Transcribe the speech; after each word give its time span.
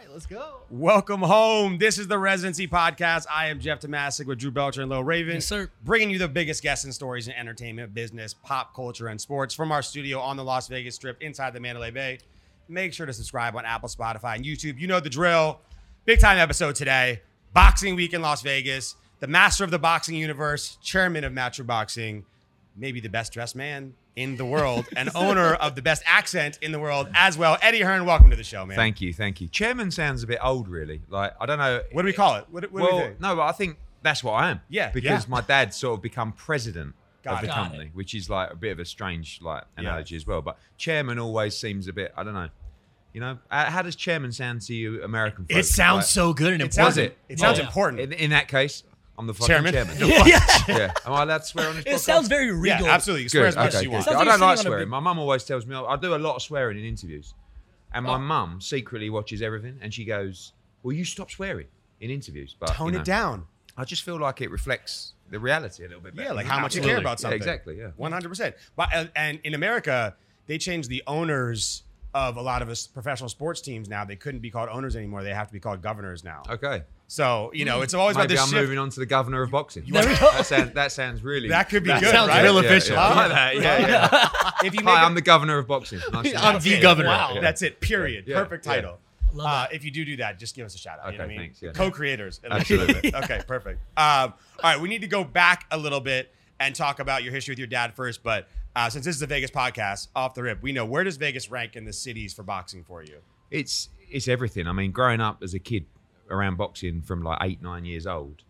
right, 0.00 0.12
let's 0.12 0.24
go. 0.24 0.60
Welcome 0.70 1.20
home. 1.20 1.76
This 1.76 1.98
is 1.98 2.08
the 2.08 2.18
Residency 2.18 2.66
Podcast. 2.66 3.26
I 3.30 3.48
am 3.48 3.60
Jeff 3.60 3.80
Tomasic 3.80 4.24
with 4.24 4.38
Drew 4.38 4.50
Belcher 4.50 4.80
and 4.80 4.90
Lil 4.90 5.04
Raven. 5.04 5.34
Yes, 5.34 5.46
sir. 5.46 5.70
Bringing 5.84 6.08
you 6.08 6.18
the 6.18 6.28
biggest 6.28 6.62
guests 6.62 6.86
and 6.86 6.94
stories 6.94 7.28
in 7.28 7.34
entertainment, 7.34 7.92
business, 7.92 8.32
pop 8.32 8.74
culture, 8.74 9.08
and 9.08 9.20
sports 9.20 9.52
from 9.52 9.70
our 9.70 9.82
studio 9.82 10.18
on 10.18 10.38
the 10.38 10.44
Las 10.44 10.68
Vegas 10.68 10.94
Strip 10.94 11.20
inside 11.20 11.52
the 11.52 11.60
Mandalay 11.60 11.90
Bay. 11.90 12.18
Make 12.66 12.94
sure 12.94 13.04
to 13.04 13.12
subscribe 13.12 13.54
on 13.56 13.66
Apple, 13.66 13.90
Spotify, 13.90 14.36
and 14.36 14.44
YouTube. 14.44 14.78
You 14.78 14.86
know 14.86 15.00
the 15.00 15.10
drill. 15.10 15.60
Big 16.06 16.18
time 16.18 16.38
episode 16.38 16.76
today. 16.76 17.20
Boxing 17.52 17.94
week 17.94 18.14
in 18.14 18.22
Las 18.22 18.40
Vegas. 18.40 18.94
The 19.18 19.26
master 19.26 19.64
of 19.64 19.70
the 19.70 19.78
boxing 19.78 20.14
universe, 20.14 20.78
chairman 20.82 21.24
of 21.24 21.32
Matchroom 21.34 21.66
Boxing, 21.66 22.24
maybe 22.74 23.00
the 23.00 23.10
best 23.10 23.34
dressed 23.34 23.54
man 23.54 23.92
in 24.16 24.36
the 24.36 24.44
world, 24.44 24.86
and 24.96 25.08
owner 25.14 25.54
of 25.54 25.74
the 25.74 25.82
best 25.82 26.02
accent 26.06 26.58
in 26.62 26.72
the 26.72 26.78
world 26.78 27.08
as 27.14 27.38
well. 27.38 27.56
Eddie 27.62 27.80
Hearn, 27.80 28.04
welcome 28.04 28.30
to 28.30 28.36
the 28.36 28.44
show, 28.44 28.66
man. 28.66 28.76
Thank 28.76 29.00
you, 29.00 29.12
thank 29.12 29.40
you. 29.40 29.48
Chairman 29.48 29.90
sounds 29.90 30.22
a 30.22 30.26
bit 30.26 30.38
old, 30.42 30.68
really. 30.68 31.02
Like 31.08 31.32
I 31.40 31.46
don't 31.46 31.58
know. 31.58 31.82
What 31.92 32.02
do 32.02 32.06
we 32.06 32.12
call 32.12 32.36
it? 32.36 32.46
What, 32.50 32.70
what 32.72 32.80
do 32.80 32.84
well, 32.86 32.96
we 32.96 33.02
think? 33.08 33.20
no, 33.20 33.36
but 33.36 33.42
I 33.42 33.52
think 33.52 33.78
that's 34.02 34.22
what 34.24 34.32
I 34.32 34.50
am. 34.50 34.60
Yeah, 34.68 34.90
because 34.90 35.24
yeah. 35.24 35.30
my 35.30 35.40
dad 35.40 35.72
sort 35.74 35.98
of 35.98 36.02
become 36.02 36.32
president 36.32 36.94
Got 37.22 37.34
of 37.34 37.40
the 37.40 37.46
it. 37.46 37.48
Got 37.48 37.56
company, 37.56 37.84
it. 37.86 37.94
which 37.94 38.14
is 38.14 38.28
like 38.30 38.50
a 38.52 38.56
bit 38.56 38.72
of 38.72 38.78
a 38.78 38.84
strange 38.84 39.40
like 39.42 39.64
Yeah. 39.76 39.82
analogy 39.82 40.16
as 40.16 40.26
well. 40.26 40.42
But 40.42 40.58
chairman 40.76 41.18
always 41.18 41.56
seems 41.56 41.86
a 41.88 41.92
bit. 41.92 42.12
I 42.16 42.22
don't 42.24 42.34
know. 42.34 42.48
You 43.12 43.20
know, 43.20 43.38
uh, 43.50 43.64
how 43.64 43.82
does 43.82 43.96
chairman 43.96 44.30
sound 44.30 44.60
to 44.62 44.74
you, 44.74 45.02
American? 45.02 45.44
It 45.48 45.64
sounds 45.64 46.02
Like, 46.02 46.06
so 46.06 46.32
good 46.32 46.52
and 46.52 46.62
It 46.62 46.66
important. 46.66 46.94
sounds, 46.94 46.98
it? 46.98 47.18
it 47.28 47.38
sounds 47.40 47.58
Oh, 47.58 47.62
yeah. 47.62 47.66
important. 47.66 48.00
In, 48.02 48.12
in 48.12 48.30
that 48.30 48.46
case, 48.46 48.84
I'm 49.20 49.26
the 49.26 49.34
fucking 49.34 49.46
Chairman. 49.54 49.72
chairman. 49.74 49.96
yeah. 50.26 50.40
yeah. 50.66 50.92
Am 51.04 51.12
I 51.12 51.22
allowed 51.24 51.38
to 51.38 51.44
swear 51.44 51.68
on 51.68 51.76
this? 51.76 51.84
It 51.84 51.90
podcast? 51.96 51.98
sounds 52.00 52.28
very 52.28 52.68
yeah, 52.68 52.82
absolutely. 52.84 53.24
You 53.24 53.28
swear 53.28 53.46
as 53.46 53.54
much 53.56 53.68
Okay, 53.68 53.76
as 53.76 53.82
you 53.82 53.88
good. 53.90 53.92
want. 53.92 54.04
Sounds 54.06 54.16
I 54.16 54.24
don't 54.24 54.26
like 54.26 54.34
sitting 54.38 54.48
on 54.48 54.54
a 54.54 54.56
swearing. 54.62 54.84
big- 54.86 54.88
My 54.90 55.00
mum 55.00 55.18
always 55.18 55.44
tells 55.44 55.66
me 55.66 55.76
I 55.76 55.96
do 55.96 56.14
a 56.14 56.16
lot 56.16 56.36
of 56.36 56.42
swearing 56.42 56.78
in 56.78 56.84
interviews, 56.84 57.34
and 57.92 58.06
my 58.06 58.14
Oh. 58.14 58.18
mum 58.18 58.60
secretly 58.62 59.10
watches 59.10 59.42
everything, 59.42 59.78
and 59.82 59.92
she 59.92 60.04
goes, 60.06 60.52
"Well, 60.82 60.96
you 60.96 61.04
stop 61.04 61.30
swearing 61.30 61.66
in 62.00 62.10
interviews." 62.10 62.56
But 62.58 62.70
Tone 62.70 62.86
you 62.88 62.92
know, 62.94 62.98
it 63.00 63.04
down. 63.04 63.46
I 63.76 63.84
just 63.84 64.02
feel 64.02 64.18
like 64.18 64.40
it 64.40 64.50
reflects 64.50 65.12
the 65.30 65.38
reality 65.38 65.84
a 65.84 65.88
little 65.88 66.02
bit 66.02 66.16
better. 66.16 66.28
Yeah, 66.28 66.32
like 66.34 66.46
how 66.46 66.58
much 66.60 66.74
you 66.74 66.80
care 66.82 66.96
about 66.98 67.20
something. 67.20 67.38
Yeah, 67.38 67.44
exactly. 67.44 67.78
Yeah. 67.78 67.90
One 67.96 68.12
hundred 68.12 68.30
percent. 68.30 68.56
But 68.74 68.88
uh, 68.94 69.04
and 69.14 69.38
in 69.44 69.52
America, 69.54 70.16
they 70.46 70.56
changed 70.58 70.88
the 70.88 71.02
owners 71.06 71.82
of 72.14 72.36
a 72.36 72.42
lot 72.42 72.62
of 72.62 72.68
us 72.70 72.86
professional 72.88 73.28
sports 73.28 73.60
teams 73.60 73.88
now. 73.88 74.04
They 74.04 74.16
couldn't 74.16 74.40
be 74.40 74.50
called 74.50 74.68
owners 74.70 74.96
anymore. 74.96 75.22
They 75.22 75.34
have 75.34 75.46
to 75.46 75.52
be 75.52 75.60
called 75.60 75.82
governors 75.82 76.24
now. 76.24 76.42
Okay. 76.48 76.82
So 77.10 77.50
you 77.52 77.64
know, 77.64 77.80
it's 77.82 77.92
always 77.92 78.14
about 78.14 78.22
Maybe 78.28 78.34
this 78.34 78.42
I'm 78.44 78.50
shift. 78.50 78.60
moving 78.62 78.78
on 78.78 78.88
to 78.90 79.00
the 79.00 79.04
governor 79.06 79.42
of 79.42 79.50
boxing. 79.50 79.82
There. 79.88 80.04
That 80.20 80.46
sounds, 80.46 80.72
that 80.74 80.92
sounds 80.92 81.24
really. 81.24 81.48
That 81.48 81.68
could 81.68 81.82
be 81.82 81.88
good. 81.88 81.94
That 81.96 82.00
good, 82.02 82.10
sounds 82.12 82.28
right? 82.28 82.42
real 82.44 82.54
Yeah, 82.62 82.68
official. 82.70 82.94
yeah. 82.94 83.02
I 83.02 83.14
like 83.14 83.28
that. 83.32 83.56
Yeah, 83.56 83.88
yeah. 83.88 84.50
If 84.64 84.74
you 84.74 84.84
make 84.84 84.94
Hi, 84.94 85.02
it- 85.02 85.06
I'm 85.06 85.14
the 85.16 85.20
governor 85.20 85.58
of 85.58 85.66
boxing. 85.66 85.98
Nice 86.12 86.32
I'm 86.36 86.60
the 86.60 86.68
you. 86.70 86.80
governor. 86.80 87.08
Wow. 87.08 87.32
Yeah. 87.34 87.40
That's 87.40 87.62
it. 87.62 87.80
Period. 87.80 88.26
Yeah, 88.28 88.36
Perfect 88.36 88.64
yeah. 88.64 88.74
title. 88.74 88.98
Uh, 89.40 89.66
if 89.72 89.84
you 89.84 89.90
do 89.90 90.04
do 90.04 90.16
that, 90.18 90.38
just 90.38 90.54
give 90.54 90.64
us 90.66 90.76
a 90.76 90.78
shout 90.78 91.00
out. 91.02 91.12
you 91.12 91.18
know 91.18 91.24
Okay, 91.24 91.34
what 91.34 91.40
I 91.40 91.42
mean? 91.42 91.52
thanks, 91.54 91.62
yeah. 91.62 91.72
Co-creators. 91.72 92.40
Absolutely. 92.48 93.12
okay, 93.24 93.40
perfect. 93.46 93.80
Um, 93.96 94.32
all 94.62 94.70
right, 94.72 94.80
we 94.80 94.88
need 94.88 95.00
to 95.00 95.06
go 95.08 95.24
back 95.24 95.66
a 95.72 95.78
little 95.78 96.00
bit 96.00 96.32
and 96.60 96.74
talk 96.76 97.00
about 97.00 97.24
your 97.24 97.32
history 97.32 97.52
with 97.52 97.58
your 97.58 97.66
dad 97.68 97.94
first. 97.94 98.22
But 98.22 98.48
uh, 98.76 98.88
since 98.88 99.04
this 99.04 99.16
is 99.16 99.22
a 99.22 99.26
Vegas 99.26 99.50
podcast, 99.50 100.08
off 100.14 100.34
the 100.34 100.42
rip, 100.44 100.62
we 100.62 100.70
know 100.72 100.84
where 100.84 101.02
does 101.02 101.16
Vegas 101.16 101.50
rank 101.50 101.74
in 101.74 101.84
the 101.84 101.92
cities 101.92 102.32
for 102.34 102.44
boxing 102.44 102.84
for 102.84 103.02
you? 103.02 103.16
it's 103.50 103.88
it's 104.08 104.28
everything. 104.28 104.68
I 104.68 104.72
mean, 104.72 104.92
growing 104.92 105.20
up 105.20 105.42
as 105.42 105.54
a 105.54 105.58
kid 105.58 105.86
around 106.30 106.56
boxing 106.56 107.02
from 107.02 107.22
like 107.22 107.38
eight 107.42 107.62
nine 107.62 107.84
years 107.84 108.06
old, 108.06 108.42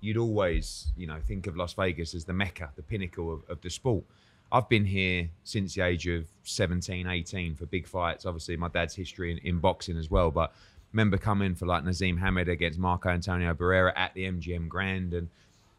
you'd 0.00 0.16
always 0.16 0.92
you 0.96 1.06
know 1.06 1.18
think 1.26 1.46
of 1.46 1.56
Las 1.56 1.74
Vegas 1.74 2.14
as 2.14 2.24
the 2.24 2.32
mecca, 2.32 2.70
the 2.76 2.82
pinnacle 2.82 3.32
of, 3.32 3.42
of 3.48 3.60
the 3.60 3.70
sport. 3.70 4.04
I've 4.52 4.68
been 4.68 4.84
here 4.84 5.28
since 5.42 5.74
the 5.74 5.82
age 5.82 6.06
of 6.06 6.28
17, 6.44 7.08
18 7.08 7.56
for 7.56 7.66
big 7.66 7.86
fights. 7.86 8.24
Obviously, 8.24 8.56
my 8.56 8.68
dad's 8.68 8.94
history 8.94 9.32
in, 9.32 9.38
in 9.38 9.58
boxing 9.58 9.96
as 9.96 10.08
well, 10.08 10.30
but 10.30 10.54
remember 10.92 11.18
coming 11.18 11.54
for 11.54 11.66
like 11.66 11.84
Naseem 11.84 12.18
Hamed 12.18 12.48
against 12.48 12.78
Marco 12.78 13.08
Antonio 13.08 13.52
Barrera 13.54 13.92
at 13.96 14.14
the 14.14 14.24
MGM 14.24 14.68
Grand, 14.68 15.14
and 15.14 15.28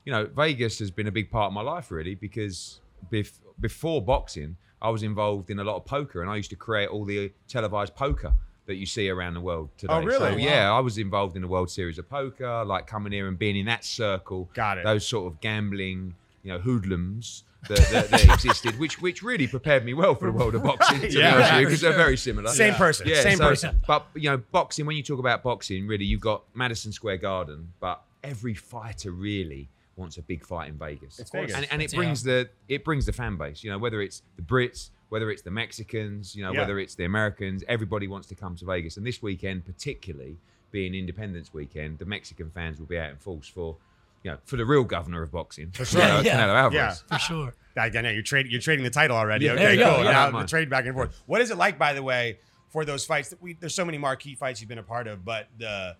you 0.05 0.11
know 0.11 0.25
Vegas 0.25 0.79
has 0.79 0.91
been 0.91 1.07
a 1.07 1.11
big 1.11 1.31
part 1.31 1.47
of 1.47 1.53
my 1.53 1.61
life 1.61 1.91
really 1.91 2.15
because 2.15 2.81
bef- 3.11 3.39
before 3.59 4.01
boxing, 4.01 4.57
I 4.81 4.89
was 4.89 5.03
involved 5.03 5.49
in 5.49 5.59
a 5.59 5.63
lot 5.63 5.77
of 5.77 5.85
poker, 5.85 6.21
and 6.21 6.29
I 6.29 6.35
used 6.35 6.49
to 6.51 6.55
create 6.55 6.89
all 6.89 7.05
the 7.05 7.31
televised 7.47 7.95
poker 7.95 8.33
that 8.67 8.75
you 8.75 8.85
see 8.85 9.09
around 9.09 9.33
the 9.33 9.41
world 9.41 9.69
today. 9.77 9.93
Oh, 9.93 10.01
really? 10.03 10.17
So, 10.19 10.31
Wow. 10.31 10.37
yeah, 10.37 10.71
I 10.71 10.79
was 10.79 10.97
involved 10.97 11.35
in 11.35 11.41
the 11.41 11.47
World 11.47 11.71
Series 11.71 11.97
of 11.97 12.07
Poker, 12.09 12.63
like 12.65 12.85
coming 12.85 13.11
here 13.11 13.27
and 13.27 13.37
being 13.39 13.55
in 13.57 13.65
that 13.65 13.83
circle. 13.83 14.49
Got 14.53 14.77
it. 14.77 14.83
Those 14.83 15.07
sort 15.07 15.31
of 15.31 15.41
gambling, 15.41 16.13
you 16.43 16.51
know, 16.51 16.59
hoodlums 16.59 17.43
that, 17.69 17.79
that, 17.91 18.09
that 18.09 18.23
existed, 18.33 18.77
which 18.77 19.01
which 19.01 19.23
really 19.23 19.47
prepared 19.47 19.83
me 19.85 19.93
well 19.93 20.13
for 20.15 20.25
the 20.25 20.31
world 20.37 20.53
of 20.55 20.63
boxing, 20.63 20.99
to 21.01 21.07
Yeah, 21.11 21.31
be 21.31 21.35
honest 21.35 21.51
with 21.53 21.59
you, 21.61 21.65
because 21.67 21.79
sure. 21.79 21.89
they're 21.89 21.97
very 21.97 22.17
similar. 22.17 22.49
Same 22.49 22.73
person. 22.75 23.07
Yeah, 23.07 23.21
Same 23.21 23.37
so- 23.37 23.47
person. 23.49 23.81
But 23.87 24.05
you 24.15 24.29
know, 24.29 24.37
boxing. 24.51 24.85
When 24.85 24.95
you 24.95 25.03
talk 25.03 25.19
about 25.19 25.43
boxing, 25.43 25.87
really, 25.87 26.05
you've 26.05 26.21
got 26.21 26.43
Madison 26.53 26.91
Square 26.91 27.17
Garden, 27.17 27.73
but 27.79 28.01
every 28.23 28.53
fighter 28.53 29.11
really 29.11 29.69
wants 29.95 30.17
a 30.17 30.21
big 30.21 30.45
fight 30.45 30.69
in 30.69 30.77
Vegas. 30.77 31.17
It's 31.19 31.31
Vegas. 31.31 31.55
and, 31.55 31.67
and 31.71 31.81
it 31.81 31.91
Yeah. 31.91 31.97
brings 31.97 32.21
the 32.23 32.49
it 32.67 32.83
brings 32.83 33.05
the 33.05 33.13
fan 33.13 33.37
base. 33.37 33.63
You 33.63 33.71
know, 33.71 33.77
whether 33.79 34.01
it's 34.01 34.21
the 34.35 34.41
Brits, 34.43 34.89
whether 35.09 35.31
it's 35.31 35.41
the 35.41 35.51
Mexicans, 35.51 36.35
you 36.35 36.43
know, 36.43 36.51
Yeah. 36.51 36.59
whether 36.59 36.79
it's 36.79 36.95
the 36.95 37.05
Americans, 37.05 37.63
everybody 37.67 38.07
wants 38.07 38.27
to 38.27 38.35
come 38.35 38.55
to 38.57 38.65
Vegas. 38.65 38.97
And 38.97 39.05
this 39.05 39.21
weekend, 39.21 39.65
particularly 39.65 40.37
being 40.71 40.93
Independence 40.93 41.53
Weekend, 41.53 41.99
the 41.99 42.05
Mexican 42.05 42.49
fans 42.51 42.79
will 42.79 42.87
be 42.87 42.97
out 42.97 43.09
in 43.09 43.17
force 43.17 43.47
for. 43.47 43.77
You 44.23 44.31
know, 44.31 44.37
for 44.43 44.57
the 44.57 44.65
real 44.65 44.83
governor 44.83 45.21
of 45.21 45.31
boxing, 45.31 45.69
for 45.71 45.85
sure. 45.85 46.01
Yeah. 46.01 46.23
Canelo 46.23 46.55
Alvarez. 46.55 47.01
for 47.07 47.13
ah. 47.13 47.17
sure. 47.17 47.53
Again, 47.77 48.03
yeah, 48.03 48.11
you're 48.11 48.23
trading. 48.23 48.51
You're 48.51 48.59
trading 48.59 48.83
the 48.83 48.89
title 48.89 49.15
already. 49.15 49.45
Yeah, 49.45 49.51
okay, 49.53 49.63
there 49.63 49.73
you 49.75 49.83
cool. 49.83 49.97
go. 49.97 50.03
Now 50.03 50.31
the 50.31 50.47
trade 50.47 50.69
back 50.69 50.85
and 50.85 50.95
forth. 50.95 51.21
What 51.27 51.39
is 51.39 51.51
it 51.51 51.57
like, 51.57 51.77
by 51.77 51.93
the 51.93 52.03
way, 52.03 52.39
for 52.69 52.83
those 52.83 53.05
fights? 53.05 53.29
That 53.29 53.41
we 53.41 53.53
there's 53.53 53.75
so 53.75 53.85
many 53.85 53.99
marquee 53.99 54.35
fights 54.35 54.59
you've 54.59 54.67
been 54.67 54.79
a 54.79 54.83
part 54.83 55.07
of, 55.07 55.23
but 55.23 55.47
the 55.59 55.95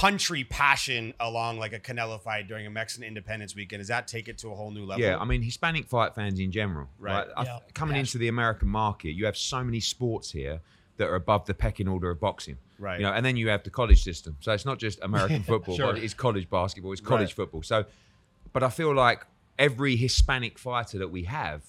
country 0.00 0.44
passion 0.44 1.14
along 1.20 1.58
like 1.58 1.72
a 1.72 1.78
Canelo 1.80 2.20
fight 2.20 2.46
during 2.48 2.66
a 2.66 2.70
Mexican 2.70 3.04
Independence 3.06 3.54
Weekend 3.56 3.80
does 3.80 3.88
that 3.88 4.06
take 4.06 4.28
it 4.28 4.36
to 4.38 4.50
a 4.52 4.54
whole 4.54 4.70
new 4.70 4.84
level? 4.84 5.02
Yeah, 5.02 5.16
I 5.18 5.24
mean 5.24 5.40
Hispanic 5.42 5.86
fight 5.86 6.14
fans 6.14 6.38
in 6.38 6.52
general. 6.52 6.88
Right. 6.98 7.26
Right. 7.36 7.48
I- 7.48 7.60
Coming 7.72 7.94
Yeah. 7.96 8.00
into 8.00 8.18
the 8.18 8.28
American 8.28 8.68
market, 8.68 9.12
you 9.12 9.24
have 9.24 9.36
so 9.38 9.64
many 9.64 9.80
sports 9.80 10.30
here 10.30 10.60
that 10.98 11.08
are 11.08 11.14
above 11.14 11.46
the 11.46 11.54
pecking 11.54 11.88
order 11.88 12.10
of 12.10 12.20
boxing. 12.20 12.58
Right. 12.78 12.98
You 13.00 13.06
know, 13.06 13.12
and 13.12 13.24
then 13.24 13.36
you 13.38 13.48
have 13.48 13.62
the 13.62 13.70
college 13.70 14.02
system. 14.02 14.36
So 14.40 14.52
it's 14.52 14.66
not 14.66 14.78
just 14.78 14.98
American 15.02 15.42
football, 15.50 15.76
Sure. 15.76 15.92
but 15.94 16.02
it's 16.02 16.12
college 16.14 16.48
basketball, 16.50 16.92
it's 16.92 17.00
college 17.00 17.28
Right. 17.30 17.36
football. 17.36 17.62
So, 17.62 17.86
but 18.52 18.62
I 18.62 18.68
feel 18.68 18.94
like 18.94 19.24
every 19.58 19.96
Hispanic 19.96 20.58
fighter 20.58 20.98
that 20.98 21.08
we 21.10 21.22
have, 21.24 21.62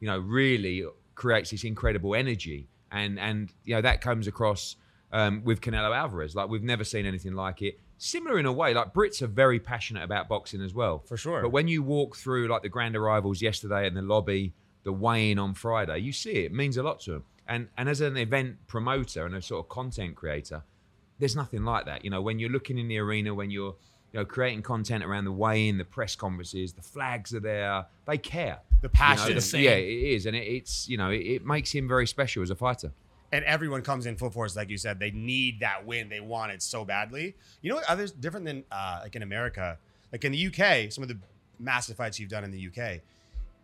you 0.00 0.08
know, 0.08 0.18
really 0.18 0.84
creates 1.14 1.50
this 1.50 1.62
incredible 1.64 2.14
energy, 2.16 2.66
and 2.90 3.20
and 3.20 3.52
you 3.64 3.74
know 3.76 3.82
that 3.82 4.00
comes 4.00 4.26
across 4.26 4.74
um, 5.12 5.42
with 5.44 5.60
Canelo 5.60 5.94
Alvarez. 5.96 6.34
Like 6.34 6.48
we've 6.48 6.62
never 6.62 6.84
seen 6.84 7.06
anything 7.06 7.34
like 7.34 7.62
it. 7.62 7.78
Similar 7.98 8.38
in 8.38 8.46
a 8.46 8.52
way, 8.52 8.74
like 8.74 8.94
Brits 8.94 9.22
are 9.22 9.26
very 9.26 9.58
passionate 9.58 10.04
about 10.04 10.28
boxing 10.28 10.62
as 10.62 10.72
well. 10.74 11.00
For 11.06 11.16
sure. 11.16 11.42
But 11.42 11.50
when 11.50 11.66
you 11.68 11.82
walk 11.82 12.16
through 12.16 12.48
like 12.48 12.62
the 12.62 12.68
grand 12.68 12.94
arrivals 12.96 13.42
yesterday 13.42 13.86
in 13.86 13.94
the 13.94 14.02
lobby, 14.02 14.52
the 14.84 14.92
weigh-in 14.92 15.38
on 15.38 15.54
Friday, 15.54 15.98
you 15.98 16.12
see 16.12 16.30
it. 16.32 16.44
It 16.46 16.52
means 16.52 16.76
a 16.76 16.82
lot 16.82 17.00
to 17.00 17.12
them. 17.12 17.24
And 17.48 17.68
and 17.76 17.88
as 17.88 18.00
an 18.00 18.16
event 18.16 18.56
promoter 18.68 19.26
and 19.26 19.34
a 19.34 19.42
sort 19.42 19.64
of 19.64 19.68
content 19.68 20.14
creator, 20.14 20.62
there's 21.18 21.34
nothing 21.34 21.64
like 21.64 21.86
that. 21.86 22.04
You 22.04 22.10
know, 22.10 22.20
when 22.22 22.38
you're 22.38 22.50
looking 22.50 22.78
in 22.78 22.86
the 22.88 22.98
arena, 22.98 23.34
when 23.34 23.50
you're 23.50 23.74
you 24.12 24.20
know 24.20 24.24
creating 24.24 24.62
content 24.62 25.02
around 25.04 25.24
the 25.24 25.32
weigh-in, 25.32 25.78
the 25.78 25.84
press 25.84 26.14
conferences, 26.14 26.72
the 26.74 26.82
flags 26.82 27.34
are 27.34 27.40
there. 27.40 27.86
They 28.06 28.18
care. 28.18 28.60
The 28.80 28.86
You 28.86 28.88
know, 28.88 28.90
passion. 28.92 29.34
the- 29.36 29.58
yeah, 29.60 29.70
it 29.72 29.88
is, 30.14 30.26
and 30.26 30.36
it, 30.36 30.46
it's 30.46 30.88
you 30.88 30.96
know 30.98 31.10
it, 31.10 31.16
it 31.26 31.44
makes 31.46 31.72
him 31.74 31.88
very 31.88 32.06
special 32.06 32.42
as 32.44 32.50
a 32.50 32.54
fighter. 32.54 32.92
And 33.32 33.44
everyone 33.44 33.82
comes 33.82 34.06
in 34.06 34.16
full 34.16 34.30
force, 34.30 34.56
like 34.56 34.70
you 34.70 34.78
said. 34.78 34.98
They 34.98 35.10
need 35.10 35.60
that 35.60 35.86
win. 35.86 36.08
They 36.08 36.20
want 36.20 36.52
it 36.52 36.62
so 36.62 36.84
badly. 36.84 37.36
You 37.62 37.70
know 37.70 37.76
what? 37.76 37.84
Others 37.88 38.12
different 38.12 38.46
than 38.46 38.64
uh, 38.72 39.00
like 39.02 39.16
in 39.16 39.22
America, 39.22 39.78
like 40.12 40.24
in 40.24 40.32
the 40.32 40.46
UK. 40.46 40.90
Some 40.92 41.02
of 41.02 41.08
the 41.08 41.18
massive 41.58 41.96
fights 41.96 42.18
you've 42.18 42.30
done 42.30 42.44
in 42.44 42.50
the 42.50 42.68
UK, 42.68 43.00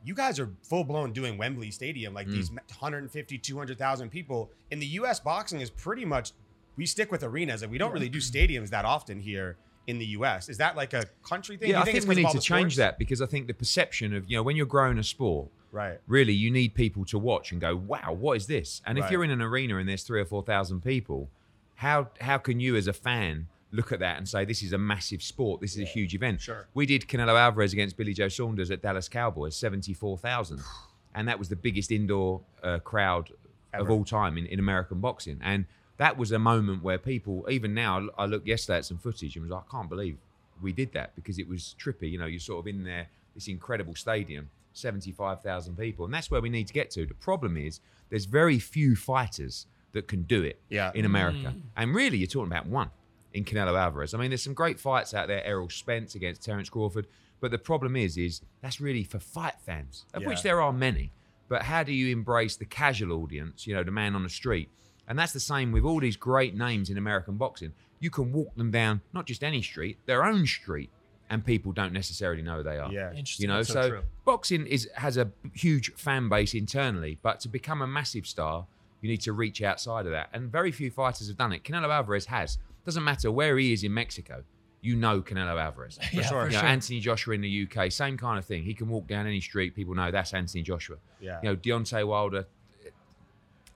you 0.04 0.14
guys 0.14 0.38
are 0.38 0.50
full 0.62 0.84
blown 0.84 1.12
doing 1.12 1.38
Wembley 1.38 1.70
Stadium, 1.70 2.12
like 2.12 2.26
these 2.28 2.50
150, 2.50 3.38
200,000 3.38 4.10
people. 4.10 4.50
In 4.70 4.78
the 4.78 4.86
US, 4.86 5.18
boxing 5.18 5.60
is 5.60 5.70
pretty 5.70 6.04
much 6.04 6.32
we 6.76 6.86
stick 6.86 7.10
with 7.10 7.22
arenas, 7.22 7.62
and 7.62 7.72
we 7.72 7.78
don't 7.78 7.92
really 7.92 8.08
do 8.08 8.18
stadiums 8.18 8.70
that 8.70 8.84
often 8.84 9.20
here 9.20 9.56
in 9.86 9.98
the 9.98 10.06
US. 10.06 10.48
Is 10.48 10.58
that 10.58 10.76
like 10.76 10.92
a 10.92 11.04
country 11.22 11.56
thing? 11.56 11.70
Yeah, 11.70 11.76
you 11.84 11.90
I 11.90 11.92
think, 11.92 12.06
we 12.06 12.14
need 12.14 12.30
to 12.30 12.40
change 12.40 12.74
sports? 12.74 12.76
that 12.76 12.98
because 12.98 13.20
I 13.20 13.26
think 13.26 13.46
the 13.46 13.54
perception 13.54 14.14
of 14.14 14.28
you 14.30 14.36
know 14.36 14.42
when 14.42 14.56
you're 14.56 14.66
growing 14.66 14.98
a 14.98 15.02
sport, 15.04 15.48
Right. 15.72 15.98
really 16.06 16.32
you 16.32 16.50
need 16.50 16.74
people 16.74 17.04
to 17.06 17.18
watch 17.18 17.50
and 17.52 17.60
go, 17.60 17.74
wow, 17.74 18.12
what 18.18 18.36
is 18.36 18.46
this? 18.46 18.80
And 18.86 18.96
Right. 18.98 19.04
if 19.04 19.10
you're 19.10 19.24
in 19.24 19.30
an 19.30 19.42
arena 19.42 19.76
and 19.76 19.88
there's 19.88 20.02
three 20.04 20.20
or 20.20 20.24
four 20.24 20.42
thousand 20.42 20.82
people, 20.82 21.30
how 21.76 22.08
how 22.20 22.38
can 22.38 22.60
you 22.60 22.76
as 22.76 22.86
a 22.86 22.92
fan 22.92 23.48
look 23.72 23.90
at 23.90 23.98
that 23.98 24.16
and 24.18 24.28
say 24.28 24.44
this 24.44 24.62
is 24.62 24.72
a 24.72 24.78
massive 24.78 25.20
sport, 25.22 25.60
this 25.60 25.72
is 25.76 25.82
a 25.82 25.84
huge 25.84 26.14
event? 26.14 26.40
Sure. 26.40 26.68
We 26.74 26.86
did 26.86 27.02
Canelo 27.08 27.38
Alvarez 27.38 27.72
against 27.72 27.96
Billy 27.96 28.14
Joe 28.14 28.28
Saunders 28.28 28.70
at 28.70 28.82
Dallas 28.82 29.08
Cowboys, 29.08 29.56
seventy 29.56 29.92
four 29.94 30.16
thousand, 30.16 30.60
and 31.14 31.28
that 31.28 31.38
was 31.38 31.48
the 31.48 31.56
biggest 31.56 31.90
indoor 31.90 32.40
uh, 32.62 32.78
crowd 32.78 33.30
Ever. 33.74 33.82
of 33.82 33.90
all 33.90 34.04
time 34.04 34.38
in, 34.38 34.46
in 34.46 34.58
American 34.60 35.00
boxing. 35.00 35.40
And 35.42 35.66
that 35.96 36.16
was 36.16 36.32
a 36.32 36.38
moment 36.38 36.82
where 36.82 36.98
people, 36.98 37.46
even 37.50 37.74
now, 37.74 38.08
I 38.18 38.26
looked 38.26 38.46
yesterday 38.46 38.78
at 38.78 38.84
some 38.84 38.98
footage 38.98 39.36
and 39.36 39.44
was 39.44 39.50
like, 39.52 39.64
I 39.68 39.70
can't 39.70 39.88
believe 39.88 40.16
we 40.62 40.72
did 40.72 40.92
that 40.92 41.14
because 41.14 41.38
it 41.38 41.48
was 41.48 41.74
trippy. 41.78 42.10
You 42.10 42.18
know, 42.18 42.26
you're 42.26 42.40
sort 42.40 42.60
of 42.60 42.66
in 42.66 42.84
there, 42.84 43.08
this 43.34 43.48
incredible 43.48 43.94
stadium, 43.94 44.50
75,000 44.72 45.76
people. 45.76 46.04
And 46.04 46.12
that's 46.14 46.30
where 46.30 46.40
we 46.40 46.48
need 46.50 46.66
to 46.68 46.72
get 46.72 46.90
to. 46.92 47.06
The 47.06 47.14
problem 47.14 47.56
is 47.56 47.80
there's 48.10 48.24
very 48.24 48.58
few 48.58 48.96
fighters 48.96 49.66
that 49.92 50.08
can 50.08 50.22
do 50.22 50.42
it 50.42 50.60
Yeah. 50.68 50.90
in 50.94 51.04
America. 51.04 51.54
Mm. 51.56 51.60
And 51.76 51.94
really, 51.94 52.18
you're 52.18 52.26
talking 52.26 52.50
about 52.50 52.66
one 52.66 52.90
in 53.32 53.44
Canelo 53.44 53.78
Alvarez. 53.78 54.14
I 54.14 54.18
mean, 54.18 54.30
there's 54.30 54.42
some 54.42 54.54
great 54.54 54.80
fights 54.80 55.14
out 55.14 55.28
there. 55.28 55.44
Errol 55.44 55.68
Spence 55.70 56.14
against 56.14 56.42
Terence 56.42 56.68
Crawford. 56.68 57.06
But 57.40 57.50
the 57.50 57.58
problem 57.58 57.94
is, 57.96 58.16
is 58.16 58.40
that's 58.62 58.80
really 58.80 59.04
for 59.04 59.18
fight 59.18 59.54
fans, 59.64 60.06
of 60.14 60.22
Yeah. 60.22 60.28
which 60.28 60.42
there 60.42 60.60
are 60.60 60.72
many. 60.72 61.12
But 61.48 61.62
how 61.62 61.82
do 61.82 61.92
you 61.92 62.08
embrace 62.12 62.56
the 62.56 62.64
casual 62.64 63.12
audience? 63.22 63.66
You 63.66 63.74
know, 63.74 63.84
the 63.84 63.90
man 63.90 64.14
on 64.16 64.22
the 64.22 64.28
street. 64.30 64.70
And 65.08 65.18
that's 65.18 65.32
the 65.32 65.40
same 65.40 65.72
with 65.72 65.84
all 65.84 66.00
these 66.00 66.16
great 66.16 66.54
names 66.56 66.90
in 66.90 66.96
American 66.98 67.36
boxing. 67.36 67.72
You 68.00 68.10
can 68.10 68.32
walk 68.32 68.54
them 68.56 68.70
down 68.70 69.00
not 69.12 69.26
just 69.26 69.42
any 69.44 69.62
street, 69.62 69.98
their 70.06 70.24
own 70.24 70.46
street, 70.46 70.90
and 71.30 71.44
people 71.44 71.72
don't 71.72 71.92
necessarily 71.92 72.42
know 72.42 72.62
they 72.62 72.78
are. 72.78 72.92
Yeah. 72.92 73.10
Interesting. 73.12 73.44
You 73.44 73.48
know, 73.48 73.62
So 73.62 73.74
so, 73.74 73.88
true. 73.88 74.02
boxing 74.24 74.66
is 74.66 74.88
has 74.96 75.16
a 75.16 75.30
huge 75.54 75.92
fan 75.94 76.28
base 76.28 76.54
internally, 76.54 77.18
but 77.22 77.40
to 77.40 77.48
become 77.48 77.82
a 77.82 77.86
massive 77.86 78.26
star, 78.26 78.66
you 79.00 79.08
need 79.10 79.20
to 79.22 79.32
reach 79.32 79.62
outside 79.62 80.06
of 80.06 80.12
that. 80.12 80.28
And 80.32 80.50
very 80.50 80.72
few 80.72 80.90
fighters 80.90 81.28
have 81.28 81.36
done 81.36 81.52
it. 81.52 81.62
Canelo 81.64 81.90
Alvarez 81.90 82.26
has. 82.26 82.58
Doesn't 82.84 83.04
matter 83.04 83.30
where 83.30 83.56
he 83.58 83.72
is 83.72 83.84
in 83.84 83.92
Mexico, 83.94 84.44
you 84.82 84.96
know 84.96 85.22
Canelo 85.22 85.58
Alvarez. 85.60 85.98
yeah, 86.12 86.22
sure. 86.22 86.42
For 86.42 86.46
You 86.48 86.52
know, 86.52 86.60
sure. 86.60 86.68
Anthony 86.68 87.00
Joshua 87.00 87.34
in 87.34 87.40
the 87.40 87.66
UK, 87.70 87.90
same 87.90 88.16
kind 88.18 88.38
of 88.38 88.44
thing. 88.44 88.62
He 88.64 88.74
can 88.74 88.88
walk 88.88 89.06
down 89.06 89.26
any 89.26 89.40
street, 89.40 89.74
people 89.74 89.94
know 89.94 90.10
that's 90.10 90.34
Anthony 90.34 90.62
Joshua. 90.62 90.96
Yeah. 91.20 91.40
You 91.42 91.50
know, 91.50 91.56
Deontay 91.56 92.06
Wilder, 92.06 92.46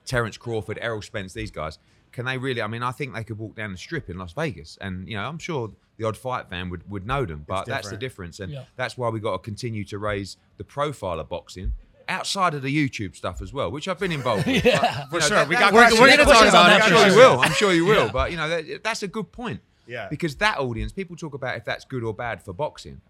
Terence 0.09 0.37
Crawford, 0.37 0.77
Errol 0.81 1.01
Spence, 1.01 1.33
these 1.33 1.51
guys. 1.51 1.77
Can 2.11 2.25
they 2.25 2.37
really? 2.37 2.61
I 2.61 2.67
mean, 2.67 2.81
I 2.81 2.91
think 2.91 3.13
they 3.13 3.23
could 3.23 3.37
walk 3.37 3.55
down 3.55 3.71
the 3.71 3.77
strip 3.77 4.09
in 4.09 4.17
Las 4.17 4.33
Vegas, 4.33 4.77
and 4.81 5.07
you 5.07 5.15
know, 5.15 5.23
I'm 5.23 5.37
sure 5.37 5.69
the 5.97 6.05
odd 6.07 6.17
fight 6.17 6.49
fan 6.49 6.69
would, 6.71 6.89
would 6.89 7.05
know 7.05 7.23
them. 7.25 7.45
But 7.47 7.65
that's 7.67 7.89
the 7.89 7.97
difference, 7.97 8.39
and 8.39 8.51
Yeah. 8.51 8.63
that's 8.75 8.97
why 8.97 9.09
we 9.09 9.19
got 9.19 9.33
to 9.33 9.37
continue 9.39 9.83
to 9.85 9.99
raise 9.99 10.37
the 10.57 10.63
profile 10.63 11.19
of 11.19 11.29
boxing 11.29 11.71
outside 12.07 12.55
of 12.55 12.63
the 12.63 12.75
YouTube 12.75 13.15
stuff 13.15 13.39
as 13.43 13.53
well, 13.53 13.69
which 13.69 13.87
I've 13.87 13.99
been 13.99 14.11
involved 14.11 14.47
with. 14.47 14.65
Yeah. 14.65 15.05
But, 15.11 15.21
For 15.21 15.27
sure. 15.27 15.37
that- 15.37 15.47
We 15.47 15.55
got 15.55 15.71
We're- 15.71 15.91
we're 15.99 16.07
gonna 16.09 16.23
talk 16.23 16.33
talk 16.33 16.47
about 16.49 16.71
it. 16.71 16.81
I'm 16.83 16.89
sure 16.89 17.07
you 17.07 17.15
will. 17.15 17.39
I'm 17.39 17.51
sure 17.53 17.73
you 17.73 17.85
will. 17.85 18.05
Yeah. 18.07 18.11
But 18.11 18.31
you 18.31 18.37
know, 18.37 18.49
that, 18.49 18.83
that's 18.83 19.03
a 19.03 19.07
good 19.07 19.31
point. 19.31 19.61
Yeah. 19.85 20.07
Because 20.09 20.35
that 20.37 20.57
audience, 20.57 20.91
people 20.91 21.15
talk 21.15 21.35
about 21.35 21.57
if 21.57 21.65
that's 21.65 21.85
good 21.85 22.03
or 22.03 22.13
bad 22.15 22.41
for 22.41 22.53
boxing. 22.53 23.01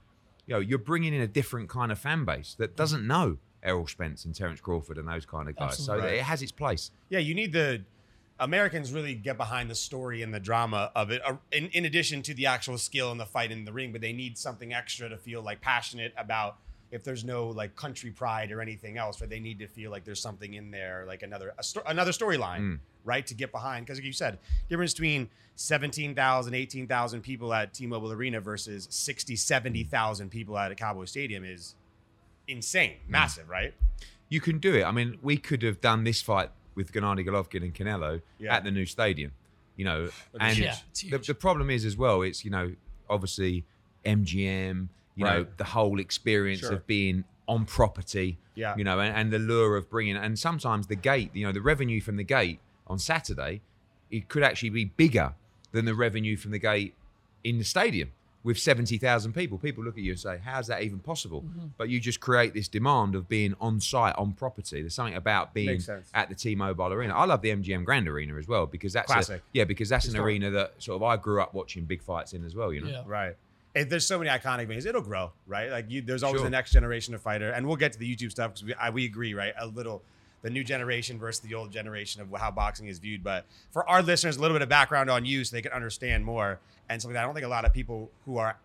You 0.48 0.56
know, 0.56 0.60
you're 0.60 0.78
bringing 0.80 1.14
in 1.14 1.22
a 1.22 1.28
different 1.28 1.70
kind 1.70 1.92
of 1.94 2.00
fan 2.00 2.26
base 2.26 2.56
that 2.60 2.76
doesn't 2.76 3.08
know 3.08 3.38
Errol 3.64 3.88
Spence 3.88 4.26
and 4.26 4.34
Terence 4.36 4.62
Crawford 4.62 4.98
and 4.98 5.08
those 5.08 5.26
kind 5.26 5.50
of 5.50 5.56
guys. 5.56 5.72
Absolutely. 5.74 6.02
So 6.02 6.08
Right. 6.08 6.16
it 6.18 6.24
has 6.24 6.42
its 6.42 6.52
place. 6.52 6.92
Yeah, 7.10 7.20
you 7.20 7.34
need 7.36 7.52
the 7.52 7.84
Americans 8.40 8.94
really 8.94 9.16
get 9.16 9.38
behind 9.38 9.70
the 9.70 9.76
story 9.76 10.22
and 10.22 10.34
the 10.34 10.40
drama 10.40 10.92
of 10.96 11.12
it, 11.12 11.22
uh, 11.26 11.36
in, 11.52 11.68
in 11.68 11.84
addition 11.86 12.22
to 12.24 12.34
the 12.34 12.46
actual 12.46 12.78
skill 12.78 13.12
and 13.12 13.20
the 13.20 13.26
fight 13.26 13.52
in 13.52 13.66
the 13.66 13.74
ring. 13.74 13.92
But 13.92 14.00
they 14.02 14.14
need 14.14 14.38
something 14.38 14.74
extra 14.74 15.10
to 15.10 15.18
feel 15.18 15.42
like 15.42 15.60
passionate 15.62 16.14
about. 16.18 16.58
If 16.92 17.04
there's 17.04 17.24
no 17.24 17.48
like 17.50 17.76
country 17.76 18.10
pride 18.10 18.52
or 18.52 18.62
anything 18.62 18.98
else, 18.98 19.22
right? 19.22 19.30
They 19.30 19.40
need 19.40 19.60
to 19.60 19.68
feel 19.68 19.92
like 19.92 20.06
there's 20.06 20.22
something 20.22 20.56
in 20.56 20.72
there, 20.72 21.04
like 21.06 21.22
another 21.22 21.54
a 21.60 21.64
sto- 21.64 21.84
another 21.86 22.12
storyline, 22.12 22.60
Mm. 22.62 22.80
right? 23.04 23.28
To 23.28 23.36
get 23.36 23.52
behind, 23.52 23.86
because 23.86 24.00
like 24.00 24.06
you 24.06 24.14
said, 24.14 24.40
difference 24.70 24.94
between 24.94 25.30
17,000, 25.56 26.56
18,000 26.56 27.22
people 27.22 27.54
at 27.54 27.74
T-Mobile 27.76 28.12
Arena 28.12 28.42
versus 28.42 28.88
60, 28.90 29.36
70,000 29.36 30.30
people 30.32 30.58
at 30.58 30.72
a 30.72 30.76
Cowboy 30.76 31.06
Stadium 31.06 31.44
is 31.46 31.76
insane, 32.50 32.98
Mm. 33.08 33.10
massive, 33.10 33.50
right? 33.50 33.74
You 34.30 34.42
can 34.42 34.60
do 34.60 34.76
it. 34.76 34.84
I 34.84 34.92
mean, 34.92 35.18
we 35.22 35.38
could 35.38 35.62
have 35.64 35.82
done 35.82 36.04
this 36.04 36.22
fight 36.22 36.52
with 36.76 36.92
Gennady 36.92 37.26
Golovkin 37.28 37.64
and 37.64 37.74
Canelo 37.74 38.22
Yeah. 38.38 38.56
at 38.56 38.64
the 38.64 38.72
new 38.72 38.86
stadium. 38.86 39.32
You 39.76 39.86
know, 39.86 40.10
and 40.40 40.58
Yeah, 40.58 40.76
the, 41.10 41.18
the 41.20 41.34
problem 41.34 41.70
is 41.70 41.86
as 41.86 41.96
well. 41.96 42.22
It's 42.22 42.44
you 42.44 42.52
know, 42.52 42.76
obviously 43.10 43.66
MGM. 44.06 44.90
You 45.16 45.26
know, 45.26 45.46
the 45.58 45.64
whole 45.66 46.00
experience 46.00 46.62
Sure. 46.62 46.74
of 46.74 46.88
being 46.88 47.26
on 47.48 47.66
property. 47.66 48.38
Yeah. 48.56 48.76
You 48.78 48.84
know, 48.86 49.00
and, 49.00 49.14
and 49.16 49.32
the 49.34 49.40
lure 49.40 49.76
of 49.76 49.90
bringing, 49.90 50.16
and 50.16 50.38
sometimes 50.40 50.88
the 50.88 50.96
gate. 50.96 51.32
You 51.34 51.46
know, 51.46 51.52
the 51.52 51.62
revenue 51.62 52.00
from 52.00 52.16
the 52.18 52.24
gate 52.24 52.60
on 52.88 53.00
Saturday, 53.00 53.62
it 54.12 54.30
could 54.30 54.44
actually 54.44 54.70
be 54.70 54.86
bigger 54.86 55.34
than 55.72 55.86
the 55.86 55.94
revenue 55.96 56.38
from 56.38 56.52
the 56.52 56.60
gate 56.60 56.96
in 57.44 57.58
the 57.58 57.64
stadium 57.64 58.12
with 58.44 58.58
70,000 58.58 59.34
people. 59.34 59.58
People 59.58 59.84
look 59.84 59.98
at 59.98 60.04
you 60.04 60.12
and 60.12 60.20
say, 60.20 60.40
How's 60.44 60.68
that 60.68 60.82
even 60.84 61.00
possible? 61.00 61.42
Mm-hmm. 61.42 61.68
But 61.78 61.90
you 61.90 62.00
just 62.00 62.20
create 62.20 62.54
this 62.54 62.68
demand 62.68 63.16
of 63.16 63.28
being 63.28 63.54
on 63.60 63.80
site, 63.82 64.16
on 64.18 64.32
property. 64.34 64.82
There's 64.82 64.96
something 64.96 65.16
about 65.16 65.54
being 65.54 65.82
at 66.14 66.30
the 66.30 66.36
T 66.36 66.56
Mobile 66.56 66.94
Arena. 66.94 67.14
I 67.16 67.26
love 67.26 67.42
the 67.42 67.50
MGM 67.50 67.84
Grand 67.84 68.08
Arena 68.08 68.36
as 68.38 68.48
well 68.48 68.66
because 68.66 68.94
that's 68.94 69.30
a, 69.30 69.42
yeah, 69.54 69.66
because 69.66 69.90
that's 69.90 70.06
an 70.06 70.12
Historic. 70.12 70.26
arena 70.26 70.52
that 70.52 70.74
sort 70.78 70.96
of 70.96 71.04
I 71.04 71.18
grew 71.18 71.42
up 71.42 71.54
watching 71.54 71.84
big 71.86 72.02
fights 72.02 72.34
in 72.34 72.46
as 72.46 72.56
well, 72.56 72.72
you 72.74 72.82
know? 72.82 72.90
Yeah. 72.90 73.04
Right. 73.06 73.36
If 73.76 73.88
there's 73.90 74.06
so 74.08 74.18
many 74.18 74.30
iconic 74.32 74.68
things, 74.68 74.86
it'll 74.86 75.02
grow, 75.02 75.32
right? 75.46 75.70
Like 75.70 75.90
you, 75.92 76.02
there's 76.02 76.24
always 76.24 76.40
Sure. 76.40 76.46
the 76.46 76.50
next 76.50 76.72
generation 76.72 77.14
of 77.14 77.22
fighter, 77.22 77.52
and 77.52 77.68
we'll 77.68 77.76
get 77.76 77.94
to 77.94 78.00
the 78.00 78.16
YouTube 78.16 78.32
stuff 78.32 78.52
because 78.54 78.64
we, 78.64 78.74
I, 78.74 78.90
we 78.90 79.06
agree, 79.06 79.34
right? 79.36 79.54
A 79.60 79.68
little, 79.68 80.02
the 80.42 80.50
new 80.50 80.64
generation 80.64 81.20
versus 81.20 81.42
the 81.42 81.54
old 81.54 81.72
generation 81.72 82.22
of 82.22 82.30
how 82.40 82.50
boxing 82.50 82.88
is 82.88 82.98
viewed. 82.98 83.24
But 83.24 83.46
for 83.72 83.88
our 83.88 84.02
listeners, 84.02 84.38
a 84.38 84.42
little 84.42 84.56
bit 84.56 84.64
of 84.64 84.70
background 84.70 85.10
on 85.12 85.24
you 85.24 85.44
so 85.44 85.56
they 85.56 85.62
can 85.62 85.72
understand 85.72 86.26
more, 86.26 86.60
and 86.90 87.02
something 87.02 87.14
that 87.14 87.24
I 87.24 87.26
don't 87.26 87.34
think 87.34 87.46
a 87.46 87.50
lot 87.50 87.66
of 87.66 87.74
people 87.74 88.10
who 88.26 88.38
are 88.38 88.58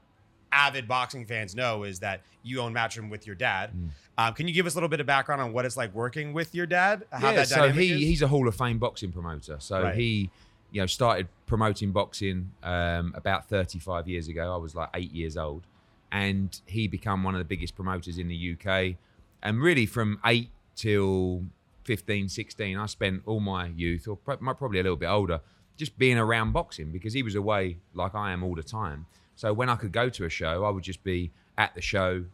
avid 0.52 0.86
boxing 0.86 1.26
fans 1.26 1.54
know 1.54 1.82
is 1.82 1.98
that 2.00 2.22
you 2.42 2.60
own 2.60 2.72
Matchroom 2.72 3.10
with 3.10 3.26
your 3.26 3.34
dad. 3.36 3.70
Mm. 3.72 3.88
Um, 4.16 4.34
can 4.34 4.46
you 4.46 4.54
give 4.54 4.66
us 4.66 4.74
a 4.74 4.76
little 4.76 4.88
bit 4.88 5.00
of 5.00 5.06
background 5.06 5.42
on 5.42 5.52
what 5.52 5.64
it's 5.64 5.76
like 5.76 5.92
working 5.94 6.32
with 6.32 6.54
your 6.54 6.66
dad? 6.66 7.04
How 7.10 7.30
yeah, 7.30 7.36
that 7.36 7.48
so 7.48 7.68
he 7.70 7.92
is? 7.92 8.00
he's 8.00 8.22
a 8.22 8.28
Hall 8.28 8.46
of 8.46 8.54
Fame 8.54 8.78
boxing 8.78 9.10
promoter. 9.10 9.56
So 9.58 9.82
Right. 9.82 9.94
he, 9.94 10.30
you 10.70 10.80
know, 10.80 10.86
started 10.86 11.28
promoting 11.46 11.90
boxing 11.90 12.52
um, 12.62 13.12
about 13.16 13.48
35 13.48 14.08
years 14.08 14.28
ago. 14.28 14.54
I 14.54 14.56
was 14.56 14.74
like 14.74 14.90
eight 14.94 15.12
years 15.12 15.36
old, 15.36 15.66
and 16.12 16.58
he 16.66 16.86
became 16.86 17.24
one 17.24 17.34
of 17.34 17.40
the 17.40 17.44
biggest 17.44 17.74
promoters 17.74 18.18
in 18.18 18.28
the 18.28 18.56
UK. 18.56 18.96
And 19.42 19.60
really, 19.60 19.86
from 19.86 20.20
eight 20.24 20.50
till 20.76 21.42
15, 21.84 22.28
16, 22.28 22.78
I 22.78 22.86
spent 22.86 23.22
all 23.26 23.40
my 23.40 23.66
youth, 23.66 24.06
or 24.08 24.16
probably 24.16 24.78
a 24.78 24.82
little 24.82 24.96
bit 24.96 25.06
older, 25.06 25.40
just 25.76 25.98
being 25.98 26.18
around 26.18 26.52
boxing 26.52 26.90
because 26.90 27.12
he 27.12 27.22
was 27.22 27.34
away 27.34 27.78
like 27.94 28.14
I 28.14 28.32
am 28.32 28.42
all 28.42 28.54
the 28.54 28.62
time. 28.62 29.06
So 29.36 29.52
when 29.52 29.68
I 29.68 29.76
could 29.76 29.92
go 29.92 30.08
to 30.08 30.24
a 30.24 30.30
show, 30.30 30.64
I 30.64 30.70
would 30.70 30.84
just 30.84 31.02
be 31.02 31.30
at 31.58 31.74
the 31.74 31.80
show, 31.80 32.24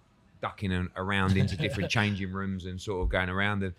ducking 0.43 0.73
and 0.73 0.91
around 0.97 1.37
into 1.37 1.57
different 1.57 1.91
changing 1.99 2.33
rooms 2.33 2.67
and 2.67 2.81
sort 2.81 3.03
of 3.03 3.09
going 3.09 3.29
around 3.29 3.63
and 3.63 3.75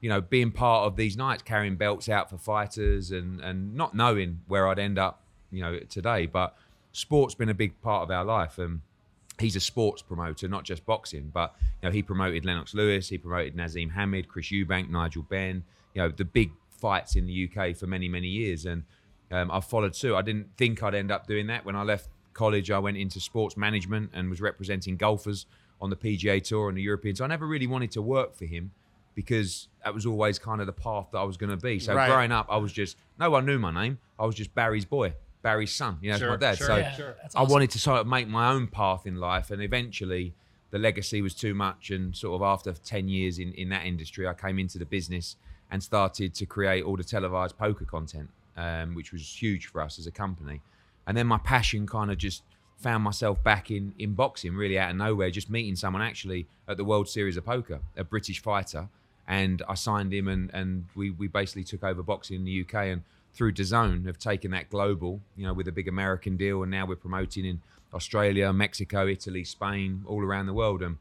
you 0.00 0.08
know 0.08 0.20
being 0.20 0.50
part 0.50 0.86
of 0.86 0.96
these 0.96 1.16
nights, 1.16 1.42
carrying 1.42 1.76
belts 1.76 2.08
out 2.08 2.28
for 2.30 2.38
fighters 2.38 3.10
and 3.10 3.40
and 3.40 3.74
not 3.74 3.94
knowing 3.94 4.40
where 4.48 4.68
I'd 4.68 4.78
end 4.78 4.98
up, 4.98 5.22
you 5.50 5.62
know, 5.62 5.78
today. 5.88 6.26
But 6.26 6.56
sport's 6.92 7.34
been 7.34 7.48
a 7.48 7.54
big 7.54 7.80
part 7.82 8.02
of 8.02 8.10
our 8.10 8.24
life 8.24 8.58
and. 8.58 8.80
He's 9.40 9.56
a 9.56 9.60
sports 9.60 10.00
promoter, 10.00 10.46
not 10.46 10.62
just 10.62 10.86
boxing, 10.86 11.32
but 11.34 11.56
you 11.82 11.88
know 11.88 11.92
he 11.92 12.04
promoted 12.04 12.44
Lennox 12.44 12.72
Lewis, 12.72 13.08
he 13.08 13.18
promoted 13.18 13.56
Naseem 13.56 13.90
Hamed, 13.90 14.28
Chris 14.28 14.46
Eubank, 14.52 14.88
Nigel 14.88 15.24
Benn, 15.24 15.64
you 15.92 16.00
know 16.00 16.08
the 16.08 16.24
big 16.24 16.52
fights 16.70 17.16
in 17.16 17.26
the 17.26 17.50
UK 17.50 17.74
for 17.74 17.88
many 17.88 18.08
many 18.08 18.28
years, 18.28 18.64
and 18.64 18.84
um, 19.30 19.50
I've 19.50 19.64
followed 19.64 19.94
suit. 19.96 20.14
I 20.14 20.22
didn't 20.22 20.48
think 20.56 20.82
I'd 20.82 20.94
end 20.94 21.10
up 21.10 21.26
doing 21.26 21.46
that 21.48 21.64
when 21.64 21.76
I 21.76 21.82
left 21.82 22.08
college. 22.34 22.70
I 22.70 22.78
went 22.78 22.96
into 22.96 23.20
sports 23.20 23.56
management 23.56 24.10
and 24.12 24.30
was 24.30 24.40
representing 24.40 24.96
golfers 24.96 25.46
on 25.80 25.90
the 25.90 25.96
PGA 25.96 26.42
Tour 26.42 26.68
and 26.68 26.78
the 26.78 26.82
Europeans. 26.82 27.20
I 27.20 27.26
never 27.26 27.46
really 27.46 27.66
wanted 27.66 27.90
to 27.92 28.02
work 28.02 28.34
for 28.34 28.44
him 28.44 28.70
because 29.14 29.68
that 29.84 29.94
was 29.94 30.06
always 30.06 30.38
kind 30.38 30.60
of 30.60 30.66
the 30.66 30.72
path 30.72 31.08
that 31.12 31.18
I 31.18 31.22
was 31.24 31.36
going 31.36 31.50
to 31.50 31.56
be. 31.56 31.78
So 31.78 31.94
Right. 31.94 32.08
growing 32.08 32.32
up, 32.32 32.46
I 32.50 32.56
was 32.56 32.72
just 32.72 32.96
no 33.18 33.30
one 33.30 33.46
knew 33.46 33.58
my 33.58 33.70
name. 33.72 33.98
I 34.18 34.26
was 34.26 34.34
just 34.34 34.54
Barry's 34.54 34.84
boy, 34.84 35.14
Barry's 35.42 35.72
son. 35.72 35.98
You 36.00 36.08
know, 36.10 36.14
it's 36.14 36.20
Sure, 36.22 36.30
my 36.30 36.36
dad. 36.36 36.58
sure, 36.58 36.66
so 36.66 36.76
Yeah, 36.76 36.92
sure. 36.92 37.16
that's 37.22 37.34
I 37.34 37.40
awesome. 37.40 37.52
wanted 37.52 37.70
to 37.70 37.78
sort 37.78 38.00
of 38.00 38.06
make 38.06 38.26
my 38.28 38.50
own 38.50 38.66
path 38.66 39.06
in 39.06 39.16
life, 39.16 39.50
and 39.50 39.62
eventually 39.62 40.34
the 40.70 40.78
legacy 40.78 41.22
was 41.22 41.34
too 41.34 41.54
much. 41.54 41.90
And 41.90 42.16
sort 42.16 42.34
of 42.40 42.42
after 42.42 42.72
10 42.72 43.08
years 43.08 43.38
in, 43.38 43.52
in 43.52 43.68
that 43.68 43.84
industry, 43.86 44.26
I 44.26 44.34
came 44.34 44.58
into 44.58 44.78
the 44.78 44.84
business 44.86 45.36
and 45.70 45.82
started 45.82 46.34
to 46.34 46.46
create 46.46 46.82
all 46.84 46.96
the 46.96 47.04
televised 47.04 47.56
poker 47.56 47.84
content, 47.84 48.30
um, 48.56 48.94
which 48.94 49.12
was 49.12 49.42
huge 49.42 49.66
for 49.66 49.80
us 49.80 49.98
as 49.98 50.06
a 50.06 50.10
company. 50.10 50.60
And 51.06 51.16
then 51.16 51.26
my 51.26 51.38
passion 51.38 51.86
kind 51.86 52.10
of 52.10 52.18
just 52.18 52.42
found 52.76 53.02
myself 53.02 53.42
back 53.42 53.70
in, 53.70 53.94
in 53.98 54.14
boxing, 54.14 54.54
really 54.54 54.78
out 54.78 54.90
of 54.90 54.96
nowhere, 54.96 55.30
just 55.30 55.50
meeting 55.50 55.76
someone 55.76 56.02
actually 56.02 56.46
at 56.68 56.76
the 56.76 56.84
World 56.84 57.08
Series 57.08 57.36
of 57.36 57.44
Poker, 57.44 57.80
a 57.96 58.04
British 58.04 58.40
fighter. 58.42 58.88
And 59.26 59.62
I 59.68 59.74
signed 59.74 60.12
him, 60.12 60.28
and, 60.28 60.50
and 60.52 60.84
we, 60.94 61.10
we 61.10 61.28
basically 61.28 61.64
took 61.64 61.82
over 61.82 62.02
boxing 62.02 62.36
in 62.36 62.44
the 62.44 62.60
UK. 62.60 62.74
And 62.86 63.02
through 63.32 63.52
DAZN 63.52 64.06
have 64.06 64.18
taken 64.18 64.50
that 64.52 64.70
global, 64.70 65.20
you 65.36 65.46
know, 65.46 65.52
with 65.52 65.66
a 65.66 65.72
big 65.72 65.88
American 65.88 66.36
deal, 66.36 66.62
and 66.62 66.70
now 66.70 66.86
we're 66.86 66.96
promoting 66.96 67.44
in 67.44 67.60
Australia, 67.92 68.52
Mexico, 68.52 69.06
Italy, 69.06 69.44
Spain, 69.44 70.04
all 70.06 70.22
around 70.22 70.46
the 70.46 70.52
world. 70.52 70.82
And 70.82 70.98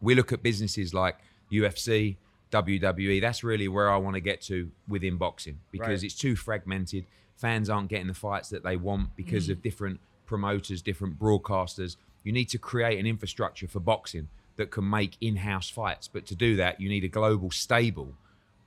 we 0.00 0.14
look 0.14 0.32
at 0.32 0.42
businesses 0.42 0.94
like 0.94 1.16
UFC, 1.52 2.16
WWE. 2.50 3.20
That's 3.20 3.44
really 3.44 3.68
where 3.68 3.90
I 3.90 3.96
want 3.96 4.14
to 4.14 4.20
get 4.20 4.40
to 4.42 4.70
within 4.88 5.16
boxing 5.16 5.60
because 5.70 5.88
Right. 5.88 6.04
it's 6.04 6.14
too 6.14 6.34
fragmented. 6.36 7.06
Fans 7.36 7.68
aren't 7.70 7.88
getting 7.88 8.06
the 8.08 8.14
fights 8.14 8.48
that 8.50 8.62
they 8.62 8.76
want 8.76 9.14
because 9.16 9.48
Mm. 9.48 9.52
of 9.52 9.62
different 9.62 10.00
promoters, 10.26 10.82
different 10.82 11.18
broadcasters. 11.18 11.96
You 12.24 12.32
need 12.32 12.48
to 12.50 12.58
create 12.58 12.98
an 12.98 13.06
infrastructure 13.06 13.68
for 13.68 13.80
boxing 13.80 14.28
that 14.56 14.70
can 14.70 14.88
make 14.88 15.16
in-house 15.20 15.70
fights. 15.70 16.08
But 16.08 16.26
to 16.26 16.34
do 16.34 16.56
that, 16.56 16.80
you 16.80 16.88
need 16.88 17.04
a 17.04 17.08
global 17.08 17.50
stable 17.50 18.14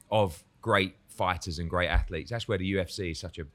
of 0.09 0.43
great 0.61 0.95
fighters 1.09 1.59
and 1.59 1.69
great 1.69 1.88
athletes. 1.89 2.29
That's 2.31 2.47
where 2.47 2.57
the 2.57 2.65
UFC 2.65 3.11
is 3.11 3.19
such 3.19 3.38
a 3.39 3.45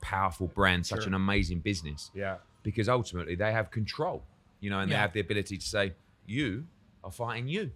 powerful 0.00 0.46
brand, 0.48 0.86
such 0.86 1.00
Sure. 1.00 1.08
an 1.08 1.14
amazing 1.14 1.58
business 1.60 2.10
yeah. 2.14 2.38
because 2.62 2.88
ultimately 2.88 3.34
they 3.34 3.52
have 3.52 3.70
control, 3.70 4.22
you 4.60 4.70
know, 4.70 4.78
and 4.78 4.90
they 4.92 4.96
have 4.96 5.12
the 5.12 5.20
ability 5.20 5.58
to 5.58 5.66
say, 5.66 5.92
you 6.24 6.66
are 7.02 7.10
fighting 7.10 7.48
you. 7.48 7.72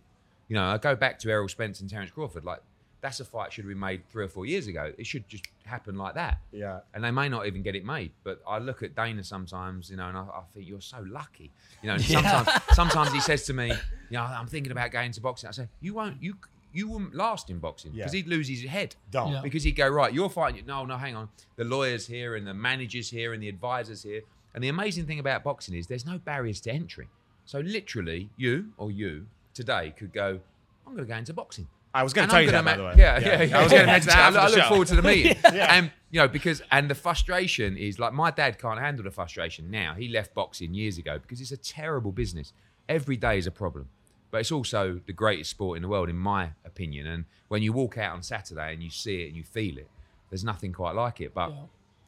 You 0.48 0.54
know, 0.54 0.64
I 0.64 0.78
go 0.78 0.94
back 0.94 1.18
to 1.20 1.30
Errol 1.30 1.48
Spence 1.48 1.80
and 1.80 1.90
Terence 1.90 2.10
Crawford. 2.10 2.44
Like, 2.44 2.60
that's 3.00 3.20
a 3.20 3.24
fight 3.24 3.52
should 3.52 3.64
have 3.64 3.68
been 3.68 3.78
made 3.78 4.02
three 4.10 4.24
or 4.24 4.28
four 4.28 4.46
years 4.46 4.66
ago. 4.66 4.92
It 4.96 5.06
should 5.06 5.28
just 5.28 5.44
happen 5.64 5.96
like 5.96 6.14
that. 6.14 6.38
Yeah. 6.52 6.80
And 6.94 7.04
they 7.04 7.10
may 7.10 7.28
not 7.28 7.46
even 7.46 7.62
get 7.62 7.76
it 7.76 7.84
made. 7.84 8.10
But 8.24 8.40
I 8.48 8.58
look 8.58 8.82
at 8.82 8.94
Dana 8.96 9.22
sometimes, 9.22 9.90
you 9.90 9.96
know, 9.96 10.08
and 10.08 10.16
I, 10.16 10.22
I 10.22 10.42
think 10.54 10.66
you're 10.68 10.80
so 10.80 11.04
lucky. 11.08 11.50
You 11.82 11.88
know, 11.88 11.94
and 11.94 12.02
sometimes 12.04 12.48
sometimes 12.72 13.12
he 13.12 13.20
says 13.20 13.44
to 13.46 13.52
me, 13.52 13.68
you 13.68 13.74
know, 14.12 14.22
I'm 14.22 14.46
thinking 14.46 14.72
about 14.72 14.90
going 14.92 15.12
to 15.12 15.20
boxing. 15.20 15.48
I 15.48 15.52
say, 15.52 15.68
you 15.80 15.94
won't, 15.94 16.22
you 16.22 16.34
you 16.72 16.88
wouldn't 16.88 17.14
last 17.14 17.48
in 17.48 17.58
boxing 17.58 17.92
because 17.92 18.12
Yeah. 18.12 18.18
he'd 18.18 18.28
lose 18.28 18.48
his 18.48 18.62
head. 18.64 18.96
Don't. 19.10 19.32
Yeah. 19.32 19.40
Because 19.42 19.62
he'd 19.64 19.72
go, 19.72 19.88
right, 19.88 20.12
you're 20.12 20.28
fighting. 20.28 20.64
No, 20.66 20.84
no, 20.84 20.96
hang 20.96 21.16
on. 21.16 21.28
The 21.56 21.64
lawyers 21.64 22.06
here 22.06 22.34
and 22.36 22.46
the 22.46 22.52
managers 22.54 23.08
here 23.10 23.32
and 23.32 23.42
the 23.42 23.48
advisors 23.48 24.02
here. 24.02 24.22
And 24.54 24.62
the 24.64 24.68
amazing 24.68 25.06
thing 25.06 25.18
about 25.18 25.42
boxing 25.44 25.74
is 25.74 25.86
there's 25.86 26.04
no 26.06 26.18
barriers 26.18 26.60
to 26.62 26.72
entry. 26.72 27.08
So 27.46 27.60
literally, 27.60 28.28
you 28.36 28.72
or 28.76 28.90
you 28.90 29.26
today 29.56 29.92
could 29.96 30.12
go, 30.12 30.38
I'm 30.86 30.94
going 30.94 31.06
to 31.06 31.12
go 31.12 31.16
into 31.18 31.32
boxing. 31.34 31.66
I 31.94 32.02
was 32.02 32.12
going 32.12 32.28
to 32.28 32.30
tell 32.30 32.38
I'm 32.40 32.44
you 32.44 32.50
that, 32.52 32.64
gonna 32.64 32.70
by 32.70 32.76
the 32.76 32.82
ma- 32.82 32.88
way. 32.90 32.94
Yeah, 32.98 33.18
yeah, 33.18 33.42
yeah. 33.42 33.58
I 33.58 33.62
was 33.62 33.72
going 33.72 33.80
to 33.82 33.86
mention 33.86 34.08
that 34.10 34.18
I, 34.18 34.26
after 34.28 34.38
I 34.38 34.48
look 34.48 34.58
show. 34.58 34.68
forward 34.68 34.88
to 34.88 34.96
the 34.96 35.02
meeting. 35.14 35.36
Yeah. 35.44 35.74
And 35.74 35.90
you 36.10 36.20
know, 36.20 36.28
because 36.28 36.62
and 36.70 36.90
the 36.90 36.94
frustration 36.94 37.76
is 37.78 37.98
like 37.98 38.12
my 38.12 38.30
dad 38.30 38.58
can't 38.58 38.78
handle 38.78 39.02
the 39.04 39.10
frustration 39.10 39.70
now. 39.70 39.94
He 39.94 40.08
left 40.08 40.34
boxing 40.34 40.74
years 40.74 40.98
ago 40.98 41.18
because 41.18 41.40
it's 41.40 41.52
a 41.52 41.56
terrible 41.56 42.12
business. 42.12 42.52
Every 42.88 43.16
day 43.16 43.38
is 43.38 43.46
a 43.46 43.50
problem. 43.50 43.88
But 44.30 44.40
it's 44.42 44.52
also 44.52 45.00
the 45.06 45.12
greatest 45.14 45.50
sport 45.50 45.76
in 45.76 45.82
the 45.82 45.88
world, 45.88 46.08
in 46.10 46.16
my 46.18 46.50
opinion. 46.66 47.06
And 47.06 47.24
when 47.48 47.62
you 47.62 47.72
walk 47.72 47.96
out 47.96 48.12
on 48.14 48.22
Saturday 48.22 48.74
and 48.74 48.82
you 48.82 48.90
see 48.90 49.22
it 49.22 49.28
and 49.28 49.36
you 49.36 49.44
feel 49.44 49.78
it, 49.78 49.88
there's 50.30 50.44
nothing 50.44 50.72
quite 50.72 50.94
like 50.94 51.20
it. 51.20 51.32
But 51.32 51.50
Yeah. 51.50 51.56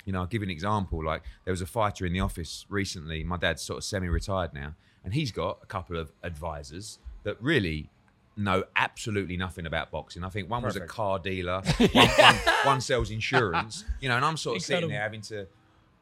you 0.04 0.12
know, 0.12 0.20
I'll 0.20 0.26
give 0.26 0.42
you 0.42 0.46
an 0.46 0.50
example. 0.50 1.02
Like 1.02 1.22
there 1.44 1.52
was 1.52 1.62
a 1.62 1.66
fighter 1.66 2.04
in 2.04 2.12
the 2.12 2.20
office 2.20 2.66
recently. 2.68 3.24
My 3.24 3.36
dad's 3.38 3.62
sort 3.62 3.78
of 3.78 3.84
semi-retired 3.84 4.52
now, 4.52 4.74
and 5.04 5.14
he's 5.14 5.32
got 5.32 5.60
a 5.62 5.66
couple 5.66 5.96
of 5.96 6.12
advisors 6.22 6.98
that 7.28 7.40
really 7.42 7.90
know 8.36 8.64
absolutely 8.74 9.36
nothing 9.36 9.66
about 9.66 9.90
boxing. 9.90 10.24
I 10.24 10.30
think 10.30 10.48
one 10.48 10.62
was 10.62 10.76
a 10.76 10.80
car 10.80 11.18
dealer, 11.18 11.60
one, 11.92 12.08
one, 12.08 12.36
one 12.64 12.80
sells 12.80 13.10
insurance. 13.10 13.84
You 14.00 14.08
know, 14.08 14.16
and 14.16 14.24
I'm 14.24 14.36
sort 14.38 14.56
of 14.56 14.62
sitting 14.62 14.88
there 14.88 15.02
having 15.02 15.20
to 15.22 15.46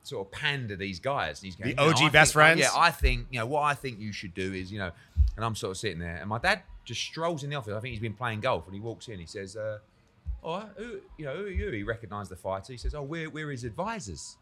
sort 0.02 0.24
of 0.26 0.32
pander 0.32 0.76
these 0.76 1.00
guys. 1.00 1.40
And 1.40 1.46
he's 1.46 1.56
going, 1.56 1.74
The 1.74 1.82
"You 1.82 1.90
know, 1.90 1.96
OG 2.06 2.12
best 2.12 2.30
think- 2.30 2.32
friends? 2.34 2.60
Yeah, 2.60 2.70
I 2.76 2.90
think 2.90 3.26
you 3.30 3.40
know 3.40 3.46
what 3.46 3.62
I 3.62 3.74
think 3.74 3.98
you 3.98 4.12
should 4.12 4.34
do 4.34 4.52
is 4.52 4.70
you 4.70 4.78
know, 4.78 4.92
and 5.36 5.44
I'm 5.44 5.54
sort 5.56 5.72
of 5.72 5.78
sitting 5.78 5.98
there, 5.98 6.16
and 6.16 6.28
my 6.28 6.38
dad 6.38 6.62
just 6.84 7.00
strolls 7.00 7.42
in 7.42 7.50
the 7.50 7.56
office. 7.56 7.74
I 7.74 7.80
think 7.80 7.90
he's 7.92 8.00
been 8.00 8.14
playing 8.14 8.40
golf, 8.40 8.66
and 8.66 8.74
he 8.74 8.80
walks 8.80 9.08
in. 9.08 9.18
He 9.18 9.26
says. 9.26 9.56
Uh, 9.56 9.78
all 10.42 10.58
right, 10.60 10.68
who, 10.76 11.00
you 11.16 11.24
know, 11.24 11.34
who 11.34 11.46
are 11.46 11.50
you? 11.50 11.70
He 11.72 11.82
recognised 11.82 12.30
the 12.30 12.36
fighter. 12.36 12.72
He 12.72 12.76
says, 12.76 12.94
oh, 12.94 13.02
we're, 13.02 13.28
we're 13.28 13.50
his 13.50 13.64
advisors. 13.64 14.36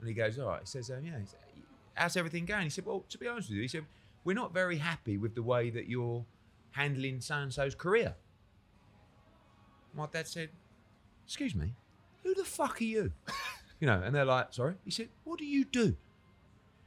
And 0.00 0.08
he 0.08 0.14
goes, 0.14 0.38
all 0.38 0.48
right. 0.48 0.60
He 0.60 0.66
says, 0.66 0.90
um, 0.90 1.04
yeah, 1.04 1.18
he 1.18 1.26
said, 1.26 1.40
how's 1.92 2.16
everything 2.16 2.46
going? 2.46 2.62
He 2.62 2.70
said, 2.70 2.86
well, 2.86 3.04
to 3.10 3.18
be 3.18 3.28
honest 3.28 3.50
with 3.50 3.56
you, 3.56 3.62
he 3.62 3.68
said, 3.68 3.84
we're 4.24 4.34
not 4.34 4.52
very 4.54 4.78
happy 4.78 5.16
with 5.18 5.34
the 5.34 5.42
way 5.42 5.70
that 5.70 5.88
you're 5.88 6.24
handling 6.72 7.20
so-and-so's 7.20 7.74
career. 7.74 8.14
My 9.94 10.06
dad 10.10 10.26
said, 10.26 10.50
excuse 11.26 11.54
me, 11.54 11.74
who 12.22 12.34
the 12.34 12.44
fuck 12.44 12.80
are 12.80 12.84
you? 12.84 13.12
You 13.80 13.88
know, 13.88 14.00
and 14.00 14.14
they're 14.14 14.24
like, 14.24 14.52
sorry? 14.54 14.76
He 14.84 14.92
said, 14.92 15.08
what 15.24 15.40
do 15.40 15.44
you 15.44 15.64
do? 15.64 15.96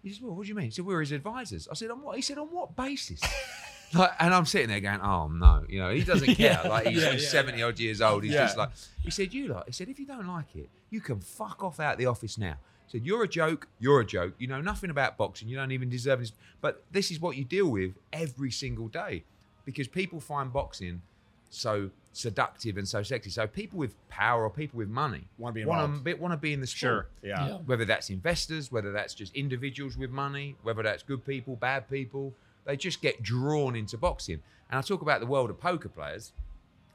He 0.02 0.14
says, 0.14 0.22
well, 0.22 0.34
what 0.34 0.44
do 0.44 0.48
you 0.48 0.56
mean? 0.56 0.68
He 0.68 0.72
said, 0.72 0.86
we're 0.86 1.02
his 1.02 1.12
advisors. 1.12 1.68
I 1.70 1.74
said, 1.74 1.92
on 1.92 2.02
what? 2.02 2.16
He 2.16 2.22
said, 2.22 2.38
on 2.38 2.48
what 2.48 2.74
basis? 2.78 3.20
like, 3.94 4.12
and 4.18 4.34
I'm 4.34 4.46
sitting 4.46 4.70
there 4.70 4.80
going, 4.80 5.02
oh 5.02 5.28
no, 5.28 5.66
you 5.68 5.80
know, 5.80 5.90
he 5.90 6.06
doesn't 6.06 6.36
care. 6.38 6.62
Yeah. 6.64 6.70
Like 6.70 6.88
he's, 6.88 7.04
Yeah, 7.04 7.12
he's 7.12 7.24
yeah, 7.24 7.30
70 7.32 7.64
odd 7.64 7.80
years 7.82 8.00
old. 8.00 8.24
He's 8.24 8.32
just 8.32 8.56
like, 8.56 8.70
he 9.04 9.12
said, 9.12 9.34
you 9.34 9.50
like, 9.50 9.66
he 9.66 9.74
said, 9.74 9.90
if 9.90 10.00
you 10.00 10.06
don't 10.06 10.26
like 10.26 10.56
it, 10.56 10.70
you 10.90 11.02
can 11.02 11.20
fuck 11.20 11.62
off 11.66 11.82
out 11.82 11.98
the 11.98 12.06
office 12.06 12.38
now. 12.38 12.56
He 12.88 12.98
said, 13.00 13.06
you're 13.06 13.24
a 13.24 13.28
joke, 13.28 13.68
you're 13.80 14.00
a 14.02 14.06
joke. 14.06 14.34
You 14.38 14.48
know 14.48 14.62
nothing 14.62 14.90
about 14.90 15.18
boxing. 15.18 15.48
You 15.50 15.56
don't 15.58 15.72
even 15.72 15.90
deserve 15.90 16.20
this. 16.20 16.32
But 16.62 16.84
this 16.92 17.12
is 17.12 17.20
what 17.20 17.36
you 17.36 17.44
deal 17.44 17.68
with 17.68 17.94
every 18.14 18.52
single 18.52 18.88
day 18.88 19.24
because 19.66 19.88
people 19.88 20.20
find 20.20 20.52
boxing 20.54 21.02
so 21.50 21.90
seductive 22.14 22.78
and 22.78 22.88
so 22.88 23.04
sexy. 23.04 23.30
So 23.30 23.46
people 23.48 23.78
with 23.78 23.96
power 24.10 24.44
or 24.44 24.50
people 24.50 24.78
with 24.78 24.88
money 24.90 25.28
Wanna 25.38 25.54
be 25.54 25.62
involved. 25.62 26.06
want 26.20 26.32
to 26.34 26.38
be 26.38 26.54
in 26.54 26.62
the 26.62 26.68
sport 26.68 26.78
Sure. 26.80 27.08
Yeah. 27.24 27.48
Yeah. 27.48 27.58
whether 27.66 27.86
that's 27.86 28.10
investors, 28.10 28.72
whether 28.72 28.92
that's 28.92 29.14
just 29.14 29.36
individuals 29.36 29.98
with 29.98 30.12
money, 30.12 30.56
whether 30.64 30.82
that's 30.84 31.04
good 31.04 31.26
people, 31.26 31.56
bad 31.56 31.90
people, 31.90 32.34
they 32.66 32.78
just 32.78 33.02
get 33.02 33.22
drawn 33.22 33.76
into 33.76 33.98
boxing. 33.98 34.42
And 34.70 34.80
I 34.80 34.82
talk 34.82 35.02
about 35.02 35.20
the 35.20 35.28
world 35.28 35.50
of 35.50 35.60
poker 35.60 35.90
players. 35.90 36.32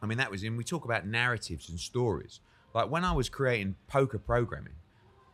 I 0.03 0.07
mean, 0.07 0.19
that 0.19 0.31
was 0.31 0.43
in, 0.43 0.57
we 0.57 0.65
talk 0.65 0.85
about 0.85 1.07
narratives 1.07 1.69
and 1.69 1.79
stories. 1.79 2.41
Like 2.75 2.91
when 2.91 3.05
I 3.05 3.13
was 3.13 3.29
creating 3.29 3.77
poker 3.89 4.19
programming, 4.19 4.73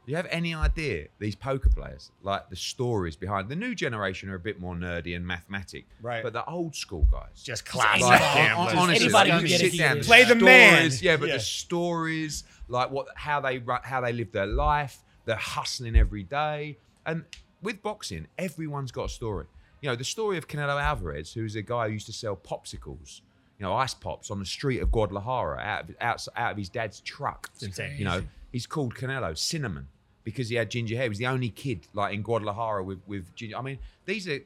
do 0.06 0.12
you 0.12 0.16
have 0.16 0.28
any 0.30 0.54
idea 0.54 1.08
these 1.18 1.34
poker 1.34 1.68
players, 1.68 2.12
like 2.22 2.48
the 2.48 2.54
stories 2.54 3.16
behind 3.16 3.48
the 3.48 3.56
new 3.56 3.74
generation 3.74 4.28
are 4.30 4.36
a 4.36 4.40
bit 4.40 4.60
more 4.60 4.74
nerdy 4.76 5.16
and 5.16 5.26
mathematic, 5.26 5.84
Right. 6.00 6.22
But 6.22 6.32
the 6.32 6.44
old 6.44 6.76
school 6.76 7.08
guys, 7.10 7.42
Just 7.42 7.66
classic 7.66 8.02
Like, 8.02 8.56
honestly, 8.56 9.06
Anybody 9.06 9.30
can 9.30 9.44
get 9.46 9.60
sit 9.60 9.76
down, 9.76 9.98
the 9.98 10.04
Play 10.04 10.22
the 10.24 10.36
man. 10.36 10.90
Yeah, 11.00 11.16
but 11.16 11.28
Yeah. 11.28 11.34
the 11.34 11.40
stories, 11.40 12.44
like 12.68 12.90
what, 12.92 13.08
how 13.16 13.40
they 13.40 13.60
how 13.82 14.00
they 14.00 14.12
live 14.12 14.30
their 14.30 14.46
life, 14.46 14.98
they're 15.24 15.34
hustling 15.36 15.96
every 15.96 16.22
day, 16.22 16.78
and 17.04 17.24
with 17.62 17.82
boxing, 17.82 18.28
everyone's 18.38 18.92
got 18.92 19.06
a 19.06 19.08
story. 19.08 19.46
You 19.80 19.90
know, 19.90 19.96
the 19.96 20.04
story 20.04 20.38
of 20.38 20.46
Canelo 20.46 20.80
Alvarez, 20.80 21.32
who's 21.32 21.56
a 21.56 21.62
guy 21.62 21.88
who 21.88 21.94
used 21.94 22.06
to 22.06 22.12
sell 22.12 22.36
popsicles, 22.36 23.22
you 23.58 23.64
know, 23.66 23.74
ice 23.74 23.94
pops 23.94 24.30
on 24.30 24.38
the 24.38 24.46
street 24.46 24.80
of 24.80 24.92
Guadalajara 24.92 25.58
out 25.58 25.90
of, 25.90 25.96
out, 26.00 26.26
out 26.36 26.52
of 26.52 26.58
his 26.58 26.68
dad's 26.68 27.00
truck. 27.00 27.50
You 27.60 28.04
know, 28.04 28.22
he's 28.52 28.66
called 28.68 28.94
Canelo 28.94 29.36
Cinnamon 29.36 29.88
because 30.26 30.48
he 30.48 30.56
had 30.56 30.68
ginger 30.68 30.96
hair. 30.96 31.04
He 31.04 31.08
was 31.08 31.18
the 31.18 31.28
only 31.28 31.50
kid 31.50 31.86
like 31.94 32.12
in 32.12 32.22
Guadalajara 32.22 32.82
with 32.82 32.98
with 33.06 33.32
ginger. 33.36 33.56
I 33.56 33.62
mean, 33.62 33.78
these 34.06 34.26
are 34.28 34.40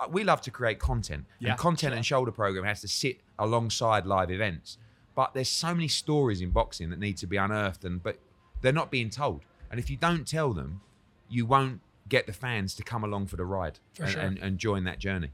uh, 0.00 0.06
we 0.08 0.22
love 0.22 0.40
to 0.42 0.52
create 0.52 0.78
content, 0.78 1.24
Yeah, 1.40 1.50
and 1.50 1.58
content 1.58 1.92
and 1.92 2.06
shoulder 2.06 2.30
program 2.30 2.64
has 2.64 2.80
to 2.82 2.88
sit 2.88 3.18
alongside 3.38 4.06
live 4.06 4.30
events. 4.30 4.78
But 5.16 5.34
there's 5.34 5.48
so 5.48 5.74
many 5.74 5.88
stories 5.88 6.40
in 6.40 6.50
boxing 6.50 6.90
that 6.90 7.00
need 7.00 7.16
to 7.18 7.26
be 7.26 7.36
unearthed, 7.36 7.84
and 7.84 8.00
but 8.00 8.18
they're 8.60 8.72
not 8.72 8.92
being 8.92 9.10
told. 9.10 9.42
And 9.70 9.80
if 9.80 9.90
you 9.90 9.96
don't 9.96 10.24
tell 10.26 10.52
them, 10.52 10.80
you 11.28 11.46
won't 11.46 11.80
get 12.08 12.26
the 12.28 12.32
fans 12.32 12.76
to 12.76 12.84
come 12.84 13.02
along 13.02 13.26
for 13.26 13.34
the 13.36 13.44
ride 13.44 13.80
For 13.94 14.04
and, 14.04 14.12
sure. 14.12 14.22
and, 14.22 14.38
and 14.38 14.58
join 14.58 14.84
that 14.84 15.00
journey. 15.00 15.32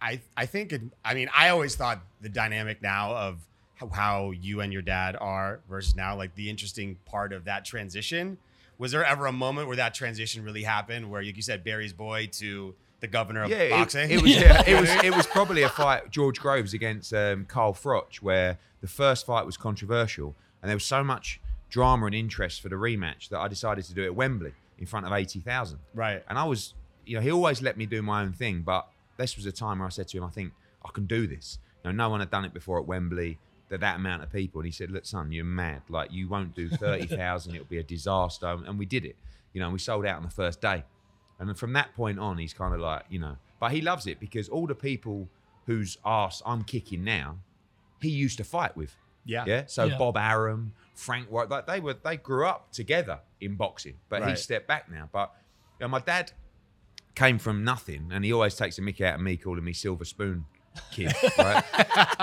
I 0.00 0.20
I 0.34 0.46
think 0.46 0.72
it, 0.72 0.80
I 1.04 1.12
mean 1.12 1.28
I 1.36 1.50
always 1.50 1.76
thought 1.76 2.00
the 2.22 2.30
dynamic 2.30 2.80
now 2.80 3.14
of 3.14 3.40
how, 3.74 3.88
how 3.88 4.30
you 4.30 4.62
and 4.62 4.72
your 4.72 4.82
dad 4.82 5.14
are 5.20 5.60
versus 5.68 5.94
now 5.94 6.16
like 6.16 6.34
the 6.36 6.48
interesting 6.48 6.96
part 7.04 7.34
of 7.34 7.44
that 7.44 7.66
transition 7.66 8.38
was 8.78 8.92
there 8.92 9.04
ever 9.04 9.26
a 9.26 9.32
moment 9.32 9.68
where 9.68 9.76
that 9.76 9.94
transition 9.94 10.44
really 10.44 10.62
happened 10.62 11.10
where 11.10 11.22
like 11.22 11.36
you 11.36 11.42
said 11.42 11.64
Barry's 11.64 11.92
boy 11.92 12.28
to 12.32 12.74
the 13.00 13.06
governor 13.06 13.42
of 13.44 13.50
yeah, 13.50 13.58
it- 13.58 13.70
boxing 13.70 14.10
It, 14.10 14.22
was 14.22 14.30
yeah, 14.34 14.62
it 14.66 14.80
was 14.80 14.90
it 15.04 15.14
was 15.14 15.26
probably 15.26 15.62
a 15.62 15.68
fight 15.68 16.10
George 16.10 16.40
Groves 16.40 16.74
against 16.74 17.12
um, 17.12 17.44
Carl 17.46 17.72
Froch 17.74 18.16
where 18.16 18.58
the 18.80 18.88
first 18.88 19.26
fight 19.26 19.44
was 19.46 19.56
controversial 19.56 20.34
and 20.62 20.68
there 20.68 20.76
was 20.76 20.84
so 20.84 21.02
much 21.04 21.40
drama 21.68 22.06
and 22.06 22.14
interest 22.14 22.60
for 22.60 22.68
the 22.68 22.76
rematch 22.76 23.28
that 23.28 23.38
I 23.40 23.48
decided 23.48 23.84
to 23.86 23.94
do 23.94 24.02
it 24.02 24.06
at 24.06 24.14
Wembley 24.14 24.52
in 24.78 24.86
front 24.86 25.06
of 25.06 25.12
eighty 25.12 25.40
thousand. 25.40 25.78
right 25.94 26.22
And 26.28 26.38
I 26.38 26.44
was, 26.44 26.74
you 27.04 27.16
know, 27.16 27.20
he 27.22 27.30
always 27.30 27.60
let 27.62 27.76
me 27.76 27.86
do 27.86 28.02
my 28.02 28.22
own 28.22 28.32
thing, 28.32 28.62
but 28.62 28.86
this 29.16 29.36
was 29.36 29.46
a 29.46 29.52
time 29.52 29.78
where 29.78 29.86
I 29.86 29.90
said 29.90 30.08
to 30.08 30.18
him, 30.18 30.24
I 30.24 30.30
think 30.30 30.52
I 30.84 30.90
can 30.92 31.06
do 31.06 31.26
this. 31.26 31.58
You 31.84 31.90
know, 31.90 31.96
no 31.96 32.10
one 32.10 32.20
had 32.20 32.30
done 32.30 32.44
it 32.44 32.52
before 32.52 32.78
at 32.78 32.86
Wembley. 32.86 33.38
That 33.68 33.80
that 33.80 33.96
amount 33.96 34.22
of 34.22 34.30
people, 34.30 34.60
and 34.60 34.66
he 34.66 34.72
said, 34.72 34.90
"Look, 34.90 35.04
son, 35.06 35.32
you're 35.32 35.44
mad. 35.44 35.82
Like 35.88 36.12
you 36.12 36.28
won't 36.28 36.54
do 36.54 36.68
thirty 36.68 37.06
thousand. 37.06 37.54
It'll 37.54 37.66
be 37.66 37.78
a 37.78 37.82
disaster." 37.82 38.46
And 38.46 38.78
we 38.78 38.86
did 38.86 39.04
it. 39.04 39.16
You 39.52 39.60
know, 39.60 39.70
we 39.70 39.78
sold 39.78 40.06
out 40.06 40.16
on 40.16 40.22
the 40.22 40.30
first 40.30 40.60
day. 40.60 40.84
And 41.38 41.58
from 41.58 41.72
that 41.74 41.94
point 41.94 42.18
on, 42.18 42.38
he's 42.38 42.54
kind 42.54 42.72
of 42.74 42.80
like, 42.80 43.04
you 43.10 43.18
know, 43.18 43.36
but 43.60 43.72
he 43.72 43.80
loves 43.80 44.06
it 44.06 44.20
because 44.20 44.48
all 44.48 44.66
the 44.66 44.74
people 44.74 45.28
whose 45.66 45.98
ass 46.04 46.42
I'm 46.46 46.62
kicking 46.62 47.04
now, 47.04 47.38
he 48.00 48.08
used 48.08 48.38
to 48.38 48.44
fight 48.44 48.76
with. 48.76 48.94
yeah 49.24 49.44
Yeah. 49.46 49.64
So 49.66 49.84
Yeah. 49.84 49.98
Bob 49.98 50.16
Arum, 50.16 50.72
Frank 50.94 51.28
White, 51.28 51.50
like 51.50 51.66
they 51.66 51.80
were 51.80 51.94
they 51.94 52.16
grew 52.16 52.46
up 52.46 52.72
together 52.72 53.20
in 53.40 53.56
boxing, 53.56 53.96
but 54.08 54.22
he 54.28 54.36
stepped 54.36 54.66
back 54.68 54.90
now. 54.90 55.08
But 55.12 55.34
you 55.80 55.84
know, 55.84 55.88
my 55.88 56.00
dad 56.00 56.32
came 57.14 57.38
from 57.38 57.64
nothing, 57.64 58.10
and 58.12 58.24
he 58.24 58.32
always 58.32 58.54
takes 58.54 58.78
a 58.78 58.82
mickey 58.82 59.04
out 59.04 59.14
of 59.16 59.20
me 59.20 59.36
calling 59.36 59.64
me 59.64 59.72
Silver 59.72 60.04
Spoon 60.04 60.46
kid, 60.92 61.12
right? 61.38 61.64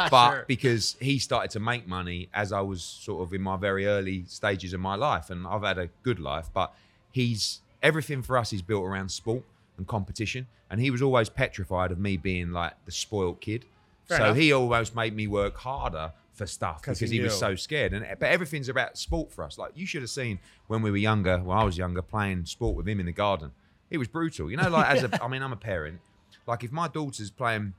but 0.09 0.47
because 0.47 0.95
he 0.99 1.19
started 1.19 1.51
to 1.51 1.59
make 1.59 1.87
money 1.87 2.29
as 2.33 2.51
I 2.51 2.61
was 2.61 2.81
sort 2.83 3.23
of 3.27 3.33
in 3.33 3.41
my 3.41 3.57
very 3.57 3.85
early 3.85 4.25
stages 4.27 4.73
of 4.73 4.79
my 4.79 4.95
life, 4.95 5.29
and 5.29 5.45
I've 5.47 5.63
had 5.63 5.77
a 5.77 5.89
good 6.03 6.19
life, 6.19 6.49
but 6.53 6.73
he's 7.11 7.61
everything 7.81 8.21
for 8.21 8.37
us 8.37 8.53
is 8.53 8.61
built 8.61 8.83
around 8.85 9.09
sport 9.09 9.43
and 9.77 9.87
competition, 9.87 10.47
and 10.69 10.79
he 10.79 10.89
was 10.91 11.01
always 11.01 11.29
petrified 11.29 11.91
of 11.91 11.99
me 11.99 12.17
being 12.17 12.51
like 12.51 12.73
the 12.85 12.91
spoilt 12.91 13.41
kid. 13.41 13.65
Fair 14.05 14.17
so 14.17 14.23
enough. 14.25 14.37
he 14.37 14.51
almost 14.53 14.95
made 14.95 15.15
me 15.15 15.27
work 15.27 15.57
harder 15.57 16.11
for 16.33 16.47
stuff 16.47 16.81
'Cause 16.81 16.97
because 16.97 17.11
he 17.11 17.17
he, 17.17 17.23
was 17.23 17.37
so 17.37 17.55
scared. 17.55 17.93
And 17.93 18.05
but 18.19 18.29
everything's 18.29 18.69
about 18.69 18.97
sport 18.97 19.31
for 19.31 19.43
us. 19.43 19.57
Like 19.57 19.71
you 19.75 19.85
should 19.85 20.01
have 20.01 20.09
seen 20.09 20.39
when 20.67 20.81
we 20.81 20.91
were 20.91 20.97
younger, 20.97 21.37
when 21.39 21.57
I 21.57 21.63
was 21.63 21.77
younger, 21.77 22.01
playing 22.01 22.45
sport 22.45 22.75
with 22.75 22.87
him 22.87 22.99
in 22.99 23.05
the 23.05 23.11
garden. 23.11 23.51
It 23.89 23.97
was 23.97 24.07
brutal. 24.07 24.49
You 24.49 24.57
know, 24.57 24.69
like 24.69 24.87
as 24.87 25.03
a, 25.03 25.23
I 25.23 25.27
mean, 25.27 25.41
I'm 25.43 25.53
a 25.53 25.57
parent. 25.57 25.99
Like 26.47 26.63
if 26.63 26.71
my 26.71 26.87
daughter's 26.87 27.29
playing, 27.29 27.73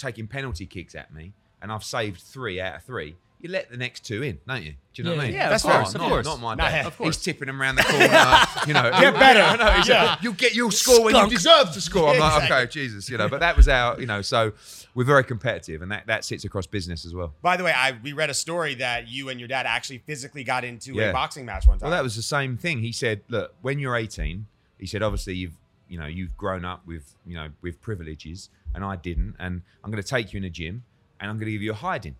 taking 0.00 0.26
penalty 0.26 0.66
kicks 0.66 0.94
at 0.94 1.12
me, 1.12 1.32
and 1.62 1.70
I've 1.70 1.84
saved 1.84 2.20
three 2.20 2.60
out 2.60 2.76
of 2.76 2.82
three, 2.84 3.16
you 3.42 3.48
let 3.48 3.70
the 3.70 3.76
next 3.78 4.04
two 4.04 4.22
in, 4.22 4.38
don't 4.46 4.62
you? 4.62 4.72
Do 4.92 5.02
you 5.02 5.04
know 5.04 5.16
what 5.16 5.20
I 5.22 5.24
mean? 5.28 5.34
Yeah, 5.34 5.48
That's 5.48 5.62
course, 5.62 5.94
not, 5.94 6.02
of 6.02 6.08
course. 6.10 6.26
Not 6.26 6.40
my 6.40 6.54
Not 6.56 6.68
dad. 6.70 6.72
him. 6.82 6.86
Of 6.88 6.98
He's 6.98 7.16
tipping 7.16 7.46
them 7.46 7.62
around 7.62 7.76
the 7.76 7.84
corner. 7.84 8.06
you 8.66 8.74
know, 8.74 8.90
Get 9.00 9.14
better. 9.14 9.40
I 9.40 9.56
know. 9.56 9.82
Yeah. 9.86 10.04
like, 10.04 10.22
you'll 10.22 10.34
get, 10.34 10.54
you'll 10.54 10.70
score 10.70 11.02
when 11.04 11.14
you 11.16 11.26
deserve 11.30 11.72
to 11.72 11.80
score. 11.80 12.10
I'm 12.10 12.18
like, 12.18 12.34
Exactly. 12.42 12.56
okay, 12.56 12.66
Jesus, 12.70 13.08
you 13.08 13.16
know. 13.16 13.30
But 13.30 13.40
that 13.40 13.56
was 13.56 13.66
our, 13.66 13.98
you 13.98 14.04
know, 14.04 14.20
so 14.20 14.52
we're 14.94 15.04
very 15.04 15.24
competitive, 15.24 15.80
and 15.80 15.90
that 15.90 16.06
that 16.08 16.26
sits 16.26 16.44
across 16.44 16.66
business 16.66 17.06
as 17.06 17.14
well. 17.14 17.32
By 17.40 17.56
the 17.56 17.64
way, 17.64 17.72
I 17.74 17.92
we 18.02 18.12
read 18.12 18.28
a 18.28 18.34
story 18.34 18.74
that 18.74 19.08
you 19.08 19.30
and 19.30 19.40
your 19.40 19.48
dad 19.48 19.64
actually 19.64 19.98
physically 19.98 20.44
got 20.44 20.62
into 20.64 20.92
Yeah. 20.92 21.04
a 21.04 21.12
boxing 21.14 21.46
match 21.46 21.66
one 21.66 21.78
time. 21.78 21.86
Well, 21.88 21.96
that 21.96 22.02
was 22.02 22.16
the 22.16 22.22
same 22.22 22.58
thing. 22.58 22.80
He 22.80 22.92
said, 22.92 23.22
"Look, 23.28 23.54
when 23.62 23.78
you're 23.78 23.96
18, 23.96 24.46
he 24.78 24.86
said, 24.86 25.02
obviously 25.02 25.34
you've, 25.36 25.56
you 25.90 25.98
know, 25.98 26.06
you've 26.06 26.36
grown 26.36 26.64
up 26.64 26.86
with, 26.86 27.14
you 27.26 27.34
know, 27.34 27.48
with 27.60 27.80
privileges, 27.82 28.48
and 28.74 28.82
I 28.84 28.96
didn't, 28.96 29.34
and 29.38 29.60
I'm 29.84 29.90
going 29.90 30.02
to 30.02 30.08
take 30.08 30.32
you 30.32 30.38
in 30.38 30.44
a 30.44 30.50
gym, 30.50 30.84
and 31.20 31.30
I'm 31.30 31.36
going 31.36 31.46
to 31.46 31.52
give 31.52 31.60
you 31.62 31.72
a 31.72 31.74
hiding, 31.74 32.16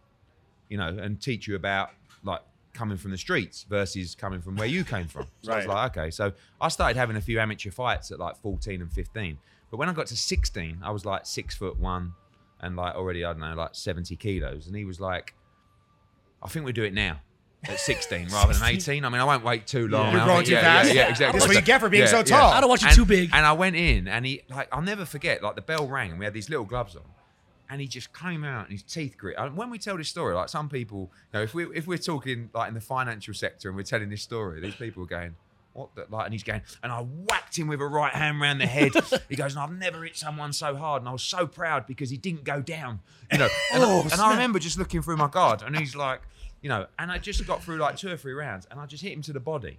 you 0.68 0.76
know, 0.76 0.88
and 0.88 1.20
teach 1.22 1.46
you 1.48 1.54
about 1.56 1.90
like 2.24 2.42
coming 2.74 2.98
from 2.98 3.10
the 3.12 3.16
streets 3.18 3.64
versus 3.68 4.14
coming 4.14 4.40
from 4.42 4.56
where 4.56 4.66
you 4.68 4.84
came 4.84 5.06
from. 5.06 5.26
So 5.42 5.52
I 5.52 5.56
was 5.56 5.66
Right. 5.66 5.74
like, 5.74 5.96
okay. 5.96 6.10
So 6.10 6.32
I 6.60 6.68
started 6.68 6.96
having 6.98 7.16
a 7.16 7.20
few 7.20 7.38
amateur 7.40 7.70
fights 7.70 8.10
at 8.10 8.18
like 8.18 8.36
14 8.42 8.82
and 8.82 8.92
15, 8.92 9.38
but 9.70 9.76
when 9.76 9.88
I 9.88 9.92
got 9.92 10.06
to 10.08 10.16
16, 10.16 10.80
I 10.82 10.90
was 10.90 11.04
like 11.06 11.24
six 11.24 11.54
foot 11.54 11.78
one, 11.78 12.12
and 12.60 12.76
like 12.76 12.94
already 12.96 13.24
I 13.24 13.32
don't 13.32 13.40
know 13.40 13.54
like 13.54 13.74
70 13.74 14.16
kilos, 14.16 14.66
and 14.66 14.74
he 14.76 14.84
was 14.84 15.00
like, 15.00 15.34
I 16.42 16.48
think 16.48 16.64
we 16.66 16.72
do 16.72 16.82
it 16.84 16.92
now. 16.94 17.20
At 17.64 17.78
16 17.78 18.28
rather 18.32 18.54
than 18.54 18.62
18. 18.62 19.04
I 19.04 19.08
mean, 19.10 19.20
I 19.20 19.24
won't 19.24 19.44
wait 19.44 19.66
too 19.66 19.86
long. 19.86 20.12
You're 20.12 20.20
I 20.22 20.24
growing 20.24 20.38
think- 20.38 20.48
too 20.48 20.52
yeah, 20.54 20.60
fast? 20.62 20.88
Yeah, 20.88 20.94
yeah, 20.94 21.08
exactly. 21.10 21.38
That's 21.40 21.48
what 21.48 21.56
you 21.56 21.62
get 21.62 21.80
for 21.80 21.88
being 21.90 22.06
so 22.06 22.22
tall. 22.22 22.52
I 22.52 22.60
don't 22.60 22.68
want 22.70 22.80
you 22.82 22.88
And- 22.88 22.96
too 22.96 23.04
big. 23.04 23.30
And 23.32 23.44
I 23.44 23.52
went 23.52 23.76
in, 23.76 24.08
and 24.08 24.24
he 24.24 24.42
like 24.48 24.68
I'll 24.72 24.80
never 24.82 25.04
forget. 25.04 25.42
Like 25.42 25.56
the 25.56 25.62
bell 25.62 25.86
rang, 25.86 26.10
and 26.10 26.18
we 26.18 26.24
had 26.24 26.32
these 26.34 26.48
little 26.48 26.64
gloves 26.64 26.96
on, 26.96 27.02
and 27.68 27.80
he 27.80 27.86
just 27.86 28.14
came 28.14 28.44
out 28.44 28.64
and 28.64 28.72
his 28.72 28.82
teeth 28.82 29.16
grit. 29.18 29.36
And 29.38 29.56
when 29.56 29.68
we 29.68 29.78
tell 29.78 29.98
this 29.98 30.08
story, 30.08 30.34
like 30.34 30.48
some 30.48 30.70
people, 30.70 31.10
you 31.32 31.38
know, 31.38 31.42
if 31.42 31.52
we 31.52 31.64
if 31.74 31.86
we're 31.86 31.98
talking 31.98 32.48
like 32.54 32.68
in 32.68 32.74
the 32.74 32.80
financial 32.80 33.34
sector 33.34 33.68
and 33.68 33.76
we're 33.76 33.82
telling 33.82 34.08
this 34.08 34.22
story, 34.22 34.60
these 34.60 34.74
people 34.76 35.02
are 35.02 35.06
going. 35.06 35.34
What 35.72 35.94
the, 35.94 36.04
like, 36.10 36.24
and 36.24 36.34
he's 36.34 36.42
going, 36.42 36.62
and 36.82 36.90
I 36.90 36.98
whacked 37.02 37.56
him 37.56 37.68
with 37.68 37.80
a 37.80 37.86
right 37.86 38.12
hand 38.12 38.40
round 38.40 38.60
the 38.60 38.66
head. 38.66 38.90
he 39.28 39.36
goes, 39.36 39.54
and 39.54 39.62
I've 39.62 39.70
never 39.70 40.02
hit 40.02 40.16
someone 40.16 40.52
so 40.52 40.74
hard, 40.74 41.02
and 41.02 41.08
I 41.08 41.12
was 41.12 41.22
so 41.22 41.46
proud 41.46 41.86
because 41.86 42.10
he 42.10 42.16
didn't 42.16 42.42
go 42.42 42.60
down, 42.60 42.98
you 43.30 43.38
know. 43.38 43.48
And, 43.72 43.80
Oh, 43.84 44.00
I, 44.00 44.08
and 44.10 44.20
I 44.20 44.32
remember 44.32 44.58
just 44.58 44.78
looking 44.78 45.00
through 45.00 45.16
my 45.18 45.28
guard, 45.28 45.62
and 45.62 45.78
he's 45.78 45.94
like, 45.94 46.22
you 46.62 46.68
know, 46.68 46.86
and 46.98 47.10
I 47.10 47.18
just 47.18 47.46
got 47.46 47.62
through 47.62 47.76
like 47.78 47.96
two 47.96 48.10
or 48.10 48.16
three 48.16 48.32
rounds, 48.34 48.66
and 48.70 48.78
I 48.80 48.86
just 48.86 49.02
hit 49.02 49.12
him 49.12 49.22
to 49.22 49.32
the 49.32 49.40
body, 49.40 49.78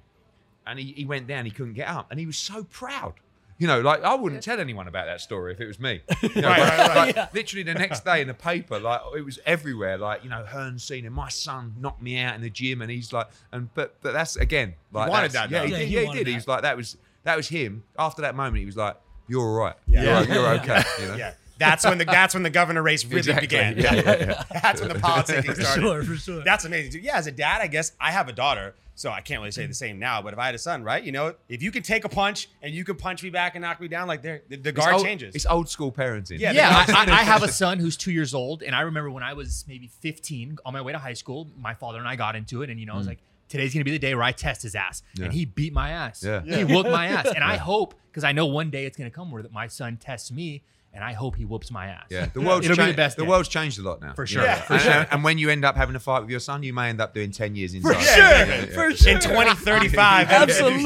and 0.65 0.79
he, 0.79 0.93
he 0.93 1.05
went 1.05 1.27
down, 1.27 1.45
he 1.45 1.51
couldn't 1.51 1.73
get 1.73 1.88
up, 1.88 2.07
and 2.11 2.19
he 2.19 2.25
was 2.25 2.38
so 2.38 2.63
proud. 2.65 3.13
You 3.57 3.67
know, 3.67 3.79
like 3.81 4.03
I 4.03 4.15
wouldn't 4.15 4.41
tell 4.41 4.59
anyone 4.59 4.88
about 4.88 5.05
that 5.05 5.21
story 5.21 5.53
if 5.53 5.61
it 5.61 5.67
was 5.67 5.79
me. 5.79 6.01
You 6.23 6.41
know, 6.41 6.47
Right, 6.50 6.88
right, 6.95 7.15
like, 7.15 7.33
Literally 7.35 7.61
the 7.61 7.75
next 7.75 8.03
day 8.03 8.19
in 8.21 8.27
the 8.27 8.33
paper, 8.33 8.79
like 8.79 9.01
it 9.15 9.21
was 9.23 9.38
everywhere. 9.45 10.00
Like 10.00 10.23
you 10.23 10.31
know, 10.31 10.43
Hearn 10.45 10.79
Senior, 10.79 11.11
my 11.11 11.29
son 11.29 11.75
knocked 11.79 12.01
me 12.01 12.17
out 12.19 12.33
in 12.33 12.41
the 12.41 12.50
gym, 12.50 12.81
and 12.81 12.89
he's 12.89 13.13
like, 13.13 13.27
and 13.51 13.71
but 13.75 13.95
but 14.01 14.13
that's 14.13 14.35
again, 14.35 14.73
like 14.91 15.09
wanted 15.11 15.31
that's- 15.31 15.50
that, 15.50 15.51
Yeah, 15.51 15.59
though. 15.59 15.65
he 15.67 15.71
Yeah, 15.73 15.77
did. 15.77 15.88
he 15.88 15.97
he 16.00 16.05
wanted 16.05 16.17
did. 16.17 16.25
that. 16.27 16.29
He 16.31 16.35
was 16.38 16.47
like, 16.47 16.61
that 16.63 16.75
was 16.77 16.97
that 17.23 17.38
was 17.38 17.47
him. 17.50 17.83
After 18.00 18.23
that 18.23 18.33
moment, 18.33 18.57
he 18.57 18.65
was 18.65 18.77
like, 18.77 18.97
"You're 19.27 19.41
all 19.47 19.53
right. 19.53 19.75
Yeah. 19.85 20.21
You're, 20.23 20.33
you're 20.33 20.47
okay." 20.55 20.81
You 21.00 21.07
know? 21.09 21.15
yeah. 21.17 21.33
That's 21.61 21.85
when 21.85 21.97
the 21.97 22.05
that's 22.05 22.33
when 22.33 22.43
the 22.43 22.49
governor 22.49 22.81
race 22.83 23.05
really 23.05 23.19
Exactly. 23.19 23.47
began. 23.47 23.77
Yeah, 23.77 23.93
yeah, 23.95 24.03
yeah. 24.19 24.43
that's 24.61 24.81
when 24.81 24.89
the 24.89 24.95
politicking 24.95 25.45
for 25.55 25.61
started. 25.61 25.81
sure, 25.81 26.03
for 26.03 26.15
sure. 26.15 26.43
That's 26.43 26.65
amazing. 26.65 26.91
dude. 26.91 27.03
Yeah, 27.03 27.17
as 27.17 27.27
a 27.27 27.31
dad, 27.31 27.61
I 27.61 27.67
guess 27.67 27.91
I 27.99 28.11
have 28.11 28.27
a 28.29 28.33
daughter, 28.33 28.73
so 28.95 29.09
I 29.11 29.21
can't 29.21 29.39
really 29.39 29.51
say 29.51 29.65
the 29.65 29.73
same 29.73 29.99
now. 29.99 30.21
But 30.21 30.33
if 30.33 30.39
I 30.39 30.45
had 30.47 30.55
a 30.55 30.59
son, 30.59 30.83
right? 30.83 31.03
You 31.03 31.11
know, 31.11 31.35
if 31.49 31.61
you 31.63 31.71
can 31.71 31.83
take 31.83 32.03
a 32.03 32.09
punch 32.09 32.49
and 32.61 32.73
you 32.73 32.83
can 32.83 32.95
punch 32.95 33.23
me 33.23 33.29
back 33.29 33.55
and 33.55 33.61
knock 33.61 33.79
me 33.79 33.87
down, 33.87 34.07
like 34.07 34.21
there, 34.21 34.41
the, 34.49 34.57
the 34.57 34.71
guard 34.71 34.95
old- 34.95 35.03
changes. 35.05 35.35
It's 35.35 35.45
old 35.45 35.69
school 35.69 35.91
parenting. 35.91 36.39
Yeah, 36.39 36.51
yeah, 36.51 36.69
I, 36.87 37.05
I, 37.07 37.11
I 37.19 37.23
have 37.23 37.43
a 37.43 37.47
son 37.63 37.79
who's 37.79 37.95
two 37.95 38.11
years 38.11 38.33
old, 38.33 38.63
and 38.63 38.75
I 38.75 38.81
remember 38.81 39.09
when 39.11 39.23
I 39.23 39.33
was 39.33 39.63
maybe 39.67 39.87
15, 39.87 40.57
on 40.65 40.73
my 40.73 40.81
way 40.81 40.91
to 40.91 40.99
high 40.99 41.13
school, 41.13 41.47
my 41.59 41.73
father 41.73 41.99
and 41.99 42.07
I 42.07 42.15
got 42.15 42.35
into 42.35 42.61
it, 42.63 42.69
and 42.69 42.79
you 42.79 42.85
know, 42.85 42.93
I 42.93 42.97
was 42.97 43.07
like, 43.07 43.19
today's 43.49 43.73
gonna 43.73 43.83
be 43.85 43.91
the 43.91 43.99
day 43.99 44.15
where 44.15 44.23
I 44.23 44.31
test 44.31 44.63
his 44.63 44.75
ass, 44.75 45.03
Mm. 45.15 45.19
Yeah. 45.19 45.25
and 45.25 45.33
he 45.33 45.45
beat 45.45 45.73
my 45.73 45.89
ass. 45.91 46.23
Yeah. 46.23 46.41
he 46.41 46.63
whooped 46.63 46.89
my 46.89 47.07
ass, 47.17 47.27
and 47.27 47.43
I 47.43 47.57
hope 47.57 47.93
because 48.09 48.23
I 48.23 48.31
know 48.33 48.45
one 48.47 48.69
day 48.71 48.85
it's 48.85 48.97
gonna 48.97 49.09
come 49.11 49.29
where 49.31 49.41
that 49.43 49.51
my 49.53 49.67
son 49.67 49.97
tests 49.97 50.31
me, 50.31 50.63
and 50.93 51.03
I 51.03 51.13
hope 51.13 51.36
he 51.36 51.45
whoops 51.45 51.71
my 51.71 51.88
ass. 51.88 52.05
Yeah, 52.10 52.25
the 52.33 52.41
world's 52.48 52.65
It'll 52.65 52.75
be 52.77 52.83
cha- 52.83 52.88
the 52.89 52.93
best 52.93 53.17
The 53.17 53.24
day. 53.24 53.29
world's 53.29 53.48
changed 53.50 53.79
a 53.79 53.81
lot 53.81 54.01
now, 54.01 54.13
For 54.13 54.25
sure. 54.27 54.43
Yeah, 54.43 54.55
for 54.62 54.74
and, 54.74 54.81
sure. 54.81 54.91
and- 54.91 55.07
and 55.12 55.24
when 55.24 55.38
you 55.38 55.50
end 55.50 55.63
up 55.65 55.75
having 55.75 55.95
a 55.95 56.00
fight 56.00 56.19
with 56.21 56.29
your 56.29 56.39
son, 56.39 56.63
you 56.63 56.74
may 56.74 56.89
end 56.89 57.00
up 57.01 57.13
doing 57.13 57.31
ten 57.31 57.55
years 57.55 57.74
inside. 57.74 57.93
sure, 57.93 58.17
Yeah, 58.17 58.45
yeah, 58.45 58.55
yeah. 58.55 58.65
for 58.65 58.95
sure. 58.95 59.12
in 59.13 59.19
2035. 59.21 60.29
Absolutely. 60.31 60.83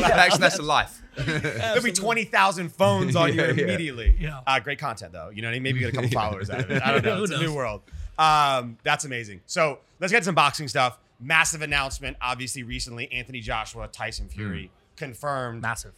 That's 0.00 0.38
that's 0.38 0.58
a 0.58 0.62
life. 0.62 1.02
There'll 1.16 1.82
be 1.82 1.92
20,000 1.92 2.68
phones 2.72 3.16
on 3.16 3.32
you 3.32 3.40
Yeah, 3.40 3.46
yeah. 3.52 3.64
immediately. 3.64 4.16
Yeah. 4.20 4.40
Uh, 4.46 4.60
great 4.60 4.78
content, 4.78 5.12
though. 5.12 5.30
You 5.30 5.40
know 5.40 5.48
what 5.48 5.52
I 5.52 5.54
mean? 5.54 5.62
Maybe 5.62 5.80
you 5.80 5.86
get 5.90 5.94
a 5.94 5.96
couple 5.96 6.10
followers 6.10 6.50
out 6.50 6.60
of 6.60 6.70
it. 6.70 6.82
I 6.82 6.92
don't 6.92 7.04
know. 7.04 7.16
Who 7.16 7.24
It's 7.24 7.32
a 7.32 7.38
new 7.38 7.54
world. 7.54 7.80
Um, 8.18 8.76
that's 8.82 9.04
amazing. 9.06 9.40
So 9.46 9.78
let's 9.98 10.12
get 10.12 10.24
some 10.24 10.34
boxing 10.34 10.68
stuff. 10.68 10.98
Massive 11.18 11.62
announcement, 11.62 12.18
obviously, 12.20 12.62
recently. 12.64 13.10
Anthony 13.10 13.40
Joshua, 13.40 13.88
Tyson 13.88 14.28
Fury 14.28 14.70
confirmed. 14.96 15.62
massive. 15.62 15.92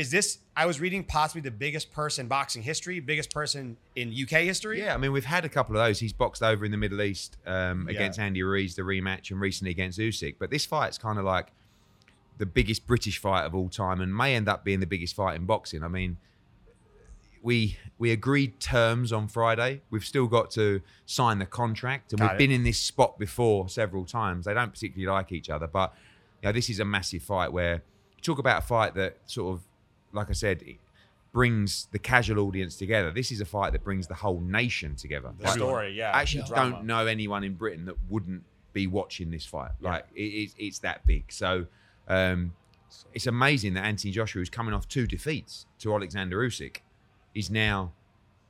Is 0.00 0.10
this, 0.10 0.38
I 0.56 0.64
was 0.64 0.80
reading, 0.80 1.04
possibly 1.04 1.42
the 1.42 1.50
biggest 1.50 1.92
person 1.92 2.24
in 2.24 2.28
boxing 2.28 2.62
history, 2.62 3.00
biggest 3.00 3.30
person 3.30 3.76
in 3.96 4.08
UK 4.10 4.44
history? 4.44 4.80
Yeah, 4.80 4.94
I 4.94 4.96
mean, 4.96 5.12
we've 5.12 5.26
had 5.26 5.44
a 5.44 5.48
couple 5.50 5.76
of 5.76 5.84
those. 5.84 6.00
He's 6.00 6.14
boxed 6.14 6.42
over 6.42 6.64
in 6.64 6.70
the 6.70 6.78
Middle 6.78 7.02
East 7.02 7.36
um, 7.46 7.86
Yeah. 7.86 7.96
against 7.96 8.18
Andy 8.18 8.42
Ruiz, 8.42 8.74
the 8.76 8.80
rematch, 8.82 9.30
and 9.30 9.38
recently 9.38 9.72
against 9.72 9.98
Usyk. 9.98 10.36
But 10.38 10.48
this 10.48 10.64
fight's 10.64 10.96
kind 10.96 11.18
of 11.18 11.26
like 11.26 11.48
the 12.38 12.46
biggest 12.46 12.86
British 12.86 13.18
fight 13.18 13.44
of 13.44 13.54
all 13.54 13.68
time, 13.68 14.00
and 14.00 14.16
may 14.16 14.34
end 14.34 14.48
up 14.48 14.64
being 14.64 14.80
the 14.80 14.86
biggest 14.86 15.14
fight 15.14 15.36
in 15.36 15.44
boxing. 15.44 15.82
I 15.84 15.88
mean, 15.88 16.16
we 17.42 17.76
we 17.98 18.10
agreed 18.10 18.58
terms 18.58 19.12
on 19.12 19.28
Friday. 19.28 19.82
We've 19.90 20.04
still 20.04 20.28
got 20.28 20.50
to 20.52 20.80
sign 21.04 21.40
the 21.40 21.46
contract, 21.46 22.12
and 22.14 22.20
Got 22.20 22.30
we've 22.32 22.34
it. 22.36 22.38
been 22.38 22.50
in 22.52 22.64
this 22.64 22.78
spot 22.78 23.18
before 23.18 23.68
several 23.68 24.06
times. 24.06 24.46
They 24.46 24.54
don't 24.54 24.70
particularly 24.72 25.12
like 25.14 25.30
each 25.30 25.50
other, 25.50 25.66
but 25.66 25.92
you 26.42 26.48
know, 26.48 26.52
this 26.52 26.70
is 26.70 26.80
a 26.80 26.86
massive 26.86 27.22
fight 27.22 27.52
where 27.52 27.82
you 28.16 28.22
talk 28.22 28.38
about 28.38 28.62
a 28.62 28.66
fight 28.66 28.94
that 28.94 29.18
sort 29.26 29.54
of, 29.54 29.62
like 30.12 30.28
I 30.30 30.32
said, 30.34 30.62
it 30.62 30.76
brings 31.32 31.86
the 31.92 31.98
casual 31.98 32.40
audience 32.46 32.76
together. 32.76 33.10
This 33.10 33.30
is 33.30 33.40
a 33.40 33.44
fight 33.44 33.72
that 33.72 33.84
brings 33.84 34.06
the 34.08 34.14
whole 34.14 34.40
nation 34.40 34.96
together. 34.96 35.32
The 35.38 35.44
Like, 35.44 35.54
story, 35.54 35.92
yeah. 35.96 36.10
I 36.12 36.22
actually 36.22 36.44
Drama. 36.44 36.70
don't 36.72 36.84
know 36.86 37.06
anyone 37.06 37.44
in 37.44 37.54
Britain 37.54 37.84
that 37.86 37.96
wouldn't 38.08 38.42
be 38.72 38.86
watching 38.86 39.30
this 39.30 39.44
fight. 39.46 39.70
Like 39.80 40.06
it, 40.14 40.22
it's, 40.22 40.54
it's 40.58 40.78
that 40.80 41.06
big. 41.06 41.24
So 41.32 41.66
um, 42.08 42.52
it's 43.14 43.26
amazing 43.26 43.74
that 43.74 43.84
Anthony 43.84 44.12
Joshua, 44.12 44.40
who's 44.40 44.50
coming 44.50 44.74
off 44.74 44.88
two 44.88 45.06
defeats 45.06 45.66
to 45.80 45.92
Alexander 45.94 46.38
Usyk, 46.38 46.78
is 47.34 47.50
now 47.50 47.92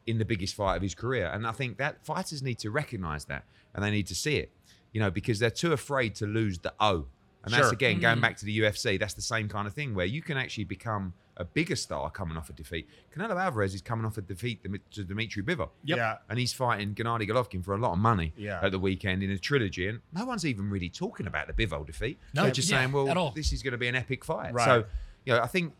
in 0.06 0.16
the 0.18 0.24
biggest 0.24 0.54
fight 0.54 0.76
of 0.76 0.82
his 0.82 0.94
career. 0.94 1.26
And 1.26 1.46
I 1.46 1.52
think 1.52 1.76
that 1.76 2.04
fighters 2.04 2.42
need 2.42 2.58
to 2.60 2.70
recognise 2.70 3.26
that 3.26 3.44
and 3.74 3.84
they 3.84 3.90
need 3.90 4.06
to 4.06 4.14
see 4.14 4.36
it. 4.36 4.50
You 4.92 5.00
know, 5.00 5.10
because 5.10 5.38
they're 5.38 5.50
too 5.50 5.72
afraid 5.72 6.14
to 6.16 6.26
lose 6.26 6.58
the 6.58 6.72
O. 6.80 7.06
And 7.44 7.52
that's 7.54 7.66
Sure. 7.66 7.72
again 7.72 8.00
going 8.00 8.20
back 8.20 8.36
to 8.38 8.44
the 8.44 8.58
UFC. 8.58 8.98
That's 8.98 9.14
the 9.14 9.22
same 9.22 9.48
kind 9.48 9.66
of 9.68 9.72
thing 9.74 9.94
where 9.94 10.06
you 10.06 10.20
can 10.20 10.36
actually 10.36 10.64
become 10.64 11.12
a 11.40 11.44
bigger 11.44 11.74
star 11.74 12.10
coming 12.10 12.36
off 12.36 12.50
a 12.50 12.52
defeat. 12.52 12.86
Canelo 13.16 13.42
Alvarez 13.42 13.74
is 13.74 13.80
coming 13.82 14.04
off 14.04 14.18
a 14.18 14.20
defeat 14.20 14.60
to 14.92 15.04
Dmitry 15.04 15.42
Bivol 15.42 15.70
Yep. 15.84 15.96
Yeah. 15.96 16.16
and 16.28 16.38
he's 16.38 16.52
fighting 16.52 16.94
Gennady 16.94 17.28
Golovkin 17.28 17.64
for 17.64 17.74
a 17.74 17.78
lot 17.78 17.92
of 17.92 17.98
money 17.98 18.32
Yeah. 18.36 18.60
at 18.62 18.72
the 18.72 18.78
weekend 18.78 19.22
in 19.22 19.30
a 19.30 19.38
trilogy, 19.38 19.88
and 19.88 20.00
no 20.12 20.24
one's 20.26 20.44
even 20.44 20.68
really 20.70 20.90
talking 20.90 21.26
about 21.26 21.46
the 21.46 21.52
Bivol 21.54 21.86
defeat. 21.86 22.18
No, 22.34 22.42
They're 22.42 22.50
just 22.52 22.70
yeah, 22.70 22.80
saying, 22.80 22.92
"Well, 22.92 23.08
at 23.08 23.16
all. 23.16 23.30
this 23.32 23.52
is 23.52 23.62
going 23.62 23.72
to 23.72 23.78
be 23.78 23.88
an 23.88 23.94
epic 23.96 24.24
fight." 24.24 24.52
Right. 24.52 24.64
So, 24.64 24.84
you 25.24 25.32
know, 25.32 25.40
I 25.40 25.46
think 25.46 25.74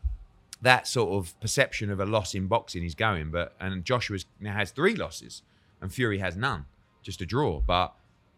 that 0.63 0.87
sort 0.87 1.11
of 1.13 1.39
perception 1.39 1.89
of 1.91 1.99
a 1.99 2.05
loss 2.05 2.33
in 2.35 2.47
boxing 2.47 2.83
is 2.83 2.95
going, 2.95 3.31
but 3.31 3.55
and 3.59 3.85
Joshua's 3.85 4.25
now 4.39 4.53
has 4.53 4.71
three 4.71 4.95
losses, 4.95 5.43
and 5.79 5.93
Fury 5.93 6.17
has 6.17 6.35
none, 6.35 6.65
just 7.03 7.21
a 7.21 7.25
draw, 7.25 7.61
but. 7.61 7.93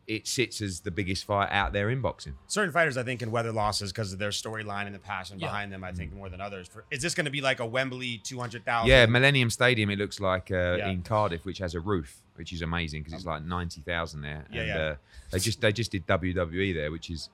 It 0.05 0.27
sits 0.27 0.61
as 0.61 0.81
the 0.81 0.91
biggest 0.91 1.23
fight 1.23 1.49
out 1.51 1.71
there 1.71 1.89
in 1.89 2.01
boxing. 2.01 2.35
Certain 2.47 2.73
fighters, 2.73 2.97
I 2.97 3.03
think, 3.03 3.21
can 3.21 3.31
weather 3.31 3.53
losses 3.53 3.93
because 3.93 4.11
of 4.11 4.19
their 4.19 4.31
storyline 4.31 4.85
and 4.85 4.93
the 4.93 4.99
passion 4.99 5.39
Yeah. 5.39 5.47
behind 5.47 5.71
them, 5.71 5.81
I 5.83 5.93
think, 5.93 6.11
more 6.13 6.27
than 6.27 6.41
others. 6.41 6.67
For, 6.67 6.83
is 6.91 7.01
this 7.01 7.15
going 7.15 7.23
to 7.23 7.31
be 7.31 7.39
like 7.39 7.61
a 7.61 7.65
Wembley 7.65 8.17
200,000? 8.17 8.89
Yeah, 8.89 9.05
Millennium 9.05 9.49
Stadium. 9.49 9.89
It 9.89 9.97
looks 9.99 10.19
like 10.19 10.51
uh, 10.51 10.75
Yeah. 10.77 10.89
in 10.89 11.03
Cardiff, 11.03 11.45
which 11.45 11.59
has 11.59 11.73
a 11.73 11.79
roof, 11.79 12.21
which 12.35 12.51
is 12.51 12.61
amazing 12.61 13.03
because 13.03 13.13
it's 13.13 13.25
like 13.25 13.43
ninety 13.45 13.79
thousand 13.81 14.21
there. 14.23 14.45
Yeah, 14.51 14.59
and, 14.59 14.67
yeah. 14.67 14.77
Uh, 14.77 14.95
they 15.31 15.39
just 15.39 15.61
they 15.61 15.71
just 15.71 15.91
did 15.91 16.05
WWE 16.05 16.73
there, 16.73 16.91
which 16.91 17.09
is 17.09 17.29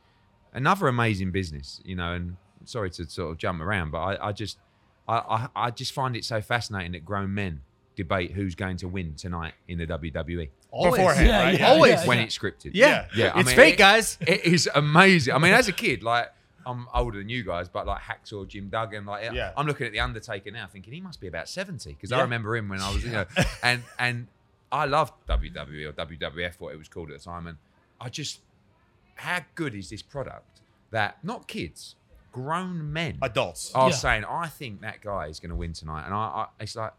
another 0.54 0.88
amazing 0.88 1.32
business. 1.32 1.82
You 1.84 1.96
know, 1.96 2.14
and 2.14 2.38
sorry 2.66 2.92
to 2.92 3.10
sort 3.10 3.32
of 3.32 3.38
jump 3.40 3.62
around, 3.62 3.90
but 3.90 4.00
I, 4.00 4.28
I 4.28 4.32
just 4.32 4.60
I, 5.08 5.18
I 5.18 5.48
I 5.68 5.72
just 5.72 5.92
find 5.94 6.16
it 6.16 6.24
so 6.24 6.40
fascinating 6.40 6.92
that 6.92 7.04
grown 7.04 7.34
men 7.34 7.62
debate 8.04 8.32
who's 8.32 8.56
going 8.56 8.78
to 8.78 8.88
win 8.88 9.14
tonight 9.16 9.54
in 9.68 9.78
the 9.78 9.86
WWE 9.88 10.50
Always. 10.72 10.94
Beforehand, 10.96 11.28
yeah, 11.28 11.44
right? 11.44 11.54
yeah, 11.54 11.60
Yeah. 11.60 11.74
always. 11.74 11.92
Yeah, 12.02 12.06
when 12.08 12.20
it's 12.20 12.38
scripted. 12.38 12.72
Yeah, 12.74 13.08
yeah. 13.16 13.32
I 13.36 13.40
it's 13.42 13.48
mean, 13.48 13.56
fake, 13.56 13.74
it- 13.76 13.78
guys. 13.78 14.18
It 14.28 14.46
is 14.46 14.70
amazing. 14.74 15.34
I 15.34 15.38
mean, 15.40 15.54
as 15.54 15.68
a 15.68 15.72
kid, 15.72 16.04
like 16.04 16.32
I'm 16.66 16.88
older 16.94 17.18
than 17.20 17.30
you 17.30 17.44
guys, 17.44 17.68
but 17.70 17.88
like 17.88 18.02
Hacksaw 18.02 18.48
Jim 18.48 18.70
Duggan, 18.70 19.06
like 19.06 19.32
Yeah. 19.34 19.52
I'm 19.58 19.66
looking 19.68 19.88
at 19.88 19.94
the 19.94 20.00
Undertaker 20.00 20.52
now, 20.52 20.68
thinking 20.68 20.94
he 20.94 21.02
must 21.02 21.20
be 21.22 21.28
about 21.28 21.50
seventy 21.50 21.92
because 21.94 22.12
I 22.12 22.22
remember 22.22 22.56
him 22.56 22.70
when 22.70 22.80
I 22.82 22.94
was, 22.94 23.04
you 23.04 23.12
know, 23.12 23.26
and 23.64 23.84
and 23.98 24.28
I 24.72 24.86
loved 24.86 25.14
WWE 25.28 25.90
or 25.90 25.94
WWF, 25.94 26.60
what 26.60 26.74
it 26.74 26.78
was 26.78 26.88
called 26.88 27.10
at 27.12 27.18
the 27.18 27.24
time, 27.24 27.48
and 27.48 27.58
I 28.00 28.10
just 28.10 28.40
how 29.16 29.40
good 29.56 29.74
is 29.76 29.90
this 29.90 30.02
product 30.04 30.62
that 30.92 31.18
not 31.24 31.48
kids, 31.48 31.96
grown 32.32 32.94
men 32.94 33.18
Adults. 33.22 33.72
are 33.74 33.90
Yeah. 33.90 33.96
saying, 33.96 34.26
I 34.26 34.48
think 34.48 34.82
that 34.82 35.02
guy 35.02 35.26
is 35.28 35.40
going 35.40 35.50
to 35.50 35.56
win 35.56 35.74
tonight, 35.74 36.06
and 36.06 36.14
I, 36.14 36.18
I 36.18 36.48
it's 36.60 36.76
like. 36.76 36.94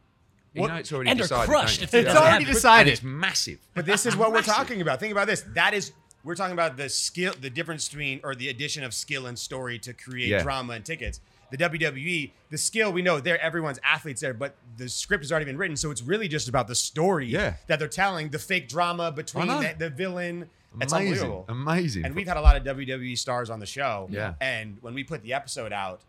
You 0.55 0.63
What- 0.63 0.69
know, 0.69 0.77
it's 0.77 0.93
already 0.93 1.11
And 1.11 1.19
they're 1.19 1.25
decided. 1.25 1.49
crushed 1.49 1.81
don't 1.81 1.85
if 1.89 1.93
you? 1.93 1.99
it 2.01 2.07
It's 2.07 2.17
already 2.17 2.45
decided. 2.45 2.81
And 2.89 2.93
it's 2.93 3.03
massive. 3.03 3.59
But 3.75 3.87
this 3.87 4.05
is 4.07 4.17
what 4.21 4.31
we're 4.31 4.39
Massive. 4.39 4.55
talking 4.55 4.81
about. 4.81 4.99
Think 5.01 5.13
about 5.13 5.27
this. 5.29 5.45
That 5.55 5.75
is 5.75 5.93
we're 6.25 6.35
talking 6.35 6.53
about 6.53 6.77
the 6.77 6.89
skill, 6.89 7.33
the 7.41 7.49
difference 7.51 7.89
between 7.89 8.21
or 8.25 8.35
the 8.35 8.49
addition 8.49 8.83
of 8.85 8.93
skill 8.93 9.27
and 9.27 9.39
story 9.39 9.79
to 9.81 9.93
create 9.95 10.29
Yeah. 10.29 10.43
drama 10.43 10.75
and 10.75 10.85
tickets. 10.85 11.21
The 11.51 11.57
WWE, 11.57 12.31
the 12.51 12.59
skill 12.59 12.93
we 12.93 13.03
know 13.03 13.19
there, 13.21 13.41
everyone's 13.41 13.79
athletes 13.83 14.21
there, 14.21 14.35
but 14.35 14.55
the 14.77 14.89
script 14.89 15.25
has 15.25 15.33
already 15.33 15.47
been 15.47 15.57
written, 15.57 15.77
so 15.77 15.91
it's 15.91 16.03
really 16.03 16.29
just 16.29 16.49
about 16.49 16.69
the 16.69 16.75
story 16.77 17.27
Yeah. 17.27 17.55
that 17.67 17.79
they're 17.81 17.89
telling, 17.89 18.29
the 18.29 18.39
fake 18.39 18.69
drama 18.69 19.11
between 19.11 19.49
the, 19.49 19.75
the 19.79 19.91
villain. 19.91 20.49
It's 20.81 20.93
amazing, 20.93 21.09
unbelievable. 21.15 21.45
amazing. 21.49 22.05
And 22.05 22.15
we've 22.15 22.29
had 22.29 22.37
a 22.37 22.41
lot 22.41 22.55
of 22.55 22.63
WWE 22.63 23.17
stars 23.19 23.51
on 23.51 23.59
the 23.59 23.67
show. 23.67 24.07
Yeah. 24.13 24.35
And 24.41 24.79
when 24.83 24.95
we 24.95 25.03
put 25.03 25.23
the 25.25 25.33
episode 25.33 25.73
out, 25.73 26.03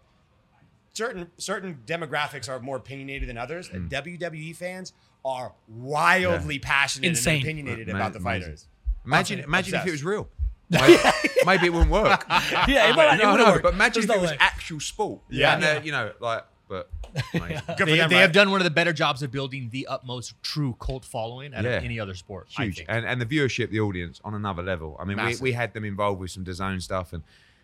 certain 0.94 1.30
certain 1.38 1.80
demographics 1.86 2.50
are 2.50 2.60
more 2.60 2.78
opinionated 2.78 3.30
than 3.30 3.38
others. 3.38 3.70
Mm. 3.70 3.74
And 3.76 3.90
WWE 3.92 4.56
fans 4.56 4.94
are 5.24 5.54
wildly 5.68 6.60
passionate 6.60 7.08
Insane. 7.10 7.36
and 7.36 7.44
opinionated 7.44 7.88
Ma- 7.90 7.96
about 7.96 8.14
the 8.14 8.20
fighters. 8.20 8.68
imagine, 9.06 9.40
Obsessed. 9.40 9.48
imagine 9.48 9.76
if 9.76 9.88
it 9.88 9.92
was 9.92 10.04
real. 10.04 10.30
Maybe, 10.72 10.98
maybe 11.46 11.66
it 11.66 11.74
wouldn't 11.74 11.92
work. 11.92 12.26
yeah, 12.30 12.90
it 12.90 12.96
might, 12.96 13.16
it 13.16 13.22
no, 13.22 13.32
would've 13.34 13.46
no, 13.46 13.52
worked. 13.52 13.64
but 13.64 13.74
imagine 13.74 13.94
There's 13.94 14.06
if 14.06 14.10
no 14.10 14.16
it 14.16 14.22
was 14.22 14.32
way. 14.32 14.38
actual 14.40 14.80
sport. 14.80 15.20
Yeah. 15.30 15.56
and, 15.56 15.64
uh, 15.66 15.68
Yeah. 15.68 15.82
you 15.84 15.92
know, 15.92 16.12
like, 16.22 16.46
but 16.70 16.90
amazing. 17.34 17.58
Good 17.68 17.78
for 17.78 17.86
They, 17.88 17.98
them, 17.98 18.10
they 18.10 18.16
right? 18.16 18.22
have 18.22 18.32
done 18.32 18.52
one 18.52 18.62
of 18.62 18.64
the 18.64 18.70
better 18.72 18.94
jobs 18.94 19.22
of 19.22 19.32
building 19.32 19.68
the 19.74 19.86
utmost 19.88 20.42
true 20.44 20.78
cult 20.80 21.04
following 21.04 21.54
out 21.54 21.66
Yeah. 21.66 21.72
of 21.72 21.84
any 21.84 22.00
other 22.00 22.16
sport. 22.16 22.48
I 22.58 22.64
huge 22.64 22.78
think. 22.78 22.88
and 22.90 23.06
and 23.06 23.20
the 23.20 23.26
viewership 23.26 23.70
the 23.70 23.82
audience 23.82 24.22
on 24.24 24.34
another 24.34 24.64
level 24.64 24.96
i 24.98 25.04
mean 25.04 25.18
we, 25.22 25.36
we 25.42 25.52
had 25.52 25.74
them 25.74 25.84
involved 25.84 26.22
with 26.22 26.32
some 26.32 26.46
design 26.46 26.80
stuff 26.80 27.12
and 27.12 27.24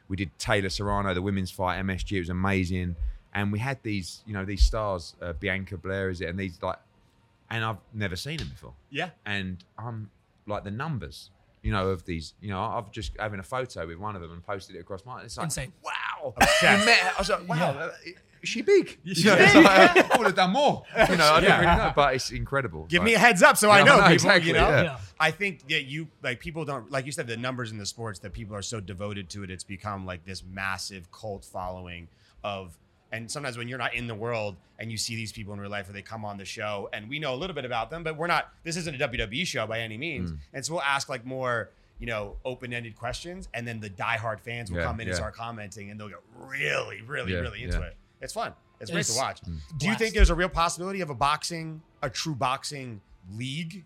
we 0.10 0.18
did 0.18 0.38
taylor 0.38 0.68
serrano 0.70 1.14
the 1.14 1.22
women's 1.22 1.50
fight 1.50 1.82
msg 1.86 2.12
it 2.12 2.20
was 2.20 2.30
amazing 2.30 2.98
and 3.34 3.52
we 3.52 3.60
had 3.60 3.78
these 3.84 4.22
you 4.26 4.34
know 4.34 4.46
these 4.46 4.62
stars 4.64 5.16
uh, 5.22 5.34
bianca 5.34 5.78
belair 5.78 6.10
is 6.10 6.22
it 6.22 6.30
and 6.30 6.40
these 6.40 6.58
like 6.62 6.78
and 7.50 7.64
i've 7.64 7.78
never 7.94 8.16
seen 8.16 8.38
them 8.38 8.50
before 8.50 8.74
Yeah. 8.90 9.10
and 9.26 9.64
i'm 9.78 10.10
like 10.46 10.64
the 10.64 10.72
numbers 10.72 11.30
you 11.62 11.72
know 11.72 11.90
of 11.90 12.06
these 12.06 12.34
you 12.42 12.50
know 12.50 12.62
i've 12.62 12.92
just 12.92 13.12
having 13.20 13.40
a 13.40 13.44
photo 13.44 13.86
with 13.88 13.98
one 13.98 14.16
of 14.16 14.22
them 14.22 14.32
and 14.32 14.46
posted 14.46 14.76
it 14.76 14.80
across 14.80 15.06
my 15.06 15.22
it's 15.24 15.38
like 15.38 15.46
Insane. 15.46 15.74
wow 15.84 16.34
Obsessed. 16.38 16.80
You 16.80 16.86
met 16.86 16.98
her. 17.00 17.12
i 17.16 17.20
was 17.20 17.30
like 17.30 17.48
wow 17.48 17.72
uh, 17.72 17.92
is 18.40 18.50
she 18.50 18.62
big? 18.62 19.00
She's 19.04 19.26
You 19.26 19.32
know, 19.32 19.38
big, 19.38 19.56
like, 19.56 20.12
I 20.14 20.18
would 20.18 20.28
have 20.28 20.36
done 20.36 20.52
more. 20.52 20.84
You 21.10 21.18
know, 21.18 21.24
I 21.26 21.40
Yeah. 21.40 21.40
didn't 21.42 21.60
really 21.62 21.76
know, 21.78 21.94
but 21.96 22.14
it's 22.14 22.30
incredible. 22.30 22.86
Give 22.86 23.00
Like, 23.02 23.06
me 23.08 23.14
a 23.16 23.18
heads 23.20 23.42
up 23.42 23.58
so 23.58 23.72
I 23.72 23.82
know, 23.82 23.94
I 23.94 23.96
know, 23.96 24.02
people, 24.04 24.14
exactly, 24.14 24.48
you 24.50 24.54
know? 24.54 24.70
yeah. 24.70 24.82
Yeah. 24.84 24.98
I 25.20 25.32
think 25.32 25.68
that 25.70 25.86
you 25.86 26.08
like 26.22 26.40
people 26.40 26.64
don't 26.64 26.92
like 26.92 27.08
you 27.08 27.12
said 27.12 27.26
the 27.26 27.36
numbers 27.36 27.72
in 27.72 27.80
the 27.80 27.86
sports 27.88 28.20
that 28.20 28.34
people 28.34 28.56
are 28.56 28.62
so 28.62 28.80
devoted 28.80 29.28
to 29.32 29.44
it 29.44 29.50
it's 29.50 29.64
become 29.64 30.06
like 30.06 30.24
this 30.24 30.44
massive 30.44 31.12
cult 31.12 31.46
following 31.46 32.10
of 32.44 32.78
and 33.12 33.32
sometimes 33.32 33.58
when 33.58 33.68
you're 33.68 33.78
not 33.78 33.94
in 33.94 34.08
the 34.08 34.16
world 34.16 34.56
and 34.80 34.92
you 34.92 34.98
see 34.98 35.16
these 35.16 35.32
people 35.32 35.54
in 35.54 35.60
real 35.60 35.70
life 35.72 35.90
or 35.90 35.94
they 35.94 36.02
come 36.02 36.26
on 36.26 36.38
the 36.38 36.46
show 36.46 36.90
and 36.94 37.10
we 37.10 37.20
know 37.20 37.34
a 37.34 37.38
little 37.38 37.56
bit 37.56 37.66
about 37.66 37.90
them 37.90 38.04
but 38.04 38.18
we're 38.18 38.28
not 38.28 38.50
this 38.64 38.76
isn't 38.78 39.02
a 39.02 39.08
WWE 39.08 39.46
show 39.48 39.66
by 39.66 39.80
any 39.80 39.98
means 39.98 40.32
Mm. 40.32 40.38
and 40.54 40.66
so 40.66 40.74
we'll 40.74 40.82
ask 40.84 41.08
like 41.10 41.26
more 41.26 41.70
you 42.00 42.06
know 42.08 42.36
open-ended 42.46 42.96
questions 42.96 43.48
and 43.54 43.68
then 43.68 43.80
the 43.80 43.90
diehard 43.90 44.40
fans 44.42 44.70
will 44.70 44.80
Yeah, 44.80 44.86
come 44.86 45.00
in 45.00 45.08
and 45.08 45.16
start 45.16 45.36
commenting 45.36 45.90
and 45.90 46.00
they'll 46.00 46.10
get 46.10 46.20
really 46.38 47.02
really 47.02 47.34
Yeah, 47.34 47.40
really 47.40 47.64
into 47.64 47.80
yeah. 47.80 47.86
it 47.86 47.96
it's 48.22 48.34
fun 48.34 48.54
it's 48.82 48.92
great 48.92 49.06
to 49.06 49.14
watch 49.16 49.42
Mm. 49.42 49.58
do 49.78 49.88
you 49.88 49.96
think 49.96 50.14
there's 50.14 50.30
a 50.30 50.36
real 50.36 50.50
possibility 50.50 51.02
of 51.02 51.10
a 51.10 51.16
boxing 51.16 51.82
a 52.04 52.10
true 52.10 52.36
boxing 52.36 53.02
league 53.34 53.84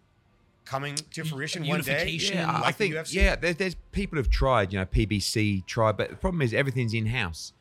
coming 0.66 0.96
to 0.96 1.24
fruition 1.24 1.66
one 1.68 1.82
day 1.82 2.10
Yeah, 2.10 2.50
I- 2.50 2.58
I 2.58 2.62
like 2.62 2.78
the 2.78 2.84
think 2.90 2.96
UFC? 2.96 3.14
yeah. 3.14 3.36
There's, 3.36 3.56
there's 3.58 3.76
people 3.92 4.18
have 4.18 4.30
tried. 4.30 4.72
You 4.72 4.80
know, 4.80 4.86
PBC 4.86 5.66
tried, 5.66 5.98
but 5.98 6.10
the 6.12 6.16
problem 6.16 6.42
is 6.44 6.54
everything's 6.54 6.94
in 6.94 7.08
house. 7.08 7.52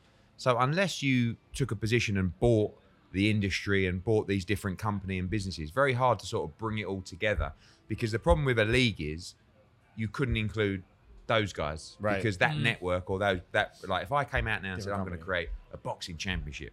So 0.41 0.57
unless 0.57 1.03
you 1.03 1.37
took 1.53 1.71
a 1.71 1.77
position 1.77 2.17
and 2.17 2.37
bought 2.41 2.73
the 3.13 3.31
industry 3.31 3.87
and 3.87 4.03
bought 4.03 4.27
these 4.27 4.47
different 4.47 4.79
company 4.79 5.19
and 5.19 5.29
businesses, 5.29 5.71
very 5.71 5.93
hard 5.93 6.19
to 6.21 6.27
sort 6.27 6.49
of 6.49 6.57
bring 6.57 6.79
it 6.79 6.87
all 6.87 7.03
together. 7.03 7.53
Because 7.89 8.11
the 8.11 8.19
problem 8.19 8.47
with 8.47 8.59
a 8.59 8.65
league 8.65 9.03
is 9.03 9.35
you 9.97 10.09
couldn't 10.09 10.39
include 10.39 10.83
those 11.27 11.53
guys 11.53 11.99
Right. 12.01 12.17
because 12.17 12.39
that 12.39 12.53
mm. 12.53 12.63
network 12.63 13.11
or 13.11 13.19
those 13.19 13.41
that 13.53 13.77
like 13.87 14.05
if 14.05 14.13
I 14.13 14.25
came 14.25 14.49
out 14.49 14.63
now 14.63 14.73
and 14.73 14.83
said 14.83 14.95
I'm 14.95 15.05
going 15.05 15.13
to 15.17 15.23
create 15.23 15.51
a 15.75 15.77
boxing 15.77 16.17
championship, 16.17 16.73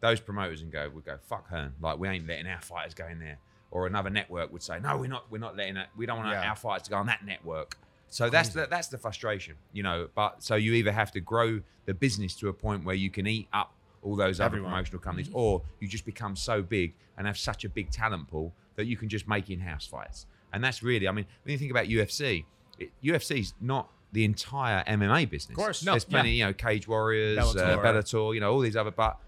those 0.00 0.18
promoters 0.18 0.62
and 0.62 0.72
go 0.72 0.90
would 0.92 1.04
go 1.04 1.16
fuck 1.22 1.48
her 1.50 1.70
like 1.80 1.96
we 2.00 2.08
ain't 2.08 2.26
letting 2.26 2.48
our 2.48 2.60
fighters 2.62 2.94
go 2.94 3.06
in 3.06 3.20
there 3.20 3.38
or 3.70 3.86
another 3.86 4.10
network 4.10 4.52
would 4.52 4.62
say 4.62 4.80
no 4.80 4.96
we're 4.96 5.06
not 5.06 5.30
we're 5.30 5.38
not 5.38 5.56
letting 5.56 5.74
that 5.74 5.88
we 5.96 6.04
don't 6.04 6.18
want 6.18 6.30
Yeah. 6.30 6.50
our 6.50 6.56
fighters 6.56 6.82
to 6.82 6.90
go 6.90 6.96
on 6.96 7.06
that 7.06 7.24
network 7.24 7.76
so 8.14 8.30
that's 8.30 8.50
the, 8.50 8.66
that's 8.70 8.88
the 8.88 8.98
frustration 8.98 9.54
you 9.72 9.82
know 9.82 10.08
but 10.14 10.42
so 10.42 10.54
you 10.54 10.72
either 10.74 10.92
have 10.92 11.10
to 11.10 11.20
grow 11.20 11.60
the 11.86 11.94
business 11.94 12.34
to 12.36 12.48
a 12.48 12.52
point 12.52 12.84
where 12.84 12.94
you 12.94 13.10
can 13.10 13.26
eat 13.26 13.48
up 13.52 13.72
all 14.02 14.14
those 14.16 14.38
other 14.38 14.46
Everyone. 14.56 14.70
promotional 14.70 15.00
companies 15.00 15.28
or 15.32 15.62
you 15.80 15.88
just 15.88 16.04
become 16.04 16.36
so 16.36 16.62
big 16.62 16.94
and 17.16 17.26
have 17.26 17.38
such 17.38 17.64
a 17.64 17.68
big 17.68 17.90
talent 17.90 18.28
pool 18.28 18.52
that 18.76 18.86
you 18.86 18.96
can 18.96 19.08
just 19.08 19.26
make 19.26 19.50
in-house 19.50 19.86
fights 19.86 20.26
and 20.52 20.62
that's 20.62 20.82
really 20.82 21.08
i 21.08 21.12
mean 21.12 21.26
when 21.42 21.52
you 21.52 21.58
think 21.58 21.70
about 21.70 21.86
ufc 21.86 22.44
it, 22.78 22.90
ufc's 23.02 23.54
not 23.60 23.90
the 24.12 24.24
entire 24.24 24.84
mma 24.84 25.28
business 25.28 25.50
Of 25.58 25.64
course. 25.64 25.84
No, 25.84 25.92
there's 25.92 26.04
plenty 26.04 26.32
you 26.36 26.44
know 26.44 26.52
cage 26.52 26.86
warriors 26.86 27.38
Bellator. 27.38 27.78
uh, 27.78 27.82
bellator 27.82 28.32
you 28.34 28.40
know 28.40 28.52
all 28.52 28.60
these 28.60 28.76
other 28.76 28.92
but 28.92 29.18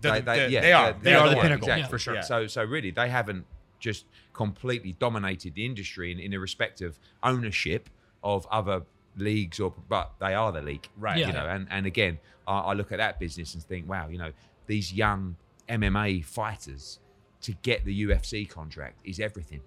The- 0.00 0.10
they, 0.10 0.20
the- 0.20 0.50
yeah, 0.50 0.60
they 0.60 0.72
are. 0.72 0.92
they're- 0.92 1.00
They 1.02 1.14
are 1.14 1.20
they're 1.20 1.30
the 1.30 1.36
one, 1.36 1.42
pinnacle, 1.44 1.68
exactly. 1.68 1.82
yeah. 1.82 1.88
for 1.88 1.98
sure. 1.98 2.14
Yeah. 2.14 2.20
So, 2.22 2.46
so 2.48 2.64
really, 2.64 2.90
they 2.90 3.08
haven't 3.08 3.44
just 3.82 4.06
completely 4.32 4.92
dominated 4.98 5.54
the 5.54 5.66
industry 5.66 6.10
in, 6.10 6.18
in 6.18 6.32
a 6.32 6.38
respect 6.38 6.80
of 6.80 6.98
ownership 7.22 7.90
of 8.22 8.46
other 8.50 8.82
leagues, 9.16 9.60
or 9.60 9.74
but 9.88 10.12
they 10.20 10.34
are 10.34 10.52
the 10.52 10.62
league, 10.62 10.88
Right. 10.96 11.18
You 11.18 11.32
know, 11.32 11.46
and 11.46 11.66
and 11.70 11.84
again, 11.84 12.18
I, 12.46 12.58
I 12.58 12.72
look 12.72 12.92
at 12.92 12.98
that 12.98 13.20
business 13.20 13.52
and 13.54 13.62
think, 13.62 13.88
wow, 13.88 14.08
you 14.08 14.16
know, 14.16 14.32
these 14.66 14.92
young 14.92 15.36
MMA 15.68 16.24
fighters 16.24 17.00
to 17.42 17.52
get 17.62 17.84
the 17.84 18.06
UFC 18.06 18.48
contract 18.48 19.00
is 19.04 19.20
everything. 19.20 19.60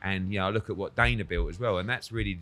And 0.00 0.32
you 0.32 0.38
know, 0.38 0.46
I 0.46 0.50
look 0.50 0.70
at 0.70 0.76
what 0.76 0.94
Dana 0.94 1.24
built 1.24 1.50
as 1.50 1.58
well, 1.58 1.78
and 1.78 1.88
that's 1.88 2.12
really 2.12 2.40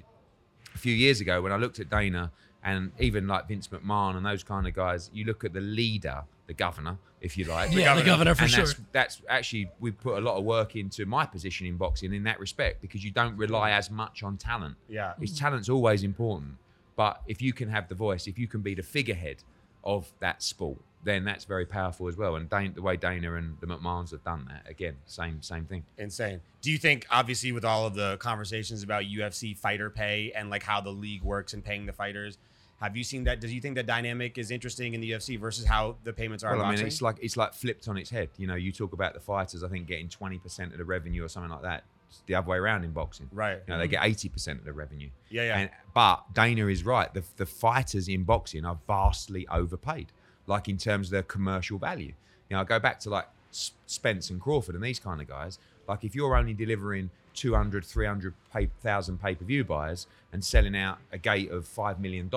a 0.74 0.78
few 0.78 0.94
years 0.94 1.20
ago 1.20 1.40
when 1.40 1.52
I 1.52 1.56
looked 1.56 1.80
at 1.80 1.88
Dana 1.88 2.30
and 2.62 2.92
even 2.98 3.26
like 3.26 3.48
Vince 3.48 3.68
McMahon 3.68 4.16
and 4.16 4.26
those 4.26 4.44
kind 4.44 4.66
of 4.66 4.74
guys, 4.74 5.10
you 5.14 5.24
look 5.24 5.44
at 5.44 5.52
the 5.52 5.60
leader, 5.60 6.24
the 6.46 6.54
governor, 6.54 6.98
if 7.20 7.36
you 7.36 7.44
like. 7.44 7.72
Yeah, 7.72 7.94
the 7.94 8.02
governor 8.02 8.34
for 8.34 8.44
and 8.44 8.50
sure. 8.50 8.64
That's, 8.64 8.80
that's 8.92 9.22
actually 9.28 9.70
we 9.80 9.90
put 9.90 10.18
a 10.18 10.20
lot 10.20 10.36
of 10.36 10.44
work 10.44 10.76
into 10.76 11.06
my 11.06 11.26
position 11.26 11.66
in 11.66 11.76
boxing 11.76 12.12
in 12.14 12.24
that 12.24 12.38
respect 12.40 12.80
because 12.80 13.04
you 13.04 13.10
don't 13.10 13.36
rely 13.36 13.70
as 13.72 13.90
much 13.90 14.22
on 14.22 14.36
talent. 14.36 14.76
Yeah. 14.88 15.14
His 15.20 15.38
talent's 15.38 15.68
always 15.68 16.02
important, 16.02 16.56
but 16.94 17.22
if 17.26 17.42
you 17.42 17.52
can 17.52 17.68
have 17.68 17.88
the 17.88 17.94
voice, 17.94 18.26
if 18.26 18.38
you 18.38 18.46
can 18.46 18.60
be 18.60 18.74
the 18.74 18.82
figurehead 18.82 19.42
of 19.84 20.12
that 20.20 20.42
sport, 20.42 20.78
then 21.04 21.24
that's 21.24 21.44
very 21.44 21.64
powerful 21.64 22.08
as 22.08 22.16
well. 22.16 22.34
And 22.34 22.50
Dana, 22.50 22.72
the 22.74 22.82
way 22.82 22.96
Dana 22.96 23.34
and 23.34 23.56
the 23.60 23.66
McMahons 23.66 24.10
have 24.10 24.24
done 24.24 24.46
that, 24.48 24.68
again, 24.68 24.96
same 25.06 25.40
same 25.40 25.64
thing. 25.64 25.84
Insane. 25.96 26.40
Do 26.62 26.72
you 26.72 26.78
think, 26.78 27.06
obviously, 27.10 27.52
with 27.52 27.64
all 27.64 27.86
of 27.86 27.94
the 27.94 28.16
conversations 28.16 28.82
about 28.82 29.04
UFC 29.04 29.56
fighter 29.56 29.88
pay 29.88 30.32
and 30.34 30.50
like 30.50 30.64
how 30.64 30.80
the 30.80 30.90
league 30.90 31.22
works 31.22 31.54
and 31.54 31.64
paying 31.64 31.86
the 31.86 31.92
fighters, 31.92 32.38
have 32.80 32.96
you 32.96 33.04
seen 33.04 33.24
that? 33.24 33.40
Do 33.40 33.48
you 33.48 33.60
think 33.60 33.74
that 33.76 33.86
dynamic 33.86 34.36
is 34.36 34.50
interesting 34.50 34.94
in 34.94 35.00
the 35.00 35.12
UFC 35.12 35.38
versus 35.38 35.64
how 35.64 35.96
the 36.04 36.12
payments 36.12 36.44
are? 36.44 36.52
in 36.52 36.58
Well, 36.58 36.66
I 36.66 36.76
mean, 36.76 36.86
it's 36.86 37.00
like 37.00 37.16
it's 37.22 37.36
like 37.36 37.54
flipped 37.54 37.88
on 37.88 37.96
its 37.96 38.10
head. 38.10 38.28
You 38.36 38.46
know, 38.46 38.54
you 38.54 38.70
talk 38.70 38.92
about 38.92 39.14
the 39.14 39.20
fighters, 39.20 39.62
I 39.62 39.68
think 39.68 39.86
getting 39.86 40.08
twenty 40.08 40.38
percent 40.38 40.72
of 40.72 40.78
the 40.78 40.84
revenue 40.84 41.24
or 41.24 41.28
something 41.28 41.50
like 41.50 41.62
that. 41.62 41.84
It's 42.08 42.22
the 42.26 42.34
other 42.34 42.48
way 42.48 42.58
around 42.58 42.84
in 42.84 42.92
boxing. 42.92 43.28
Right. 43.32 43.58
You 43.66 43.74
know, 43.74 43.78
they 43.78 43.88
get 43.88 44.04
eighty 44.04 44.28
percent 44.28 44.58
of 44.58 44.66
the 44.66 44.74
revenue. 44.74 45.08
Yeah, 45.30 45.42
yeah. 45.44 45.58
And, 45.58 45.70
but 45.94 46.34
Dana 46.34 46.66
is 46.66 46.84
right. 46.84 47.12
The 47.12 47.24
the 47.36 47.46
fighters 47.46 48.08
in 48.08 48.24
boxing 48.24 48.66
are 48.66 48.78
vastly 48.86 49.46
overpaid, 49.50 50.08
like 50.46 50.68
in 50.68 50.76
terms 50.76 51.08
of 51.08 51.12
their 51.12 51.22
commercial 51.22 51.78
value. 51.78 52.12
You 52.50 52.56
know, 52.56 52.60
I 52.60 52.64
go 52.64 52.78
back 52.78 53.00
to 53.00 53.10
like 53.10 53.26
Spence 53.50 54.28
and 54.28 54.40
Crawford 54.40 54.74
and 54.74 54.84
these 54.84 54.98
kind 54.98 55.20
of 55.22 55.26
guys. 55.26 55.58
Like 55.88 56.04
if 56.04 56.14
you're 56.14 56.36
only 56.36 56.52
delivering 56.52 57.10
200, 57.36 57.84
300 57.84 58.34
pay, 58.52 58.66
thousand 58.80 59.20
pay-per-view 59.20 59.64
buyers 59.64 60.06
and 60.32 60.44
selling 60.44 60.76
out 60.76 60.98
a 61.12 61.18
gate 61.18 61.50
of 61.50 61.64
$5 61.64 62.00
million, 62.00 62.30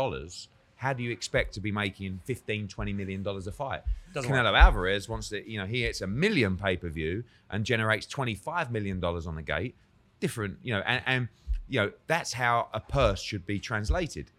how 0.75 0.93
do 0.93 1.03
you 1.03 1.11
expect 1.11 1.53
to 1.55 1.59
be 1.59 1.71
making 1.71 2.19
15, 2.25 2.67
20 2.67 2.93
million 2.93 3.23
dollars 3.23 3.47
a 3.47 3.51
fight? 3.51 3.81
Doesn't 4.13 4.31
Canelo 4.31 4.57
Alvarez 4.57 5.09
wants 5.09 5.29
to, 5.29 5.49
you 5.49 5.59
know, 5.59 5.65
he 5.65 5.81
hits 5.81 6.01
a 6.01 6.07
million 6.07 6.57
pay-per-view 6.57 7.23
and 7.49 7.65
generates 7.65 8.05
25 8.05 8.71
million 8.71 8.99
dollars 8.99 9.27
on 9.27 9.35
the 9.35 9.41
gate. 9.41 9.75
Different, 10.19 10.57
you 10.63 10.73
know, 10.73 10.81
and, 10.85 11.01
and 11.05 11.27
you 11.67 11.79
know, 11.79 11.91
that's 12.07 12.33
how 12.33 12.69
a 12.73 12.79
purse 12.79 13.21
should 13.21 13.45
be 13.45 13.59
translated 13.59 14.31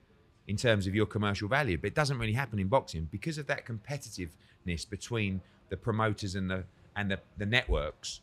in 0.48 0.56
terms 0.56 0.86
of 0.86 0.94
your 0.94 1.06
commercial 1.06 1.48
value. 1.48 1.78
But 1.78 1.88
it 1.88 1.94
doesn't 1.94 2.18
really 2.18 2.32
happen 2.32 2.58
in 2.58 2.68
boxing 2.68 3.08
because 3.10 3.38
of 3.38 3.46
that 3.46 3.66
competitiveness 3.66 4.88
between 4.88 5.40
the 5.68 5.76
promoters 5.76 6.34
and 6.34 6.50
the 6.50 6.64
and 6.96 7.10
the, 7.10 7.20
the 7.38 7.46
networks. 7.46 8.20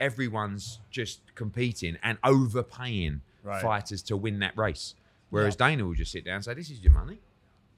Everyone's 0.00 0.80
just 0.90 1.20
competing 1.34 1.96
and 2.02 2.18
overpaying 2.24 3.22
Right. 3.44 3.62
fighters 3.62 4.02
to 4.02 4.16
win 4.16 4.40
that 4.40 4.56
race. 4.58 4.94
Whereas 5.30 5.56
Dana 5.56 5.84
will 5.86 5.94
just 5.94 6.12
sit 6.12 6.24
down 6.24 6.36
and 6.36 6.44
say, 6.44 6.54
"This 6.54 6.70
is 6.70 6.80
your 6.80 6.92
money," 6.92 7.18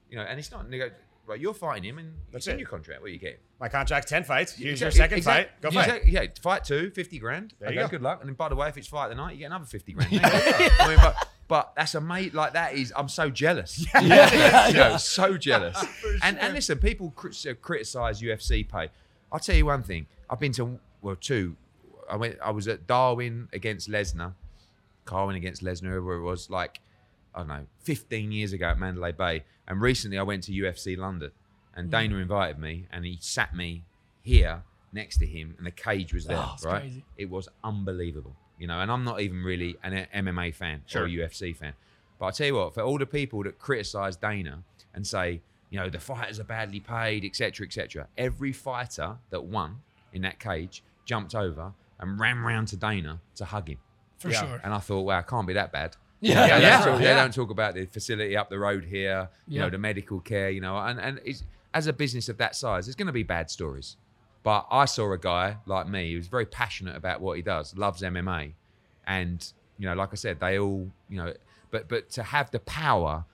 you 0.09 0.17
know, 0.17 0.23
and 0.23 0.39
it's 0.39 0.51
not. 0.51 0.69
nego- 0.69 0.91
Right, 1.27 1.39
you're 1.39 1.53
fighting 1.53 1.83
him, 1.83 1.99
and 1.99 2.13
That's 2.31 2.47
it's 2.47 2.53
in 2.53 2.59
your 2.59 2.67
contract. 2.67 2.99
What 2.99 3.07
are 3.07 3.13
you 3.13 3.19
get? 3.19 3.39
My 3.59 3.69
contract's 3.69 4.09
10 4.09 4.23
fights. 4.23 4.53
Here's 4.53 4.81
your 4.81 4.89
second 4.89 5.19
exact- 5.19 5.49
fight. 5.51 5.61
Go 5.61 5.69
fight. 5.71 5.87
exact- 6.03 6.07
Yeah, 6.07 6.25
fight 6.41 6.63
two, 6.65 6.89
50 6.89 7.19
grand. 7.19 7.53
There 7.59 7.71
you 7.71 7.79
okay, 7.79 7.85
go. 7.87 7.91
good 7.91 8.01
luck. 8.01 8.19
And 8.21 8.27
then, 8.27 8.33
by 8.33 8.49
the 8.49 8.55
way, 8.55 8.67
if 8.67 8.75
it's 8.75 8.87
fight 8.87 9.09
the 9.09 9.15
night, 9.15 9.33
you 9.33 9.37
get 9.39 9.45
another 9.45 9.65
50 9.65 9.93
grand. 9.93 10.09
Go. 10.11 10.17
I 10.23 10.87
mean, 10.89 10.97
but, 10.97 11.27
but 11.47 11.73
that's 11.77 11.93
a 11.93 12.01
mate 12.01 12.33
like 12.33 12.53
that 12.53 12.73
is, 12.73 12.91
I'm 12.97 13.07
so 13.07 13.29
jealous. 13.29 13.85
Yeah. 14.01 14.67
you 14.69 14.73
know, 14.73 14.97
so 14.97 15.37
jealous. 15.37 15.77
and, 16.23 16.39
and 16.39 16.55
listen, 16.55 16.79
people 16.79 17.11
crit- 17.11 17.61
criticize 17.61 18.19
UFC 18.21 18.67
pay. 18.67 18.89
I'll 19.31 19.39
tell 19.39 19.55
you 19.55 19.67
one 19.67 19.83
thing. 19.83 20.07
I've 20.29 20.39
been 20.39 20.53
to, 20.53 20.79
well, 21.01 21.15
two. 21.15 21.55
I 22.11 22.17
went, 22.17 22.37
I 22.43 22.51
was 22.51 22.67
at 22.67 22.85
Darwin 22.85 23.47
against 23.53 23.89
Lesnar, 23.89 24.33
Carwin 25.05 25.35
against 25.37 25.63
Lesnar, 25.63 25.89
whoever 25.91 26.15
it 26.15 26.23
was. 26.23 26.49
Like, 26.49 26.81
I 27.33 27.39
don't 27.39 27.47
know, 27.47 27.65
15 27.83 28.31
years 28.31 28.51
ago 28.51 28.67
at 28.67 28.77
Mandalay 28.77 29.13
Bay. 29.13 29.43
And 29.67 29.81
recently 29.81 30.19
I 30.19 30.23
went 30.23 30.43
to 30.43 30.51
UFC 30.51 30.97
London 30.97 31.31
and 31.73 31.85
hmm. 31.85 31.91
Dana 31.91 32.17
invited 32.17 32.59
me 32.59 32.85
and 32.91 33.05
he 33.05 33.17
sat 33.21 33.55
me 33.55 33.85
here 34.21 34.63
next 34.91 35.17
to 35.17 35.25
him 35.25 35.55
and 35.57 35.65
the 35.65 35.71
cage 35.71 36.13
was 36.13 36.25
there, 36.25 36.37
Oh, 36.37 36.55
right? 36.65 36.81
crazy. 36.81 37.05
It 37.17 37.29
was 37.29 37.47
unbelievable, 37.63 38.35
you 38.59 38.67
know, 38.67 38.79
and 38.79 38.91
I'm 38.91 39.05
not 39.05 39.21
even 39.21 39.41
really 39.41 39.77
an 39.81 40.05
MMA 40.13 40.53
fan 40.53 40.83
Sure. 40.85 41.03
or 41.03 41.05
a 41.05 41.09
UFC 41.09 41.55
fan. 41.55 41.73
But 42.19 42.25
I 42.25 42.31
tell 42.31 42.47
you 42.47 42.55
what, 42.55 42.73
for 42.73 42.81
all 42.81 42.97
the 42.97 43.05
people 43.05 43.41
that 43.43 43.57
criticize 43.57 44.17
Dana 44.17 44.63
and 44.93 45.07
say, 45.07 45.41
you 45.69 45.79
know, 45.79 45.89
the 45.89 45.99
fighters 45.99 46.39
are 46.41 46.43
badly 46.43 46.81
paid, 46.81 47.23
etc., 47.23 47.65
etc., 47.65 48.07
every 48.17 48.51
fighter 48.51 49.15
that 49.29 49.45
won 49.45 49.77
in 50.11 50.21
that 50.23 50.39
cage 50.39 50.83
jumped 51.05 51.33
over 51.33 51.73
and 52.01 52.19
ran 52.19 52.39
round 52.39 52.67
to 52.69 52.77
Dana 52.77 53.21
to 53.35 53.45
hug 53.45 53.69
him. 53.69 53.77
for 54.19 54.29
Yeah. 54.29 54.39
sure. 54.41 54.61
And 54.63 54.71
I 54.73 54.77
thought, 54.77 55.01
wow, 55.01 55.17
it 55.19 55.27
can't 55.27 55.47
be 55.47 55.53
that 55.53 55.71
bad. 55.71 55.95
Yeah, 56.19 56.41
they, 56.43 56.61
yeah, 56.61 56.77
don't 56.83 56.91
talk, 56.93 56.99
they 57.01 57.13
don't 57.15 57.33
talk 57.33 57.49
about 57.49 57.73
the 57.73 57.85
facility 57.87 58.37
up 58.37 58.51
the 58.51 58.59
road 58.59 58.85
here, 58.85 59.29
you 59.47 59.55
Yeah. 59.55 59.63
know, 59.63 59.69
the 59.71 59.79
medical 59.79 60.19
care, 60.19 60.51
you 60.51 60.61
know, 60.61 60.77
and, 60.77 60.99
and 60.99 61.19
it's, 61.25 61.43
as 61.73 61.87
a 61.87 61.93
business 61.93 62.29
of 62.29 62.37
that 62.37 62.55
size, 62.55 62.85
there's 62.85 62.95
going 62.95 63.07
to 63.07 63.11
be 63.13 63.23
bad 63.23 63.49
stories. 63.49 63.97
But 64.43 64.67
I 64.69 64.85
saw 64.85 65.11
a 65.11 65.17
guy 65.17 65.57
like 65.65 65.87
me 65.87 66.13
who's 66.13 66.27
very 66.27 66.45
passionate 66.45 66.95
about 66.95 67.19
what 67.21 67.37
he 67.37 67.41
does, 67.41 67.75
loves 67.75 68.03
MMA, 68.03 68.53
and 69.07 69.51
you 69.79 69.87
know, 69.87 69.95
like 69.95 70.09
I 70.11 70.15
said, 70.15 70.39
they 70.39 70.59
all, 70.59 70.91
you 71.09 71.17
know, 71.17 71.33
but 71.71 71.89
but 71.89 72.09
to 72.11 72.21
have 72.23 72.51
the 72.51 72.59
power 72.59 73.25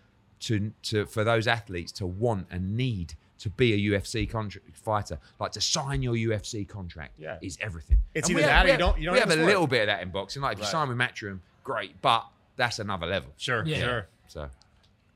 to 0.42 0.72
to 0.84 1.06
for 1.06 1.24
those 1.26 1.48
athletes 1.48 1.92
to 1.94 2.06
want 2.08 2.48
and 2.50 2.78
need 2.78 3.16
to 3.40 3.50
be 3.50 3.74
a 3.74 3.92
UFC 3.92 4.30
contra- 4.30 4.62
fighter, 4.74 5.20
like 5.40 5.52
to 5.54 5.62
sign 5.62 6.02
your 6.02 6.16
UFC 6.16 6.68
contract, 6.68 7.14
Yeah. 7.18 7.38
is 7.42 7.58
everything. 7.62 8.00
It's 8.14 8.28
And 8.30 8.38
either 8.38 8.48
we 8.48 8.52
that 8.52 8.64
or 8.64 8.66
we 8.66 8.72
you 8.72 8.78
don't- 8.78 8.98
you 9.00 9.06
don't 9.06 9.14
we 9.14 9.20
have 9.20 9.30
have 9.30 9.40
a 9.40 9.44
little 9.46 9.68
bit 9.68 9.82
of 9.82 9.88
that 9.88 10.02
in 10.02 10.10
boxing. 10.10 10.42
Like 10.42 10.58
if 10.58 10.64
you 10.64 10.66
sign 10.70 10.88
with 10.90 10.98
Matchroom, 10.98 11.40
great, 11.64 12.02
but 12.02 12.26
that's 12.56 12.80
another 12.80 13.06
level. 13.08 13.32
Sure, 13.38 13.64
Yeah. 13.66 13.80
sure. 13.80 14.08
So 14.28 14.50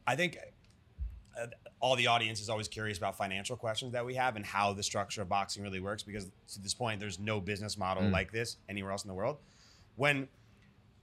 I 0.06 0.16
think 0.16 0.38
uh, 1.40 1.48
all 1.80 1.96
the 1.96 2.08
audience 2.08 2.40
is 2.42 2.50
always 2.50 2.68
curious 2.68 2.98
about 2.98 3.18
financial 3.18 3.56
questions 3.56 3.94
that 3.94 4.06
we 4.06 4.14
have 4.16 4.36
and 4.36 4.46
how 4.46 4.74
the 4.74 4.84
structure 4.84 5.22
of 5.22 5.30
boxing 5.30 5.64
really 5.64 5.80
works 5.80 6.04
because 6.04 6.26
to 6.54 6.62
this 6.62 6.74
point 6.74 7.00
there's 7.00 7.18
no 7.20 7.40
business 7.42 7.78
model 7.78 8.04
Mm. 8.04 8.12
like 8.12 8.32
this 8.32 8.58
anywhere 8.70 8.92
else 8.92 9.04
in 9.04 9.08
the 9.08 9.14
world. 9.16 9.38
When 9.96 10.28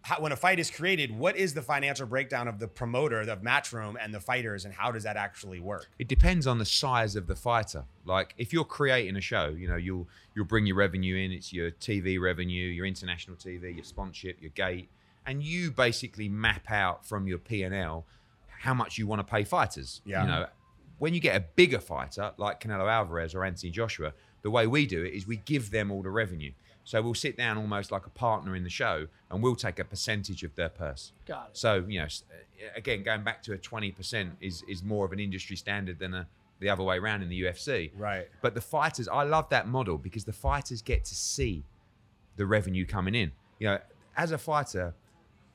how, 0.09 0.21
when 0.21 0.33
a 0.33 0.37
fight 0.37 0.59
is 0.59 0.71
created, 0.71 1.17
what 1.17 1.37
is 1.37 1.53
the 1.53 1.61
financial 1.61 2.07
breakdown 2.07 2.49
of 2.49 2.59
the 2.59 2.67
promoter, 2.67 3.21
of 3.21 3.43
Matchroom, 3.43 3.97
and 4.01 4.13
the 4.15 4.21
fighters, 4.21 4.65
and 4.65 4.73
how 4.73 4.91
does 4.91 5.03
that 5.03 5.17
actually 5.17 5.61
work? 5.61 5.89
it 5.99 6.09
depends 6.09 6.47
on 6.47 6.59
the 6.59 6.65
size 6.65 7.15
of 7.15 7.27
the 7.27 7.37
fighter. 7.37 7.85
Like 8.07 8.35
if 8.39 8.53
you're 8.53 8.65
creating 8.65 9.17
a 9.17 9.21
show, 9.21 9.51
you 9.51 9.69
know, 9.69 9.77
you'll 9.77 10.09
you'll 10.35 10.47
bring 10.47 10.65
your 10.65 10.77
revenue 10.77 11.17
in. 11.17 11.31
It's 11.31 11.53
your 11.53 11.71
TV 11.73 12.19
revenue, 12.19 12.67
your 12.69 12.87
international 12.87 13.37
TV, 13.37 13.75
your 13.75 13.85
sponsorship, 13.85 14.41
your 14.41 14.51
gate, 14.51 14.89
and 15.27 15.43
you 15.43 15.71
basically 15.71 16.29
map 16.29 16.71
out 16.71 17.05
from 17.05 17.27
your 17.27 17.39
P 17.39 17.63
and 17.63 17.75
L 17.75 18.07
how 18.61 18.75
much 18.75 18.99
you 18.99 19.07
want 19.07 19.21
to 19.21 19.25
pay 19.25 19.45
fighters. 19.45 20.01
Yeah. 20.05 20.23
You 20.23 20.29
know, 20.29 20.47
when 20.99 21.15
you 21.15 21.21
get 21.21 21.37
a 21.37 21.41
bigger 21.41 21.81
fighter 21.81 22.33
like 22.39 22.61
Canelo 22.61 22.91
Alvarez 22.91 23.35
or 23.35 23.45
Anthony 23.45 23.71
Joshua, 23.71 24.15
the 24.43 24.51
way 24.51 24.67
we 24.67 24.87
do 24.87 25.05
it 25.05 25.13
is 25.15 25.27
we 25.27 25.37
give 25.37 25.71
them 25.71 25.91
all 25.91 26.03
the 26.03 26.11
revenue. 26.11 26.53
So 26.89 27.03
we'll 27.03 27.13
sit 27.13 27.37
down 27.37 27.59
almost 27.59 27.93
like 27.93 28.07
a 28.07 28.11
partner 28.11 28.57
in 28.57 28.65
the 28.65 28.71
show, 28.71 29.09
and 29.31 29.43
we'll 29.43 29.57
take 29.57 29.79
a 29.79 29.85
percentage 29.85 30.43
of 30.43 30.55
their 30.55 30.71
purse. 30.71 31.13
Got 31.27 31.51
it. 31.51 31.59
So 31.59 31.85
you 31.87 31.99
know, 31.99 32.07
uh, 32.07 32.69
again, 32.75 33.03
going 33.03 33.23
back 33.23 33.43
to 33.43 33.53
a 33.53 33.59
twenty 33.59 33.93
percent 33.93 34.33
is 34.41 34.63
is 34.67 34.83
more 34.83 35.05
of 35.05 35.13
an 35.13 35.21
industry 35.21 35.55
standard 35.55 35.99
than 35.99 36.15
a, 36.15 36.27
the 36.61 36.71
other 36.71 36.83
way 36.83 36.97
around 36.97 37.21
in 37.21 37.29
the 37.29 37.43
UFC. 37.43 37.91
Right. 37.95 38.27
But 38.41 38.55
the 38.55 38.63
fighters, 38.63 39.07
I 39.07 39.25
love 39.25 39.51
that 39.51 39.69
model 39.69 39.99
because 39.99 40.25
the 40.25 40.33
fighters 40.33 40.81
get 40.81 41.05
to 41.05 41.15
see 41.15 41.63
the 42.37 42.47
revenue 42.47 42.87
coming 42.87 43.15
in. 43.15 43.33
You 43.59 43.67
know, 43.67 43.79
as 44.17 44.33
a 44.33 44.39
fighter, 44.39 44.95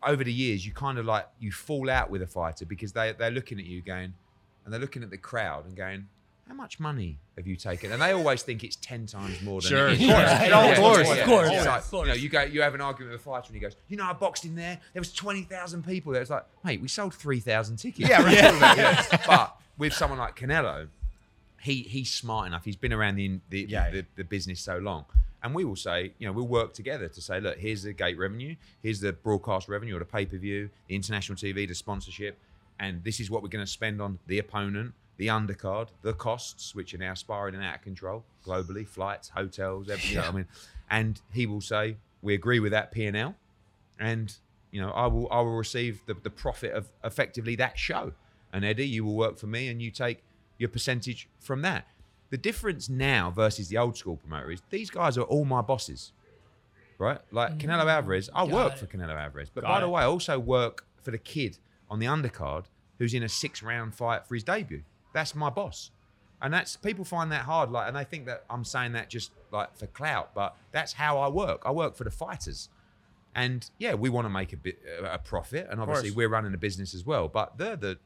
over 0.03 0.23
the 0.23 0.31
years, 0.31 0.67
you 0.67 0.71
kind 0.71 0.99
of 0.99 1.05
like 1.07 1.27
you 1.39 1.51
fall 1.51 1.89
out 1.89 2.11
with 2.11 2.21
a 2.21 2.27
fighter 2.27 2.67
because 2.67 2.91
they 2.91 3.11
they're 3.13 3.31
looking 3.31 3.57
at 3.57 3.65
you 3.65 3.81
going, 3.81 4.13
and 4.65 4.71
they're 4.71 4.79
looking 4.79 5.01
at 5.01 5.09
the 5.09 5.17
crowd 5.17 5.65
and 5.65 5.75
going. 5.75 6.09
How 6.47 6.53
much 6.53 6.79
money 6.79 7.17
have 7.37 7.47
you 7.47 7.55
taken? 7.55 7.91
And 7.93 8.01
they 8.01 8.11
always 8.11 8.43
think 8.43 8.63
it's 8.63 8.75
ten 8.75 9.05
times 9.05 9.41
more 9.41 9.61
than 9.61 9.69
Sure, 9.69 9.87
it 9.87 9.93
of 9.93 10.01
is. 10.01 10.07
course. 10.07 10.19
Yeah, 10.19 10.43
It 10.43 10.49
yeah, 10.49 10.55
always 10.59 10.77
yeah, 11.07 11.13
yeah, 11.15 11.21
Of 11.21 11.25
course, 11.27 11.47
It's 11.47 11.65
yeah, 11.65 11.75
like, 11.75 11.91
you 11.91 12.05
know, 12.07 12.13
you 12.13 12.29
go, 12.29 12.41
you 12.43 12.61
have 12.61 12.75
an 12.75 12.81
argument 12.81 13.13
with 13.13 13.21
a 13.21 13.23
fighter, 13.23 13.45
and 13.47 13.55
he 13.55 13.61
goes, 13.61 13.75
"You 13.87 13.95
know, 13.97 14.03
I 14.05 14.13
boxed 14.13 14.43
in 14.45 14.55
there. 14.55 14.79
There 14.93 14.99
was 15.01 15.13
twenty 15.13 15.43
thousand 15.43 15.85
people 15.85 16.11
there." 16.11 16.21
It's 16.21 16.29
like, 16.31 16.45
mate, 16.65 16.81
we 16.81 16.87
sold 16.89 17.13
three 17.13 17.39
thousand 17.39 17.77
tickets. 17.77 18.09
Yeah, 18.09 18.21
right. 18.23 18.33
yeah. 18.77 19.05
But 19.25 19.55
with 19.77 19.93
someone 19.93 20.19
like 20.19 20.35
Canelo, 20.37 20.89
he 21.61 21.81
he's 21.83 22.13
smart 22.13 22.47
enough. 22.47 22.65
He's 22.65 22.75
been 22.75 22.93
around 22.93 23.15
the 23.15 23.39
the, 23.49 23.61
Yeah. 23.69 23.89
the, 23.89 24.05
the 24.17 24.23
business 24.25 24.59
so 24.59 24.77
long. 24.79 25.05
And 25.41 25.53
we 25.53 25.65
will 25.65 25.75
say, 25.75 26.13
you 26.19 26.25
know, 26.27 26.31
we'll 26.31 26.47
work 26.47 26.73
together 26.73 27.09
to 27.09 27.21
say, 27.21 27.41
look, 27.41 27.57
here's 27.57 27.83
the 27.83 27.91
gate 27.91 28.17
revenue, 28.17 28.55
here's 28.81 29.01
the 29.01 29.11
broadcast 29.11 29.67
revenue 29.67 29.95
or 29.97 29.99
the 29.99 30.05
pay 30.05 30.25
per 30.25 30.37
view, 30.37 30.69
the 30.87 30.95
international 30.95 31.37
TV, 31.37 31.67
the 31.67 31.75
sponsorship, 31.75 32.37
and 32.79 33.03
this 33.03 33.19
is 33.19 33.29
what 33.29 33.43
we're 33.43 33.49
going 33.49 33.65
to 33.65 33.69
spend 33.71 34.01
on 34.01 34.19
the 34.27 34.39
opponent, 34.39 34.93
the 35.17 35.27
undercard, 35.27 35.89
the 36.01 36.13
costs, 36.13 36.73
which 36.75 36.93
are 36.93 36.97
now 36.97 37.13
spiraling 37.13 37.63
out 37.63 37.75
of 37.75 37.81
control 37.81 38.23
globally, 38.45 38.87
flights, 38.87 39.29
hotels, 39.29 39.89
everything. 39.89 40.17
What 40.17 40.27
I 40.27 40.31
mean, 40.31 40.47
and 40.89 41.21
he 41.31 41.45
will 41.45 41.61
say, 41.61 41.97
we 42.21 42.33
agree 42.33 42.59
with 42.59 42.71
that 42.71 42.91
P 42.91 43.05
and 43.05 43.15
L, 43.17 43.35
and 43.99 44.33
you 44.71 44.81
know, 44.81 44.89
I 44.91 45.07
will 45.07 45.27
I 45.31 45.37
will 45.41 45.55
receive 45.55 46.01
the, 46.07 46.13
the 46.15 46.29
profit 46.29 46.73
of 46.73 46.89
effectively 47.03 47.55
that 47.57 47.77
show. 47.77 48.13
And 48.51 48.63
Eddie, 48.65 48.87
you 48.87 49.03
will 49.05 49.15
work 49.15 49.37
for 49.37 49.47
me, 49.47 49.67
and 49.67 49.81
you 49.81 49.91
take 49.91 50.23
your 50.57 50.69
percentage 50.69 51.27
from 51.39 51.61
that. 51.63 51.87
The 52.29 52.37
difference 52.37 52.89
now 52.89 53.29
versus 53.31 53.67
the 53.67 53.77
old 53.77 53.97
school 53.97 54.17
promoter 54.17 54.51
is 54.51 54.61
these 54.69 54.89
guys 54.89 55.17
are 55.17 55.23
all 55.23 55.45
my 55.45 55.61
bosses, 55.61 56.11
right? 56.97 57.19
Like 57.31 57.57
Canelo 57.59 57.85
Alvarez, 57.91 58.29
I 58.33 58.45
Mm. 58.45 58.49
Got 58.49 58.53
work 58.55 58.73
it. 58.73 58.79
for 58.79 58.85
Canelo 58.87 59.15
Alvarez, 59.15 59.49
but 59.53 59.61
Got 59.61 59.69
by 59.69 59.79
the 59.81 59.89
way, 59.89 60.01
I 60.01 60.05
also 60.05 60.39
work 60.39 60.85
for 61.01 61.11
the 61.11 61.17
kid 61.17 61.57
on 61.89 61.99
the 61.99 62.05
undercard 62.07 62.65
who's 62.97 63.13
in 63.13 63.23
a 63.23 63.29
six 63.29 63.61
round 63.61 63.93
fight 63.93 64.25
for 64.27 64.33
his 64.35 64.43
debut. 64.43 64.83
That's 65.13 65.33
my 65.35 65.49
boss. 65.49 65.91
And 66.41 66.53
that's 66.53 66.75
people 66.75 67.05
find 67.05 67.31
that 67.31 67.43
hard, 67.43 67.71
like, 67.71 67.87
and 67.87 67.95
they 67.95 68.03
think 68.03 68.25
that 68.25 68.43
I'm 68.49 68.65
saying 68.65 68.91
that 68.93 69.09
just 69.09 69.31
like 69.51 69.77
for 69.77 69.87
clout, 69.87 70.31
but 70.35 70.55
that's 70.73 70.91
how 70.93 71.17
I 71.19 71.29
work. 71.29 71.61
I 71.65 71.71
work 71.71 71.95
for 71.95 72.03
the 72.03 72.11
fighters, 72.11 72.67
and 73.33 73.69
yeah, 73.77 73.93
we 73.93 74.09
want 74.09 74.25
to 74.25 74.29
make 74.29 74.51
a 74.51 74.57
bit 74.57 74.77
a 75.05 75.17
profit, 75.19 75.67
and 75.69 75.79
obviously 75.79 76.11
we're 76.11 76.27
running 76.27 76.53
a 76.53 76.57
business 76.57 76.93
as 76.93 77.05
well. 77.05 77.29
But 77.29 77.57
they're 77.57 77.77
the 77.77 77.97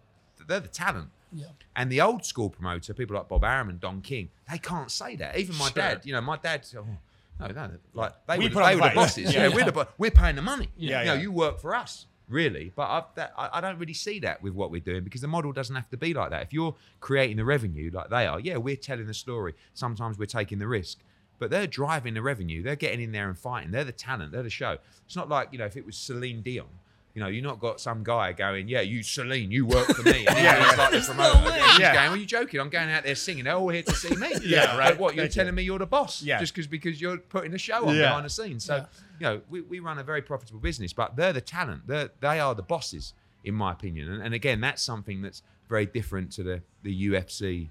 they're 0.47 0.59
the 0.59 0.67
talent, 0.67 1.09
Yeah. 1.33 1.47
and 1.75 1.91
the 1.91 1.99
old 2.01 2.25
school 2.25 2.51
promoter, 2.51 2.93
people 2.93 3.15
like 3.15 3.27
Bob 3.27 3.43
Arum 3.43 3.69
and 3.69 3.79
Don 3.79 4.01
King, 4.01 4.29
they 4.51 4.59
can't 4.59 4.91
say 4.91 5.15
that. 5.15 5.35
Even 5.39 5.57
my 5.57 5.65
Sure. 5.65 5.73
dad, 5.73 6.01
you 6.05 6.13
know, 6.13 6.21
my 6.21 6.37
dad, 6.37 6.63
oh, 6.77 6.85
no, 7.39 7.47
no, 7.47 7.71
like 7.95 8.13
they 8.27 8.37
We 8.37 8.49
were, 8.49 8.63
they 8.63 8.75
the 8.75 8.81
were 8.83 8.89
the 8.89 8.95
bosses. 8.95 9.33
Yeah. 9.33 9.47
Yeah, 9.47 9.55
we're 9.55 9.65
the 9.71 9.87
we're 9.97 10.11
paying 10.11 10.35
the 10.35 10.43
money. 10.43 10.69
Yeah, 10.77 10.99
you 10.99 11.05
know, 11.07 11.13
yeah. 11.15 11.21
you 11.21 11.31
work 11.31 11.59
for 11.59 11.73
us, 11.73 12.05
really. 12.29 12.71
But 12.75 12.89
I've, 12.89 13.03
that, 13.15 13.33
I, 13.37 13.49
I 13.53 13.61
don't 13.61 13.77
really 13.79 13.93
see 13.93 14.19
that 14.19 14.41
with 14.41 14.53
what 14.53 14.71
we're 14.71 14.81
doing 14.81 15.03
because 15.03 15.21
the 15.21 15.27
model 15.27 15.51
doesn't 15.51 15.75
have 15.75 15.89
to 15.89 15.97
be 15.97 16.13
like 16.13 16.29
that. 16.31 16.43
If 16.43 16.53
you're 16.53 16.75
creating 16.99 17.37
the 17.37 17.45
revenue 17.45 17.89
like 17.93 18.09
they 18.09 18.27
are, 18.27 18.39
yeah, 18.39 18.57
we're 18.57 18.75
telling 18.75 19.07
the 19.07 19.13
story. 19.13 19.53
Sometimes 19.73 20.17
we're 20.17 20.25
taking 20.25 20.59
the 20.59 20.67
risk. 20.67 20.99
But 21.39 21.51
they're 21.51 21.67
driving 21.67 22.15
the 22.15 22.21
revenue. 22.23 22.63
They're 22.63 22.75
getting 22.75 22.99
in 22.99 23.11
there 23.11 23.27
and 23.29 23.37
fighting. 23.37 23.69
They're 23.71 23.83
the 23.83 23.91
talent. 23.91 24.31
They're 24.31 24.41
the 24.43 24.49
show. 24.49 24.77
It's 25.05 25.15
not 25.15 25.29
like 25.29 25.49
you 25.51 25.59
know 25.59 25.65
if 25.65 25.77
it 25.77 25.85
was 25.85 25.95
Celine 25.95 26.41
Dion. 26.41 26.65
You 27.13 27.23
know, 27.23 27.29
you're 27.29 27.43
not 27.43 27.59
got 27.59 27.79
some 27.81 28.03
guy 28.03 28.31
going, 28.31 28.67
yeah, 28.67 28.81
you 28.81 29.01
Celine, 29.01 29.49
you 29.49 29.65
work 29.65 29.87
for 29.87 30.03
me. 30.03 30.25
And 30.27 30.37
Yeah, 30.37 30.69
he's 30.69 30.77
like 30.77 30.91
the 30.91 30.99
promoter. 31.01 31.51
He's 31.51 31.79
Yeah. 31.79 31.93
going, 31.95 32.09
are 32.11 32.17
you 32.17 32.27
joking? 32.27 32.59
I'm 32.59 32.69
going 32.69 32.91
out 32.91 33.05
there 33.05 33.15
singing. 33.15 33.45
They're 33.45 33.55
all 33.55 33.69
here 33.69 33.81
to 33.81 33.95
see 33.95 34.15
me. 34.15 34.33
Yeah, 34.43 34.67
But 34.67 34.77
right. 34.77 34.99
What, 34.99 35.15
you're 35.15 35.23
Thank 35.23 35.35
you. 35.35 35.41
telling 35.41 35.55
me 35.55 35.63
you're 35.63 35.79
the 35.79 35.87
boss 35.87 36.21
Yeah. 36.21 36.39
just 36.39 36.53
because 36.53 36.67
because 36.67 37.01
you're 37.01 37.17
putting 37.17 37.55
a 37.55 37.57
show 37.57 37.87
on 37.87 37.95
Yeah. 37.95 38.01
behind 38.09 38.25
the 38.25 38.29
scenes. 38.29 38.65
So, 38.65 38.85
you 39.19 39.23
know, 39.25 39.41
we, 39.49 39.61
we 39.61 39.79
run 39.79 39.97
a 39.99 40.03
very 40.03 40.21
profitable 40.21 40.59
business, 40.59 40.93
but 40.93 41.15
they're 41.15 41.33
the 41.33 41.41
talent. 41.41 41.87
They're, 41.87 42.09
they 42.19 42.39
are 42.39 42.53
the 42.55 42.63
bosses, 42.63 43.13
in 43.43 43.53
my 43.55 43.71
opinion. 43.71 44.11
And, 44.11 44.21
and 44.23 44.33
again, 44.33 44.61
that's 44.61 44.81
something 44.81 45.21
that's 45.21 45.41
very 45.69 45.85
different 45.85 46.31
to 46.33 46.43
the, 46.43 46.61
the 46.83 47.09
UFC. 47.09 47.69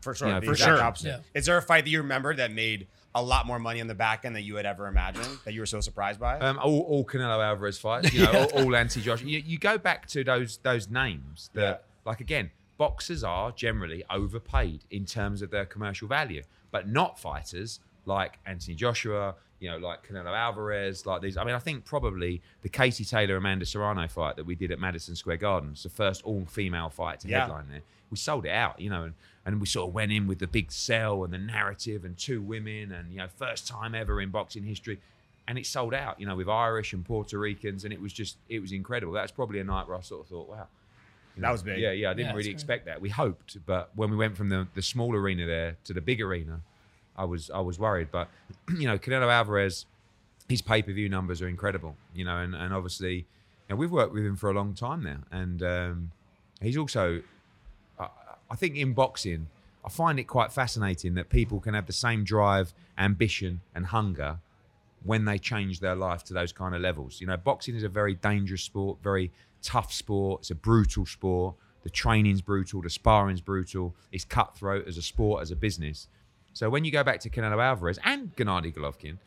For 0.00 0.14
sure. 0.14 0.28
Yeah, 0.28 0.40
the 0.40 0.46
for 0.46 0.54
sure. 0.56 0.80
opposite. 0.82 1.08
Yeah. 1.08 1.18
Is 1.34 1.46
there 1.46 1.56
a 1.56 1.62
fight 1.62 1.84
that 1.84 1.90
you 1.90 1.98
remember 1.98 2.34
that 2.36 2.52
made 2.52 2.86
a 3.14 3.22
lot 3.22 3.46
more 3.46 3.58
money 3.58 3.80
on 3.80 3.86
the 3.86 3.94
back 3.94 4.24
end 4.24 4.36
than 4.36 4.44
you 4.44 4.56
had 4.56 4.66
ever 4.66 4.86
imagined 4.86 5.38
that 5.44 5.54
you 5.54 5.60
were 5.60 5.66
so 5.66 5.80
surprised 5.80 6.20
by? 6.20 6.38
Um, 6.38 6.58
all, 6.58 6.80
all 6.82 7.04
Canelo 7.04 7.42
Alvarez 7.44 7.78
fights, 7.78 8.12
you 8.12 8.22
know, 8.24 8.46
all, 8.54 8.64
all 8.64 8.76
anti 8.76 9.00
Josh. 9.00 9.22
You, 9.22 9.42
you 9.44 9.58
go 9.58 9.78
back 9.78 10.06
to 10.08 10.22
those 10.22 10.58
those 10.58 10.88
names 10.90 11.50
that, 11.54 11.60
Yeah. 11.62 11.76
like 12.04 12.20
again, 12.20 12.50
boxers 12.78 13.24
are 13.24 13.50
generally 13.52 14.04
overpaid 14.10 14.84
in 14.90 15.06
terms 15.06 15.40
of 15.42 15.50
their 15.50 15.64
commercial 15.64 16.06
value, 16.08 16.42
but 16.70 16.88
not 16.88 17.18
fighters 17.18 17.80
like 18.04 18.38
Anthony 18.46 18.74
Joshua, 18.76 19.34
you 19.60 19.70
know, 19.70 19.78
like 19.78 20.06
Canelo 20.06 20.36
Alvarez, 20.36 21.06
like 21.06 21.22
these. 21.22 21.36
I 21.36 21.44
mean, 21.44 21.54
I 21.54 21.58
think 21.58 21.84
probably 21.84 22.42
the 22.62 22.68
Katie 22.68 23.04
Taylor 23.04 23.36
Amanda 23.36 23.64
Serrano 23.66 24.06
fight 24.08 24.36
that 24.36 24.44
we 24.44 24.54
did 24.54 24.70
at 24.70 24.78
Madison 24.78 25.16
Square 25.16 25.38
Gardens, 25.38 25.82
the 25.82 25.88
first 25.88 26.22
all 26.24 26.44
female 26.46 26.90
fight 26.90 27.20
to 27.20 27.28
Yeah. 27.28 27.42
headline 27.42 27.68
there. 27.70 27.82
We 28.10 28.16
sold 28.16 28.46
it 28.46 28.52
out, 28.52 28.78
you 28.80 28.90
know, 28.90 29.04
and, 29.04 29.14
and 29.44 29.60
we 29.60 29.66
sort 29.66 29.88
of 29.88 29.94
went 29.94 30.12
in 30.12 30.26
with 30.26 30.38
the 30.38 30.46
big 30.46 30.70
sell 30.70 31.24
and 31.24 31.32
the 31.32 31.38
narrative 31.38 32.04
and 32.04 32.16
two 32.16 32.40
women 32.42 32.92
and 32.92 33.10
you 33.10 33.18
know 33.18 33.28
first 33.28 33.66
time 33.66 33.94
ever 33.94 34.20
in 34.20 34.30
boxing 34.30 34.62
history 34.64 35.00
and 35.48 35.58
it 35.58 35.64
sold 35.66 35.94
out, 35.94 36.18
you 36.20 36.26
know, 36.26 36.34
with 36.34 36.48
Irish 36.48 36.92
and 36.92 37.04
Puerto 37.04 37.38
Ricans, 37.38 37.84
and 37.84 37.92
it 37.92 38.00
was 38.00 38.12
just 38.12 38.36
it 38.48 38.60
was 38.60 38.72
incredible. 38.72 39.12
That's 39.12 39.32
probably 39.32 39.60
a 39.60 39.64
night 39.64 39.86
where 39.88 39.96
I 39.96 40.00
sort 40.00 40.22
of 40.22 40.28
thought, 40.28 40.48
wow, 40.48 40.66
you 41.36 41.42
That 41.42 41.52
was 41.52 41.62
big. 41.62 41.78
Yeah, 41.78 41.92
yeah, 41.92 42.10
I 42.10 42.14
didn't 42.14 42.26
Yeah, 42.28 42.32
really 42.32 42.48
that's 42.50 42.62
expect 42.62 42.86
that. 42.86 43.00
We 43.00 43.10
hoped, 43.10 43.56
but 43.64 43.90
when 43.94 44.10
we 44.10 44.16
went 44.16 44.36
from 44.36 44.48
the 44.48 44.66
the 44.74 44.82
small 44.82 45.14
arena 45.14 45.46
there 45.46 45.76
to 45.84 45.92
the 45.92 46.00
big 46.00 46.20
arena, 46.20 46.60
I 47.16 47.24
was 47.24 47.50
I 47.50 47.60
was 47.60 47.78
worried. 47.78 48.08
But 48.10 48.28
you 48.68 48.86
know, 48.86 48.98
Canelo 48.98 49.30
Alvarez, 49.32 49.86
his 50.48 50.62
pay 50.62 50.82
per 50.82 50.92
view 50.92 51.08
numbers 51.08 51.42
are 51.42 51.48
incredible, 51.48 51.96
you 52.14 52.24
know, 52.24 52.38
and 52.38 52.54
and 52.54 52.72
obviously 52.72 53.26
know, 53.68 53.76
we've 53.76 53.90
worked 53.90 54.12
with 54.12 54.24
him 54.24 54.36
for 54.36 54.50
a 54.50 54.54
long 54.54 54.74
time 54.74 55.02
now, 55.02 55.18
and 55.30 55.62
um, 55.62 56.12
he's 56.60 56.76
also, 56.76 57.22
I, 57.98 58.08
I 58.50 58.56
think, 58.56 58.76
in 58.76 58.92
boxing, 58.92 59.48
I 59.84 59.88
find 59.88 60.18
it 60.18 60.24
quite 60.24 60.52
fascinating 60.52 61.14
that 61.14 61.28
people 61.28 61.60
can 61.60 61.74
have 61.74 61.86
the 61.86 61.92
same 61.92 62.24
drive, 62.24 62.72
ambition, 62.98 63.60
and 63.74 63.86
hunger 63.86 64.38
when 65.04 65.24
they 65.24 65.38
change 65.38 65.80
their 65.80 65.94
life 65.94 66.24
to 66.24 66.34
those 66.34 66.52
kind 66.52 66.74
of 66.74 66.80
levels. 66.80 67.20
You 67.20 67.28
know, 67.28 67.36
boxing 67.36 67.76
is 67.76 67.84
a 67.84 67.88
very 67.88 68.14
dangerous 68.14 68.62
sport, 68.62 68.98
very 69.02 69.30
tough 69.62 69.92
sport. 69.92 70.42
It's 70.42 70.50
a 70.50 70.54
brutal 70.54 71.06
sport. 71.06 71.54
The 71.84 71.90
training's 71.90 72.40
brutal, 72.40 72.82
the 72.82 72.90
sparring's 72.90 73.40
brutal. 73.40 73.94
It's 74.10 74.24
cutthroat 74.24 74.88
as 74.88 74.96
a 74.96 75.02
sport, 75.02 75.42
as 75.42 75.52
a 75.52 75.56
business. 75.56 76.08
So 76.56 76.70
when 76.70 76.86
you 76.86 76.90
go 76.90 77.04
back 77.04 77.20
to 77.20 77.28
Canelo 77.28 77.62
Alvarez 77.62 77.98
and 78.02 78.34
Gennady 78.34 78.74
Golovkin, 78.74 79.18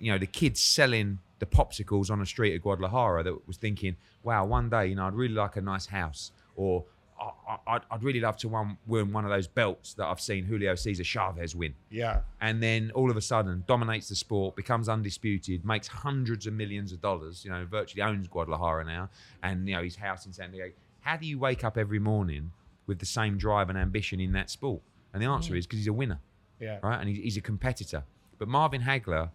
you 0.00 0.10
know, 0.10 0.18
the 0.18 0.26
kids 0.26 0.58
selling 0.58 1.20
the 1.38 1.46
popsicles 1.46 2.10
on 2.10 2.18
the 2.18 2.26
street 2.26 2.52
of 2.56 2.62
Guadalajara 2.62 3.22
that 3.22 3.46
was 3.46 3.56
thinking, 3.56 3.94
wow, 4.24 4.44
one 4.44 4.68
day, 4.70 4.88
you 4.88 4.96
know, 4.96 5.06
I'd 5.06 5.14
really 5.14 5.34
like 5.34 5.54
a 5.54 5.60
nice 5.60 5.86
house 5.86 6.32
or 6.56 6.84
I- 7.20 7.30
I- 7.48 7.58
I'd, 7.76 7.82
I'd 7.92 8.02
really 8.02 8.18
love 8.18 8.36
to 8.38 8.48
win, 8.48 8.76
win 8.88 9.12
one 9.12 9.24
of 9.24 9.30
those 9.30 9.46
belts 9.46 9.94
that 9.94 10.06
I've 10.06 10.20
seen 10.20 10.42
Julio 10.46 10.74
Cesar 10.74 11.04
Chavez 11.04 11.54
win 11.54 11.74
Yeah. 11.90 12.22
and 12.40 12.60
then 12.60 12.90
all 12.92 13.08
of 13.08 13.16
a 13.16 13.20
sudden 13.22 13.62
dominates 13.68 14.08
the 14.08 14.16
sport, 14.16 14.56
becomes 14.56 14.88
undisputed, 14.88 15.64
makes 15.64 15.86
hundreds 15.86 16.48
of 16.48 16.54
millions 16.54 16.90
of 16.92 17.00
dollars. 17.00 17.44
You 17.44 17.52
know, 17.52 17.64
virtually 17.66 18.02
owns 18.02 18.26
Guadalajara 18.26 18.84
now, 18.84 19.10
and 19.44 19.68
you 19.68 19.76
know 19.76 19.82
his 19.84 19.94
house 19.94 20.26
in 20.26 20.32
San 20.32 20.50
Diego. 20.50 20.74
How 21.02 21.16
do 21.16 21.24
you 21.24 21.38
wake 21.38 21.62
up 21.62 21.78
every 21.78 22.00
morning 22.00 22.50
with 22.88 22.98
the 22.98 23.06
same 23.06 23.38
drive 23.38 23.68
and 23.70 23.78
ambition 23.78 24.18
in 24.18 24.32
that 24.32 24.50
sport? 24.50 24.82
And 25.12 25.22
the 25.22 25.26
answer 25.26 25.54
is 25.54 25.66
because 25.68 25.78
he's 25.78 25.86
a 25.86 25.92
winner, 25.92 26.18
Yeah. 26.60 26.78
right? 26.82 26.98
And 27.00 27.08
he's, 27.08 27.18
he's 27.18 27.36
a 27.36 27.40
competitor. 27.40 28.04
But 28.38 28.48
Marvin 28.48 28.82
Hagler 28.82 29.30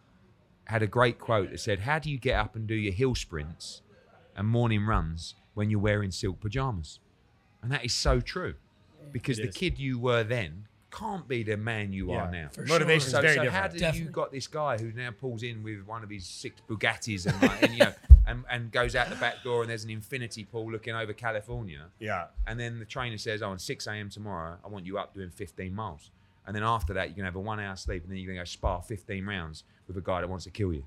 had 0.65 0.81
a 0.83 0.87
great 0.87 1.19
quote 1.19 1.51
that 1.51 1.59
said, 1.59 1.81
"How 1.81 1.99
do 1.99 2.09
you 2.09 2.17
get 2.17 2.35
up 2.35 2.55
and 2.55 2.67
do 2.67 2.75
your 2.75 2.93
hill 2.93 3.15
sprints 3.15 3.81
and 4.35 4.47
morning 4.47 4.85
runs 4.85 5.35
when 5.53 5.69
you're 5.69 5.79
wearing 5.79 6.11
silk 6.11 6.39
pajamas?" 6.39 6.99
And 7.61 7.71
that 7.71 7.83
is 7.83 7.93
so 7.93 8.19
true, 8.21 8.55
because 9.11 9.39
It 9.39 9.43
the 9.43 9.47
is. 9.49 9.55
kid 9.55 9.79
you 9.79 9.99
were 9.99 10.23
then 10.23 10.65
can't 10.91 11.27
be 11.27 11.43
the 11.43 11.55
man 11.55 11.93
you 11.93 12.11
Yeah. 12.11 12.23
are 12.23 12.31
now. 12.31 12.49
For 12.51 12.65
Motivation's 12.65 13.11
sure. 13.11 13.19
So, 13.19 13.21
very 13.21 13.35
so 13.35 13.41
how 13.41 13.45
different. 13.45 13.71
did 13.73 13.79
Definitely. 13.79 14.07
you 14.07 14.11
got 14.11 14.31
this 14.31 14.47
guy 14.47 14.77
who 14.79 14.91
now 14.91 15.11
pulls 15.11 15.43
in 15.43 15.61
with 15.61 15.85
one 15.85 16.03
of 16.03 16.09
his 16.09 16.25
six 16.25 16.61
Bugattis 16.67 17.27
and, 17.27 17.39
like, 17.43 17.61
and 17.61 17.73
you 17.73 17.79
know 17.79 17.93
and, 18.27 18.43
and 18.49 18.71
goes 18.71 18.95
out 18.95 19.07
the 19.09 19.15
back 19.17 19.43
door 19.43 19.61
and 19.61 19.69
there's 19.69 19.83
an 19.83 19.91
infinity 19.91 20.45
pool 20.45 20.71
looking 20.71 20.95
over 20.95 21.13
California 21.13 21.85
Yeah. 21.99 22.27
and 22.47 22.59
then 22.59 22.79
the 22.79 22.85
trainer 22.85 23.19
says 23.19 23.43
oh 23.43 23.53
at 23.53 23.61
6 23.61 23.85
a.m 23.87 24.09
tomorrow 24.09 24.57
I 24.65 24.67
want 24.67 24.87
you 24.87 24.97
up 24.97 25.13
doing 25.13 25.29
15 25.29 25.73
miles 25.75 26.09
and 26.49 26.55
then 26.55 26.63
after 26.63 26.93
that 26.95 27.07
you 27.09 27.15
can 27.15 27.23
have 27.23 27.35
a 27.35 27.39
one 27.39 27.59
hour 27.59 27.75
sleep 27.75 28.01
and 28.03 28.11
then 28.11 28.17
you're 28.17 28.27
gonna 28.33 28.41
go 28.41 28.45
spar 28.45 28.81
15 28.81 29.23
rounds 29.25 29.63
with 29.87 29.95
a 29.95 30.01
guy 30.01 30.19
that 30.21 30.27
wants 30.29 30.45
to 30.45 30.49
kill 30.51 30.73
you 30.73 30.83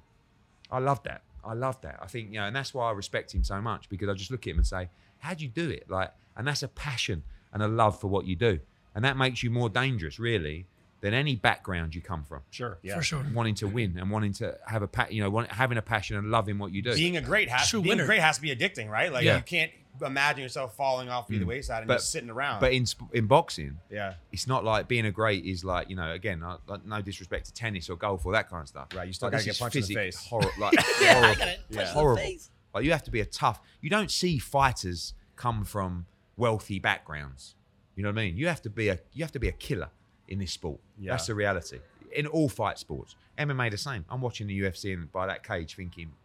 I 0.70 0.80
love 0.80 1.02
that 1.04 1.22
I 1.44 1.54
love 1.54 1.80
that 1.82 1.98
I 2.02 2.06
think 2.06 2.32
you 2.32 2.40
know 2.40 2.46
and 2.46 2.54
that's 2.56 2.74
why 2.74 2.88
I 2.88 2.92
respect 2.92 3.32
him 3.32 3.44
so 3.44 3.60
much 3.62 3.88
because 3.88 4.08
I 4.08 4.14
just 4.14 4.30
look 4.32 4.46
at 4.46 4.50
him 4.50 4.58
and 4.58 4.66
say 4.66 4.88
how'd 5.20 5.40
you 5.40 5.48
do 5.48 5.70
it 5.70 5.88
like 5.88 6.12
and 6.36 6.46
that's 6.46 6.62
a 6.64 6.68
passion 6.68 7.22
and 7.52 7.62
a 7.62 7.68
love 7.68 8.00
for 8.00 8.08
what 8.08 8.26
you 8.26 8.34
do 8.36 8.58
and 8.94 9.04
that 9.04 9.16
makes 9.16 9.42
you 9.42 9.50
more 9.50 9.68
dangerous 9.70 10.18
really 10.18 10.66
than 11.00 11.14
any 11.14 11.34
background 11.34 11.94
you 11.96 12.00
come 12.00 12.22
from 12.22 12.40
Sure. 12.50 12.78
Yeah. 12.82 12.94
For 12.96 13.02
sure. 13.02 13.24
wanting 13.34 13.56
to 13.56 13.66
win 13.66 13.98
and 13.98 14.08
wanting 14.10 14.32
to 14.34 14.56
have 14.68 14.82
a 14.82 14.86
pa- 14.88 15.08
you 15.10 15.20
know 15.22 15.30
want, 15.30 15.50
having 15.50 15.76
a 15.78 15.82
passion 15.82 16.16
and 16.16 16.30
loving 16.30 16.58
what 16.58 16.70
you 16.72 16.80
do. 16.80 16.94
Being 16.94 17.16
a 17.16 17.20
great 17.20 17.48
has 17.48 17.68
True 17.68 17.82
being 17.82 17.96
winner. 17.96 18.06
great 18.06 18.20
has 18.20 18.36
to 18.36 18.42
be 18.42 18.54
addicting, 18.54 18.88
right? 18.88 19.12
Like 19.12 19.24
Yeah. 19.24 19.36
you 19.38 19.42
can't 19.42 19.72
imagine 20.00 20.42
yourself 20.42 20.74
falling 20.76 21.08
off 21.10 21.30
either 21.30 21.44
wayside 21.44 21.80
and 21.80 21.88
But- 21.88 21.96
just 21.98 22.10
sitting 22.10 22.30
around. 22.30 22.60
but 22.60 22.72
in 22.72 22.86
in 23.12 23.26
boxing, 23.26 23.78
yeah. 23.90 24.14
it's 24.32 24.46
not 24.46 24.64
like 24.64 24.88
being 24.88 25.06
a 25.06 25.10
great 25.12 25.44
is 25.44 25.64
like 25.64 25.90
you 25.90 25.96
know 25.96 26.10
again 26.12 26.42
uh, 26.42 26.56
like, 26.66 26.84
no 26.86 27.02
disrespect 27.02 27.46
to 27.46 27.52
tennis 27.52 27.88
or 27.90 27.96
golf 27.96 28.24
or 28.24 28.32
that 28.32 28.48
kind 28.48 28.62
of 28.62 28.68
stuff. 28.68 28.88
Right, 28.94 29.06
you 29.06 29.12
still 29.12 29.26
Like, 29.30 29.32
gotta 29.32 29.44
get 29.44 29.58
punched 29.58 29.76
in 29.76 29.82
the 29.82 29.94
face. 29.94 30.26
Horror, 30.26 30.50
like 30.58 30.72
Yeah, 30.72 31.08
I 31.10 31.12
horrible. 31.14 31.34
got 31.38 31.48
it. 31.48 31.60
Yeah. 31.68 31.76
Punch 31.76 31.88
the 31.88 31.94
horrible. 31.94 32.22
face. 32.22 32.50
Like 32.74 32.84
you 32.84 32.90
have 32.92 33.02
to 33.04 33.10
be 33.10 33.20
a 33.20 33.26
tough. 33.26 33.60
You 33.80 33.90
don't 33.90 34.10
see 34.10 34.38
fighters 34.38 35.14
come 35.36 35.64
from 35.64 36.06
wealthy 36.36 36.78
backgrounds. 36.78 37.54
You 37.94 38.02
know 38.02 38.08
what 38.08 38.18
I 38.18 38.24
mean? 38.24 38.36
You 38.38 38.48
have 38.48 38.62
to 38.62 38.70
be 38.70 38.88
a 38.88 38.98
you 39.12 39.22
have 39.24 39.32
to 39.32 39.38
be 39.38 39.48
a 39.48 39.52
killer 39.52 39.90
in 40.28 40.38
this 40.38 40.52
sport. 40.52 40.80
Yeah. 40.98 41.10
That's 41.12 41.26
the 41.26 41.34
reality. 41.34 41.78
In 42.14 42.26
all 42.26 42.48
fight 42.48 42.78
sports, 42.78 43.14
MMA 43.38 43.70
the 43.70 43.76
same. 43.78 44.04
I'm 44.08 44.20
watching 44.22 44.46
the 44.46 44.58
UFC 44.60 44.94
and 44.94 45.10
by 45.12 45.26
that 45.26 45.42
cage 45.42 45.74
thinking, 45.76 46.12
"Ah, 46.12 46.16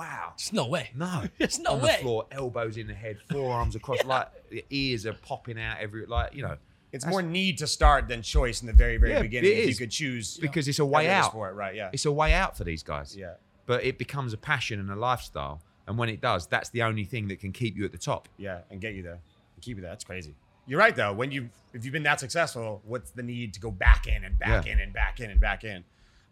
wow. 0.00 0.32
There's 0.36 0.52
no 0.52 0.66
way. 0.66 0.90
No, 0.94 1.24
There's 1.38 1.58
no 1.58 1.72
on 1.72 1.80
way. 1.82 1.96
the 1.96 2.02
floor, 2.02 2.26
elbows 2.32 2.76
in 2.76 2.86
the 2.86 2.94
head, 2.94 3.18
forearms 3.30 3.74
across, 3.76 4.04
like 4.04 4.28
the 4.50 4.64
ears 4.70 5.06
are 5.06 5.12
popping 5.12 5.60
out 5.60 5.78
every, 5.80 6.06
like 6.06 6.34
you 6.34 6.42
know, 6.42 6.56
It's 6.92 7.06
more 7.06 7.22
need 7.22 7.58
to 7.58 7.66
start 7.66 8.08
than 8.08 8.22
choice 8.22 8.60
in 8.62 8.66
the 8.66 8.72
very, 8.72 8.96
very 8.96 9.12
Yeah, 9.12 9.22
beginning. 9.22 9.50
it 9.52 9.58
If 9.58 9.68
you 9.70 9.76
could 9.76 9.90
choose 9.90 10.38
because 10.38 10.66
it's 10.68 10.78
a 10.78 10.84
way 10.84 11.04
every 11.06 11.14
other 11.14 11.24
out. 11.26 11.30
Sport, 11.30 11.54
right? 11.54 11.74
Yeah. 11.74 11.90
It's 11.92 12.04
a 12.06 12.12
way 12.12 12.32
out 12.32 12.56
for 12.56 12.64
these 12.64 12.82
guys. 12.82 13.16
Yeah. 13.16 13.34
But 13.66 13.84
it 13.84 13.98
becomes 13.98 14.32
a 14.32 14.36
passion 14.38 14.80
and 14.80 14.90
a 14.90 14.96
lifestyle, 14.96 15.62
and 15.86 15.96
when 15.98 16.08
it 16.08 16.20
does, 16.20 16.46
that's 16.48 16.70
the 16.70 16.82
only 16.82 17.04
thing 17.04 17.28
that 17.28 17.38
can 17.40 17.52
keep 17.52 17.76
you 17.76 17.84
at 17.84 17.92
the 17.92 17.98
top. 17.98 18.28
Yeah, 18.36 18.60
and 18.70 18.80
get 18.80 18.94
you 18.94 19.02
there, 19.02 19.20
and 19.54 19.62
keep 19.62 19.76
you 19.76 19.82
there. 19.82 19.90
That's 19.92 20.04
crazy. 20.04 20.34
You're 20.66 20.78
right 20.80 20.94
though. 20.96 21.12
When 21.12 21.30
you 21.30 21.50
if 21.72 21.84
you've 21.84 21.92
been 21.92 22.02
that 22.04 22.18
successful, 22.20 22.80
what's 22.84 23.10
the 23.12 23.22
need 23.22 23.54
to 23.54 23.60
go 23.60 23.70
back 23.70 24.06
in 24.08 24.24
and 24.24 24.38
back 24.38 24.66
Yeah. 24.66 24.72
in 24.72 24.80
and 24.80 24.92
back 24.92 25.20
in 25.20 25.30
and 25.30 25.40
back 25.40 25.62
in? 25.64 25.84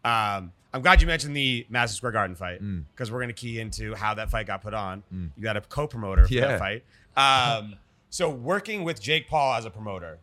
Um, 0.05 0.53
I'm 0.73 0.83
glad 0.83 1.01
you 1.01 1.07
mentioned 1.07 1.35
the 1.35 1.67
Madison 1.71 1.97
Square 1.97 2.13
Garden 2.13 2.37
fight 2.37 2.63
Mm. 2.63 2.85
because 2.95 3.11
we're 3.11 3.19
going 3.19 3.29
to 3.29 3.35
key 3.35 3.59
into 3.61 3.95
how 3.95 4.15
that 4.15 4.31
fight 4.31 4.47
got 4.47 4.63
put 4.63 4.75
on. 4.75 5.03
You 5.11 5.43
got 5.43 5.57
a 5.57 5.61
co-promoter 5.63 6.27
for 6.27 6.33
Yeah. 6.35 6.57
that 6.57 6.59
fight. 6.59 6.85
Um, 7.17 7.77
so 8.11 8.29
working 8.31 8.85
with 8.85 9.01
Jake 9.01 9.29
Paul 9.29 9.55
as 9.55 9.65
a 9.65 9.71
promoter, 9.71 10.19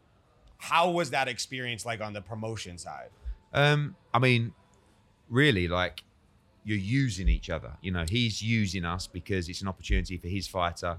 how 0.57 0.91
was 0.91 1.09
that 1.11 1.27
experience 1.27 1.85
like 1.85 1.99
on 2.01 2.13
the 2.13 2.21
promotion 2.21 2.77
side? 2.77 3.09
Um, 3.53 3.95
I 4.13 4.19
mean, 4.19 4.53
really, 5.29 5.67
like 5.67 6.03
you're 6.63 6.77
using 6.77 7.27
each 7.29 7.49
other. 7.49 7.73
You 7.81 7.91
know, 7.91 8.05
he's 8.07 8.41
using 8.41 8.85
us 8.85 9.07
because 9.07 9.49
it's 9.49 9.61
an 9.61 9.67
opportunity 9.67 10.17
for 10.17 10.27
his 10.27 10.47
fighter 10.47 10.97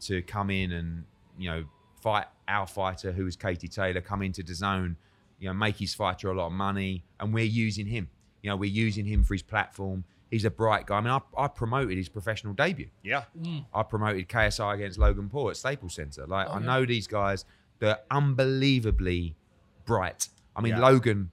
to 0.00 0.22
come 0.22 0.50
in 0.50 0.72
and 0.72 1.04
you 1.38 1.48
know 1.50 1.64
fight 2.00 2.26
our 2.48 2.66
fighter, 2.66 3.12
who 3.12 3.26
is 3.26 3.36
Katie 3.36 3.68
Taylor, 3.68 4.00
come 4.00 4.22
into 4.22 4.42
the 4.42 4.54
zone, 4.54 4.96
you 5.38 5.48
know, 5.48 5.54
make 5.54 5.76
his 5.76 5.94
fighter 5.94 6.30
a 6.30 6.34
lot 6.34 6.46
of 6.46 6.52
money, 6.52 7.02
and 7.20 7.32
we're 7.32 7.44
using 7.44 7.86
him. 7.86 8.08
You 8.44 8.50
know, 8.50 8.56
we're 8.56 8.70
using 8.70 9.06
him 9.06 9.24
for 9.24 9.32
his 9.32 9.42
platform. 9.42 10.04
He's 10.30 10.44
a 10.44 10.50
bright 10.50 10.84
guy. 10.86 10.98
I 10.98 11.00
mean, 11.00 11.10
I, 11.10 11.20
I 11.44 11.48
promoted 11.48 11.96
his 11.96 12.10
professional 12.10 12.52
debut. 12.52 12.88
Yeah, 13.02 13.24
I 13.72 13.82
promoted 13.84 14.28
KSI 14.28 14.74
against 14.74 14.98
Logan 14.98 15.30
Paul 15.30 15.48
at 15.48 15.56
Staples 15.56 15.94
Center. 15.94 16.26
Like 16.26 16.48
I 16.50 16.58
know 16.58 16.84
these 16.84 17.06
guys, 17.06 17.46
they're 17.78 18.00
unbelievably 18.10 19.36
bright. 19.84 20.28
I 20.56 20.60
mean, 20.60 20.74
Yeah. 20.74 20.80
Logan 20.80 21.30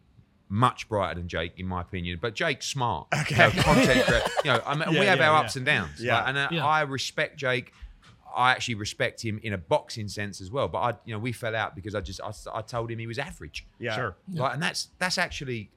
much 0.50 0.90
brighter 0.90 1.16
than 1.20 1.28
Jake 1.28 1.54
in 1.58 1.66
my 1.68 1.82
opinion, 1.82 2.20
but 2.22 2.34
Jake's 2.34 2.68
smart. 2.68 3.08
Okay. 3.22 3.36
You 3.50 3.56
know, 3.56 3.62
content 3.64 4.06
creator. 4.06 4.26
You 4.46 4.52
know, 4.54 4.62
I 4.66 4.76
mean, 4.76 4.94
Yeah, 4.94 5.00
we 5.00 5.06
have 5.06 5.20
yeah, 5.20 5.30
our 5.30 5.38
yeah. 5.40 5.46
ups 5.46 5.56
and 5.56 5.66
downs. 5.66 6.02
Yeah. 6.02 6.16
Like, 6.18 6.28
and 6.30 6.38
uh, 6.38 6.48
Yeah. 6.52 6.66
I 6.66 6.82
respect 6.82 7.38
Jake. 7.38 7.74
I 8.36 8.52
actually 8.52 8.76
respect 8.76 9.22
him 9.22 9.40
in 9.44 9.52
a 9.54 9.58
boxing 9.58 10.08
sense 10.08 10.40
as 10.42 10.50
well. 10.52 10.68
But 10.70 10.78
I, 10.80 10.90
you 11.06 11.14
know, 11.14 11.20
we 11.20 11.32
fell 11.34 11.56
out 11.56 11.76
because 11.76 11.96
I 11.96 12.02
just 12.02 12.22
I, 12.22 12.32
I 12.54 12.62
told 12.62 12.90
him 12.90 13.00
he 13.00 13.08
was 13.08 13.20
average. 13.20 13.66
yeah, 13.80 13.96
sure. 13.96 14.16
Like, 14.34 14.54
and 14.54 14.64
that's 14.64 14.88
that's 15.00 15.18
actually 15.18 15.70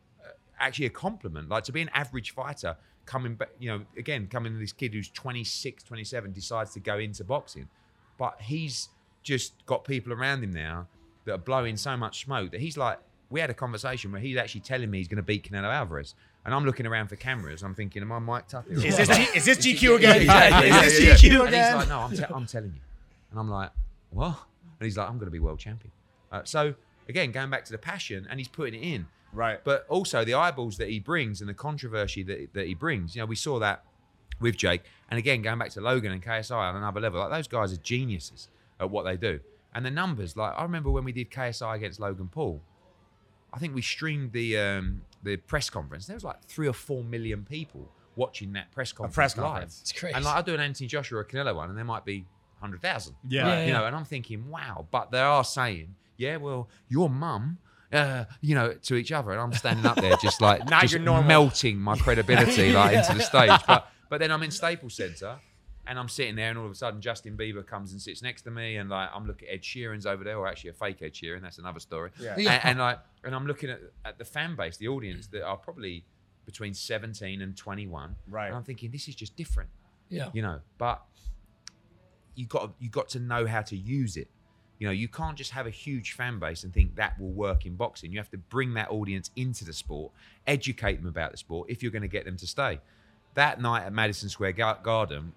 actually 0.64 0.86
a 0.86 0.90
compliment. 0.90 1.48
Like 1.48 1.64
to 1.64 1.72
be 1.72 1.82
an 1.82 1.90
average 1.94 2.32
fighter 2.32 2.76
coming 3.06 3.34
back, 3.34 3.50
you 3.58 3.68
know, 3.70 3.82
again, 3.98 4.26
coming 4.26 4.52
to 4.52 4.58
this 4.58 4.72
kid 4.72 4.94
who's 4.94 5.08
26, 5.10 5.82
27, 5.84 6.32
decides 6.32 6.72
to 6.74 6.80
go 6.80 6.98
into 6.98 7.22
boxing, 7.24 7.68
but 8.18 8.40
he's 8.40 8.88
just 9.22 9.52
got 9.66 9.84
people 9.84 10.12
around 10.12 10.42
him 10.42 10.52
now 10.52 10.86
that 11.24 11.32
are 11.34 11.38
blowing 11.38 11.76
so 11.76 11.96
much 11.96 12.24
smoke 12.24 12.50
that 12.52 12.60
he's 12.60 12.76
like. 12.76 12.98
We 13.30 13.40
had 13.40 13.50
a 13.50 13.54
conversation 13.54 14.12
where 14.12 14.20
he's 14.20 14.36
actually 14.36 14.60
telling 14.60 14.88
me 14.90 14.98
he's 14.98 15.08
going 15.08 15.16
to 15.16 15.22
beat 15.22 15.50
Canelo 15.50 15.72
Alvarez, 15.72 16.14
and 16.44 16.54
I'm 16.54 16.64
looking 16.64 16.86
around 16.86 17.08
for 17.08 17.16
cameras. 17.16 17.62
I'm 17.62 17.74
thinking, 17.74 18.02
am 18.02 18.12
I 18.12 18.18
mic'd 18.20 18.54
up 18.54 18.68
here? 18.68 18.76
Is 18.86 18.96
this 18.96 19.08
G- 19.08 19.28
is 19.38 19.44
this 19.46 19.58
GQ 19.58 19.96
again? 19.96 20.20
exactly. 20.20 20.68
Is 20.68 20.74
Yeah, 20.74 20.82
this. 20.82 21.22
GQ 21.22 21.46
And 21.46 21.54
he's 21.54 21.74
like, 21.74 21.88
no, 21.88 21.98
I'm, 22.00 22.10
te- 22.16 22.22
I'm 22.32 22.46
telling 22.46 22.74
you. 22.74 22.80
And 23.30 23.40
I'm 23.40 23.48
like, 23.50 23.70
what? 24.10 24.36
And 24.78 24.84
he's 24.86 24.96
like, 24.98 25.08
I'm 25.08 25.16
going 25.16 25.26
to 25.26 25.32
be 25.32 25.40
world 25.40 25.58
champion. 25.58 25.90
Uh, 26.30 26.42
so 26.44 26.74
again, 27.08 27.32
going 27.32 27.50
back 27.50 27.64
to 27.64 27.72
the 27.72 27.78
passion, 27.78 28.26
and 28.30 28.38
he's 28.38 28.46
putting 28.46 28.74
it 28.80 28.86
in. 28.86 29.06
Right. 29.34 29.62
But 29.64 29.86
also 29.88 30.24
the 30.24 30.34
eyeballs 30.34 30.76
that 30.78 30.88
he 30.88 31.00
brings 31.00 31.40
and 31.40 31.48
the 31.48 31.54
controversy 31.54 32.22
that, 32.22 32.54
that 32.54 32.66
he 32.66 32.74
brings. 32.74 33.14
You 33.14 33.22
know, 33.22 33.26
we 33.26 33.36
saw 33.36 33.58
that 33.58 33.84
with 34.40 34.56
Jake. 34.56 34.82
And 35.10 35.18
again, 35.18 35.42
going 35.42 35.58
back 35.58 35.70
to 35.70 35.80
Logan 35.80 36.12
and 36.12 36.22
KSI 36.22 36.52
on 36.52 36.76
another 36.76 37.00
level, 37.00 37.20
like 37.20 37.30
those 37.30 37.48
guys 37.48 37.72
are 37.72 37.78
geniuses 37.78 38.48
at 38.80 38.90
what 38.90 39.04
they 39.04 39.16
do. 39.16 39.40
And 39.74 39.84
the 39.84 39.90
numbers, 39.90 40.36
like 40.36 40.54
I 40.56 40.62
remember 40.62 40.90
when 40.90 41.04
we 41.04 41.12
did 41.12 41.30
KSI 41.30 41.76
against 41.76 41.98
Logan 42.00 42.28
Paul, 42.28 42.62
I 43.52 43.58
think 43.58 43.74
we 43.74 43.82
streamed 43.82 44.32
the 44.32 44.58
um, 44.58 45.02
the 45.22 45.36
press 45.36 45.70
conference. 45.70 46.06
There 46.06 46.14
was 46.14 46.24
like 46.24 46.42
three 46.44 46.68
or 46.68 46.72
four 46.72 47.02
million 47.04 47.44
people 47.44 47.88
watching 48.16 48.52
that 48.52 48.70
press 48.72 48.92
conference. 48.92 49.14
A 49.14 49.16
press 49.16 49.36
live. 49.36 49.62
It's 49.64 49.92
crazy. 49.92 50.14
And 50.14 50.24
like 50.24 50.36
I 50.36 50.42
do 50.42 50.54
an 50.54 50.60
Anthony 50.60 50.86
Joshua 50.88 51.20
or 51.20 51.24
Canelo 51.24 51.54
one, 51.56 51.68
and 51.68 51.78
there 51.78 51.84
might 51.84 52.04
be 52.04 52.24
hundred 52.60 52.82
thousand. 52.82 53.14
Yeah. 53.28 53.46
Yeah, 53.46 53.66
You 53.66 53.72
know, 53.72 53.84
and 53.86 53.94
I'm 53.94 54.04
thinking, 54.04 54.48
wow. 54.48 54.86
But 54.90 55.10
they 55.10 55.20
are 55.20 55.44
saying, 55.44 55.94
yeah, 56.16 56.36
well, 56.36 56.68
your 56.88 57.08
mum. 57.10 57.58
Uh, 57.94 58.24
you 58.40 58.54
know, 58.54 58.72
to 58.72 58.96
each 58.96 59.12
other, 59.12 59.30
and 59.30 59.40
I'm 59.40 59.52
standing 59.52 59.86
up 59.86 59.96
there 59.96 60.16
just 60.20 60.40
like 60.40 60.68
Not 60.70 60.82
just 60.86 60.98
melting 61.00 61.78
my 61.78 61.96
credibility 61.96 62.72
like 62.72 62.96
into 62.96 63.14
the 63.14 63.22
stage. 63.22 63.60
But 63.66 63.88
but 64.10 64.20
then 64.20 64.30
I'm 64.30 64.42
in 64.42 64.50
Staples 64.50 64.94
Center, 64.94 65.38
and 65.86 65.98
I'm 65.98 66.08
sitting 66.08 66.36
there, 66.36 66.50
and 66.50 66.58
all 66.58 66.66
of 66.66 66.72
a 66.72 66.74
sudden 66.74 67.00
Justin 67.00 67.36
Bieber 67.36 67.66
comes 67.66 67.92
and 67.92 68.00
sits 68.00 68.22
next 68.22 68.42
to 68.42 68.50
me, 68.50 68.76
and 68.76 68.90
like 68.90 69.10
I'm 69.14 69.26
looking 69.26 69.48
at 69.48 69.54
Ed 69.54 69.62
Sheeran's 69.62 70.06
over 70.06 70.24
there, 70.24 70.38
or 70.38 70.46
actually 70.46 70.70
a 70.70 70.74
fake 70.74 71.02
Ed 71.02 71.14
Sheeran. 71.14 71.42
That's 71.42 71.58
another 71.58 71.80
story. 71.80 72.10
Yeah. 72.20 72.36
Yeah. 72.36 72.52
And, 72.54 72.64
and 72.64 72.78
like, 72.78 72.98
and 73.24 73.34
I'm 73.34 73.46
looking 73.46 73.70
at, 73.70 73.80
at 74.04 74.18
the 74.18 74.24
fan 74.24 74.56
base, 74.56 74.76
the 74.76 74.88
audience 74.88 75.26
that 75.28 75.42
are 75.42 75.56
probably 75.56 76.04
between 76.46 76.74
17 76.74 77.40
and 77.40 77.56
21. 77.56 78.16
Right. 78.28 78.46
And 78.48 78.56
I'm 78.56 78.64
thinking, 78.64 78.90
this 78.90 79.08
is 79.08 79.14
just 79.14 79.36
different. 79.36 79.70
Yeah. 80.08 80.30
you 80.32 80.42
know. 80.42 80.60
But 80.78 81.02
you 82.34 82.46
got 82.46 82.74
you 82.78 82.90
got 82.90 83.08
to 83.10 83.18
know 83.20 83.46
how 83.46 83.62
to 83.62 83.76
use 83.76 84.16
it. 84.16 84.28
You 84.78 84.88
know, 84.88 84.92
you 84.92 85.08
can't 85.08 85.36
just 85.36 85.52
have 85.52 85.66
a 85.66 85.70
huge 85.70 86.12
fan 86.12 86.38
base 86.38 86.64
and 86.64 86.72
think 86.74 86.96
that 86.96 87.18
will 87.20 87.30
work 87.30 87.64
in 87.64 87.76
boxing. 87.76 88.10
You 88.12 88.18
have 88.18 88.30
to 88.32 88.38
bring 88.38 88.74
that 88.74 88.90
audience 88.90 89.30
into 89.36 89.64
the 89.64 89.72
sport, 89.72 90.12
educate 90.46 90.96
them 90.96 91.06
about 91.08 91.30
the 91.30 91.36
sport 91.38 91.70
if 91.70 91.82
you're 91.82 91.92
going 91.92 92.02
to 92.02 92.08
get 92.08 92.24
them 92.24 92.36
to 92.38 92.46
stay. 92.46 92.80
That 93.34 93.60
night 93.60 93.84
at 93.84 93.92
Madison 93.92 94.28
Square 94.28 94.52
Garden 94.52 95.32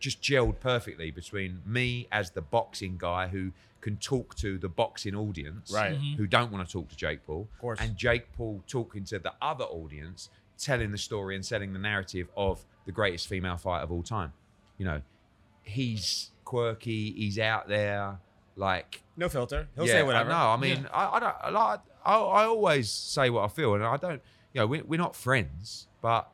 just 0.00 0.22
gelled 0.22 0.60
perfectly 0.60 1.10
between 1.10 1.60
me 1.66 2.08
as 2.12 2.30
the 2.30 2.40
boxing 2.42 2.96
guy 2.98 3.28
who 3.28 3.52
can 3.80 3.96
talk 3.98 4.34
to 4.36 4.58
the 4.58 4.68
boxing 4.68 5.14
audience, 5.14 5.70
Right. 5.72 5.92
Mm-hmm. 5.94 6.16
who 6.16 6.26
don't 6.26 6.50
want 6.50 6.66
to 6.66 6.72
talk 6.72 6.88
to 6.88 6.96
Jake 6.96 7.24
Paul, 7.26 7.48
Of 7.54 7.58
course. 7.60 7.78
and 7.80 7.96
Jake 7.96 8.32
Paul 8.36 8.62
talking 8.66 9.04
to 9.04 9.18
the 9.18 9.32
other 9.40 9.64
audience, 9.64 10.30
telling 10.58 10.90
the 10.92 10.98
story 10.98 11.36
and 11.36 11.44
selling 11.46 11.72
the 11.72 11.78
narrative 11.78 12.28
of 12.36 12.64
the 12.86 12.92
greatest 12.92 13.28
female 13.28 13.56
fight 13.56 13.82
of 13.82 13.92
all 13.92 14.02
time. 14.02 14.32
You 14.78 14.84
know, 14.86 15.02
he's 15.62 16.30
quirky, 16.44 17.12
he's 17.12 17.38
out 17.38 17.68
there, 17.68 18.18
like 18.58 19.02
No 19.16 19.28
filter. 19.28 19.68
He'll 19.76 19.86
yeah, 19.86 19.92
say 19.94 20.02
whatever. 20.02 20.28
No, 20.30 20.36
I 20.36 20.56
mean, 20.56 20.86
I, 20.92 21.16
I 21.16 21.20
don't. 21.20 21.54
Like- 21.54 21.80
I, 22.04 22.14
I 22.16 22.44
always 22.44 22.90
say 22.90 23.30
what 23.30 23.44
I 23.44 23.48
feel, 23.48 23.74
and 23.74 23.84
I 23.84 23.96
don't. 23.96 24.20
You 24.52 24.60
know, 24.62 24.66
we, 24.66 24.82
we're 24.82 24.98
not 24.98 25.14
friends, 25.16 25.88
but 26.02 26.28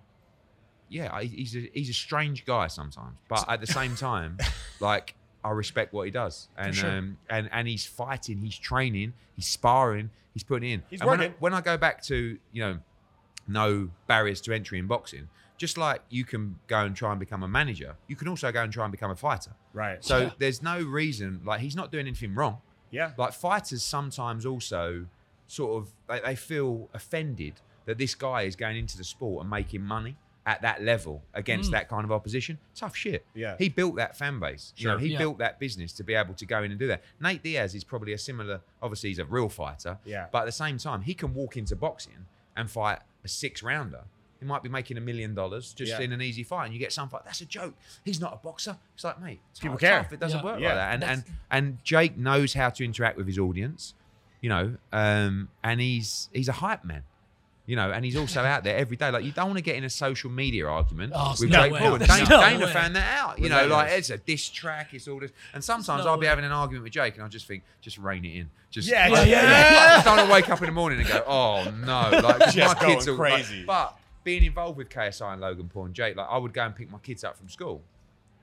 yeah, 0.89 1.11
I- 1.13 1.25
he's 1.25 1.55
a, 1.57 1.71
he's 1.73 1.91
a 1.91 1.95
strange 1.95 2.45
guy 2.45 2.67
sometimes. 2.69 3.17
But 3.29 3.45
at 3.49 3.61
the 3.61 3.67
same 3.67 3.95
time, 3.97 4.39
like 4.81 5.15
I 5.45 5.51
respect 5.51 5.93
what 5.93 6.05
he 6.07 6.11
does, 6.11 6.49
and 6.57 6.75
sure. 6.75 6.91
um, 6.91 7.19
and 7.29 7.49
and 7.53 7.69
he's 7.69 7.85
fighting, 7.87 8.39
he's 8.41 8.57
training, 8.59 9.13
he's 9.37 9.47
sparring, 9.47 10.11
he's 10.33 10.45
putting 10.45 10.69
in. 10.71 10.83
He's 10.91 11.01
and 11.01 11.11
when 11.11 11.21
I- 11.21 11.25
working. 11.25 11.37
when 11.41 11.55
I 11.55 11.61
go 11.61 11.77
back 11.77 12.03
to 12.05 12.39
you 12.53 12.63
know, 12.63 12.79
no 13.47 13.91
barriers 14.07 14.41
to 14.43 14.53
entry 14.55 14.79
in 14.79 14.87
boxing. 14.87 15.29
Just 15.57 15.79
like 15.79 16.03
you 16.11 16.25
can 16.25 16.57
go 16.67 16.81
and 16.81 16.97
try 16.97 17.11
and 17.13 17.21
become 17.21 17.43
a 17.45 17.49
manager, 17.49 17.95
you 18.09 18.17
can 18.17 18.27
also 18.29 18.51
go 18.51 18.63
and 18.63 18.73
try 18.73 18.85
and 18.85 18.91
become 18.93 19.11
a 19.11 19.17
fighter. 19.17 19.53
Right. 19.75 20.03
So 20.03 20.19
Yeah. 20.19 20.31
there's 20.39 20.63
no 20.63 20.81
reason, 20.83 21.43
like 21.45 21.61
he's 21.61 21.77
not 21.77 21.93
doing 21.93 22.07
anything 22.07 22.35
wrong 22.35 22.63
yeah. 22.95 23.11
like 23.19 23.33
fighters 23.33 23.83
sometimes 23.83 24.47
also 24.47 25.07
sort 25.47 25.83
of 25.83 25.91
they, 26.09 26.21
they 26.21 26.37
feel 26.37 26.89
offended 26.95 27.55
that 27.87 27.99
this 27.99 28.15
guy 28.15 28.43
is 28.43 28.57
going 28.57 28.77
into 28.77 28.97
the 28.97 29.05
sport 29.05 29.43
and 29.43 29.51
making 29.51 29.83
money 29.83 30.17
at 30.47 30.63
that 30.63 30.83
level 30.83 31.23
against 31.35 31.71
mm. 31.71 31.73
that 31.73 31.89
kind 31.89 32.05
of 32.05 32.13
opposition. 32.13 32.59
Tough 32.75 32.95
shit. 32.95 33.25
Yeah. 33.35 33.57
He 33.59 33.69
built 33.69 33.97
that 33.97 34.17
fan 34.17 34.39
base. 34.39 34.73
You 34.77 34.89
know, 34.89 34.99
he 34.99 35.09
Yeah. 35.09 35.19
built 35.19 35.39
that 35.39 35.59
business 35.59 35.93
to 35.95 36.05
be 36.05 36.15
able 36.15 36.35
to 36.35 36.47
go 36.47 36.63
in 36.63 36.71
and 36.71 36.79
do 36.79 36.87
that. 36.87 37.03
Nate 37.21 37.43
Diaz 37.43 37.75
is 37.75 37.83
probably 37.83 38.13
a 38.13 38.19
similar 38.19 38.61
obviously 38.81 39.11
he's 39.11 39.19
a 39.19 39.25
real 39.25 39.49
fighter. 39.49 39.99
Yeah. 40.05 40.27
But 40.31 40.41
at 40.41 40.47
the 40.47 40.53
same 40.53 40.79
time, 40.79 41.03
he 41.03 41.15
can 41.15 41.35
walk 41.35 41.57
into 41.57 41.75
boxing 41.77 42.27
and 42.57 42.71
fight 42.71 43.01
a 43.25 43.29
six 43.29 43.63
rounder. 43.63 44.05
He 44.45 44.49
might 44.49 44.63
be 44.63 44.69
making 44.69 44.99
a 44.99 45.01
million 45.01 45.35
dollars 45.35 45.73
just 45.73 45.91
Yeah. 45.93 46.01
in 46.01 46.13
an 46.13 46.21
easy 46.21 46.43
fight, 46.43 46.67
and 46.67 46.75
you 46.75 46.79
get 46.79 46.93
some 46.93 47.09
fight. 47.09 47.23
That's 47.25 47.41
a 47.41 47.47
joke. 47.47 47.75
He's 48.05 48.21
not 48.21 48.35
a 48.35 48.37
boxer. 48.37 48.77
It's 48.95 49.03
like, 49.05 49.19
mate, 49.23 49.41
it's 49.53 49.61
People 49.61 49.79
care. 49.79 50.03
tough. 50.03 50.13
It 50.13 50.21
doesn't 50.21 50.41
Yeah. 50.41 50.45
work 50.45 50.61
Yeah. 50.61 50.67
like 50.69 50.77
that. 50.77 50.95
And 50.95 51.03
and 51.05 51.19
That's- 51.23 51.37
and 51.51 51.79
Jake 51.83 52.19
knows 52.19 52.53
how 52.53 52.69
to 52.69 52.85
interact 52.85 53.17
with 53.17 53.27
his 53.27 53.39
audience, 53.39 53.95
you 54.43 54.51
know, 54.51 54.77
um, 54.93 55.49
and 55.63 55.81
he's 55.81 56.29
he's 56.35 56.49
a 56.49 56.53
hype 56.53 56.85
man. 56.85 57.05
You 57.67 57.77
know, 57.77 57.91
and 57.91 58.05
he's 58.05 58.15
also 58.15 58.43
out 58.43 58.63
there 58.63 58.77
every 58.77 58.99
day. 58.99 59.11
Like 59.11 59.25
you 59.25 59.33
don't 59.33 59.47
want 59.47 59.57
to 59.57 59.63
get 59.63 59.77
in 59.77 59.85
a 59.85 59.89
social 59.89 60.29
media 60.31 60.67
argument 60.69 61.15
Oh, 61.17 61.35
with 61.41 61.49
no 61.49 61.63
Jake. 61.63 61.73
Paul. 61.81 61.95
And 61.95 62.07
Dana. 62.07 62.27
Dana 62.27 62.69
found 62.69 62.95
that 62.97 63.19
out. 63.19 63.39
You 63.39 63.49
know, 63.49 63.67
like 63.69 63.91
it's 63.93 64.11
a 64.11 64.19
diss 64.19 64.51
track. 64.51 64.93
It's 64.93 65.09
all 65.09 65.19
this. 65.19 65.31
And 65.55 65.65
sometimes 65.65 66.05
No 66.05 66.11
I'll 66.11 66.19
be 66.19 66.27
way. 66.27 66.29
having 66.29 66.45
an 66.45 66.53
argument 66.53 66.83
with 66.85 66.93
Jake, 66.93 67.15
and 67.15 67.23
I'll 67.23 67.31
just 67.31 67.47
think, 67.47 67.63
just 67.81 67.97
rein 67.97 68.23
it 68.27 68.35
in. 68.37 68.51
Just 68.71 68.87
Yeah, 68.87 69.09
like, 69.09 69.27
yeah, 69.31 69.41
yeah. 69.97 69.97
I 69.99 70.03
don't 70.05 70.17
want 70.19 70.29
to 70.29 70.33
wake 70.35 70.51
up 70.51 70.61
in 70.61 70.67
the 70.67 70.73
morning 70.73 70.99
and 71.01 71.09
go, 71.09 71.25
oh 71.27 71.71
no, 71.71 72.11
like 72.23 72.53
Just 72.53 72.57
my 72.83 72.87
kids 72.87 73.09
are 73.09 73.13
like- 73.13 73.33
crazy. 73.33 73.65
but 73.65 73.97
being 74.25 74.43
involved 74.45 74.77
with 74.79 74.89
KSI 74.89 75.33
and 75.33 75.41
Logan 75.41 75.69
Paul 75.69 75.87
and 75.87 75.95
Jake, 75.95 76.17
like 76.17 76.27
I 76.29 76.39
would 76.39 76.53
go 76.53 76.63
and 76.65 76.75
pick 76.75 76.91
my 76.91 76.99
kids 76.99 77.23
up 77.25 77.37
from 77.37 77.49
school, 77.49 77.83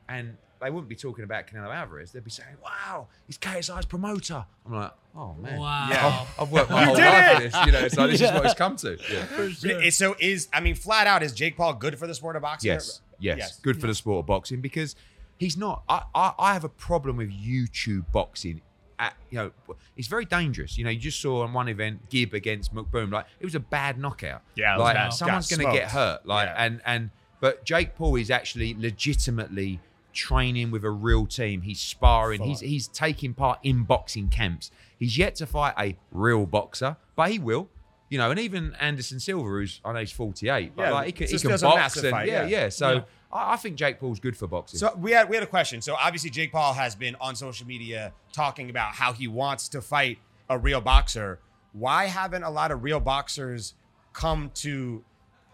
and 0.08 0.38
they 0.62 0.70
wouldn't 0.70 0.88
be 0.90 0.96
talking 0.96 1.24
about 1.24 1.48
Canelo 1.48 1.74
Alvarez. 1.74 2.12
They'd 2.12 2.24
be 2.24 2.30
saying, 2.30 2.56
"Wow, 2.64 3.08
he's 3.26 3.38
KSI's 3.38 3.86
promoter." 3.86 4.46
I'm 4.66 4.74
like, 4.74 4.92
"Oh 5.16 5.34
man, 5.42 5.60
Wow. 5.60 5.88
Yeah. 5.90 6.08
I've, 6.38 6.42
I've 6.44 6.52
worked 6.52 6.70
my 6.70 6.86
whole 6.86 6.96
did 6.96 7.04
life 7.04 7.32
it! 7.32 7.36
for 7.36 7.42
this. 7.58 7.66
You 7.66 7.72
know, 7.72 7.88
so 7.88 8.08
this 8.08 8.22
is 8.22 8.32
what 8.32 8.46
it's 8.46 8.54
come 8.54 8.76
to." 8.78 8.98
Yeah. 9.12 9.50
Sure. 9.50 9.92
So 9.92 10.16
is 10.20 10.48
I 10.54 10.60
mean, 10.60 10.76
flat 10.76 11.08
out, 11.08 11.24
is 11.24 11.34
Jake 11.34 11.58
Paul 11.58 11.74
good 11.74 11.98
for 11.98 12.06
the 12.08 12.14
sport 12.14 12.36
of 12.36 12.44
boxing? 12.44 12.70
Yes, 12.72 13.02
yes, 13.20 13.38
Yes. 13.40 13.60
good 13.60 13.82
for 13.82 13.88
the 13.88 13.96
sport 13.96 14.20
of 14.20 14.28
boxing 14.28 14.62
because 14.62 14.96
he's 15.38 15.58
not. 15.58 15.84
I, 15.90 16.04
I, 16.14 16.34
I 16.38 16.54
have 16.54 16.64
a 16.64 16.70
problem 16.70 17.18
with 17.18 17.32
YouTube 17.32 18.06
boxing. 18.12 18.62
At, 19.02 19.16
you 19.32 19.38
know, 19.40 19.76
it's 19.98 20.08
very 20.08 20.26
dangerous. 20.26 20.78
You 20.78 20.84
know, 20.84 20.92
you 20.92 21.00
just 21.00 21.20
saw 21.20 21.42
on 21.42 21.54
one 21.54 21.68
event 21.68 22.10
Gibb 22.12 22.36
against 22.36 22.72
McBroom. 22.74 23.12
Like 23.12 23.26
it 23.40 23.46
was 23.46 23.56
a 23.56 23.60
bad 23.60 23.98
knockout. 23.98 24.44
Yeah, 24.56 24.78
like 24.78 24.96
bad. 24.96 25.10
someone's 25.10 25.50
going 25.50 25.66
to 25.68 25.74
get 25.76 25.90
hurt. 25.90 26.26
Like 26.26 26.48
Yeah. 26.50 26.64
and 26.66 26.82
and 26.86 27.10
but 27.40 27.66
Jake 27.66 27.96
Paul 27.96 28.16
is 28.16 28.30
actually 28.30 28.76
legitimately 28.78 29.80
training 30.14 30.70
with 30.70 30.84
a 30.84 30.92
real 30.92 31.26
team. 31.26 31.64
He's 31.64 31.80
sparring. 31.80 32.40
Full 32.40 32.48
He's 32.48 32.60
he's 32.60 32.88
taking 32.88 33.34
part 33.34 33.58
in 33.64 33.84
boxing 33.84 34.30
camps. 34.30 34.70
He's 35.00 35.18
yet 35.18 35.34
to 35.36 35.48
fight 35.48 35.74
a 35.80 35.98
real 36.12 36.46
boxer, 36.46 36.98
but 37.16 37.32
he 37.32 37.40
will. 37.40 37.70
You 38.10 38.18
know, 38.18 38.30
and 38.30 38.40
even 38.40 38.76
Anderson 38.80 39.20
Silva, 39.20 39.48
who's 39.48 39.82
I 39.84 39.94
know 39.94 40.00
he's 40.00 40.12
48, 40.12 40.74
but 40.76 40.84
Yeah, 40.84 40.92
like 40.92 41.06
he 41.08 41.12
can, 41.14 41.28
he 41.28 41.40
can 41.40 41.60
box 41.60 41.98
and 41.98 42.10
fight, 42.10 42.28
yeah, 42.28 42.44
yeah. 42.44 42.64
yeah. 42.64 42.70
So 42.70 42.92
Yeah. 42.92 43.02
I, 43.32 43.54
I 43.54 43.56
think 43.58 43.76
Jake 43.76 44.00
Paul's 44.00 44.20
good 44.20 44.38
for 44.38 44.48
boxing. 44.48 44.80
So 44.80 44.96
we 44.98 45.12
had 45.12 45.30
we 45.30 45.36
had 45.36 45.44
a 45.44 45.48
question. 45.48 45.82
So 45.82 45.96
obviously 45.96 46.30
Jake 46.30 46.52
Paul 46.52 46.74
has 46.74 46.96
been 46.96 47.16
on 47.22 47.36
social 47.36 47.68
media 47.68 48.14
talking 48.34 48.70
about 48.70 48.94
how 48.94 49.14
he 49.14 49.28
wants 49.28 49.70
to 49.70 49.82
fight 49.82 50.20
a 50.50 50.58
real 50.58 50.82
boxer. 50.82 51.40
Why 51.74 52.06
haven't 52.06 52.44
a 52.44 52.50
lot 52.50 52.72
of 52.72 52.84
real 52.84 53.00
boxers 53.00 53.74
come 54.14 54.52
to 54.56 55.04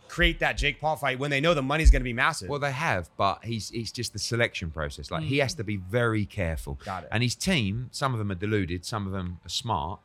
create 0.08 0.40
that 0.40 0.54
Jake 0.54 0.80
Paul 0.80 0.96
fight 0.96 1.20
when 1.20 1.30
they 1.30 1.42
know 1.42 1.54
the 1.54 1.62
money's 1.62 1.92
going 1.92 2.00
to 2.02 2.06
be 2.06 2.14
massive? 2.14 2.50
well, 2.50 2.60
they 2.60 2.72
have, 2.72 3.10
but 3.18 3.44
he's 3.44 3.72
it's 3.72 3.92
just 3.92 4.14
the 4.14 4.20
selection 4.20 4.72
process. 4.72 5.12
Like 5.12 5.24
he 5.24 5.38
has 5.40 5.54
mm. 5.54 5.58
to 5.58 5.64
be 5.64 5.78
very 5.78 6.26
careful. 6.26 6.80
Got 6.86 7.04
it. 7.04 7.10
And 7.12 7.24
his 7.24 7.36
team, 7.36 7.90
some 7.92 8.14
of 8.14 8.20
them 8.20 8.32
are 8.32 8.36
deluded, 8.36 8.86
some 8.86 9.06
of 9.06 9.12
them 9.12 9.40
are 9.46 9.50
smart, 9.50 10.00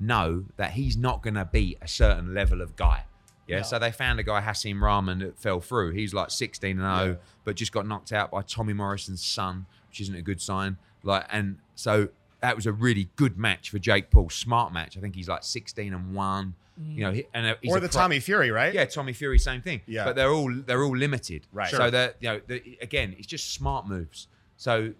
know 0.00 0.44
that 0.56 0.72
he's 0.72 0.96
not 0.96 1.22
going 1.22 1.34
to 1.34 1.44
be 1.44 1.76
a 1.82 1.88
certain 1.88 2.34
level 2.34 2.60
of 2.60 2.76
guy. 2.76 3.04
Yeah? 3.48 3.56
Yeah. 3.56 3.62
So 3.62 3.78
they 3.78 3.90
found 3.90 4.20
a 4.20 4.22
guy, 4.22 4.40
Hasim 4.40 4.80
Rahman, 4.80 5.18
that 5.20 5.38
fell 5.38 5.60
through. 5.60 5.92
He's 5.92 6.14
like 6.14 6.30
16 6.30 6.78
and 6.78 6.96
0, 6.98 7.10
Yeah. 7.12 7.14
but 7.44 7.56
just 7.56 7.72
got 7.72 7.86
knocked 7.86 8.12
out 8.12 8.30
by 8.30 8.42
Tommy 8.42 8.72
Morrison's 8.74 9.24
son, 9.24 9.66
which 9.88 10.00
isn't 10.02 10.14
a 10.14 10.22
good 10.22 10.40
sign. 10.40 10.76
Like, 11.02 11.26
and 11.30 11.58
so 11.74 12.08
that 12.40 12.54
was 12.54 12.66
a 12.66 12.72
really 12.72 13.08
good 13.16 13.36
match 13.38 13.70
for 13.70 13.78
Jake 13.78 14.10
Paul. 14.10 14.30
Smart 14.30 14.72
match. 14.72 14.96
I 14.96 15.00
think 15.00 15.14
he's 15.16 15.28
like 15.28 15.42
16 15.42 15.92
and 15.94 16.14
one. 16.14 16.54
You 16.80 17.00
know, 17.10 17.20
and 17.34 17.44
uh, 17.44 17.54
or 17.66 17.80
the 17.80 17.88
pro- 17.88 18.02
Tommy 18.02 18.20
Fury, 18.20 18.52
right? 18.52 18.72
yeah, 18.72 18.84
Tommy 18.84 19.12
Fury, 19.12 19.40
same 19.40 19.62
thing. 19.62 19.80
Yeah. 19.86 20.04
but 20.04 20.14
they're 20.14 20.30
all 20.30 20.52
they're 20.64 20.84
all 20.84 20.96
limited. 20.96 21.44
Right. 21.52 21.68
So 21.68 21.76
Sure. 21.78 21.90
that 21.90 22.16
you 22.20 22.28
know, 22.28 22.40
again, 22.80 23.16
it's 23.18 23.26
just 23.26 23.52
smart 23.52 23.88
moves. 23.88 24.28
So 24.56 24.92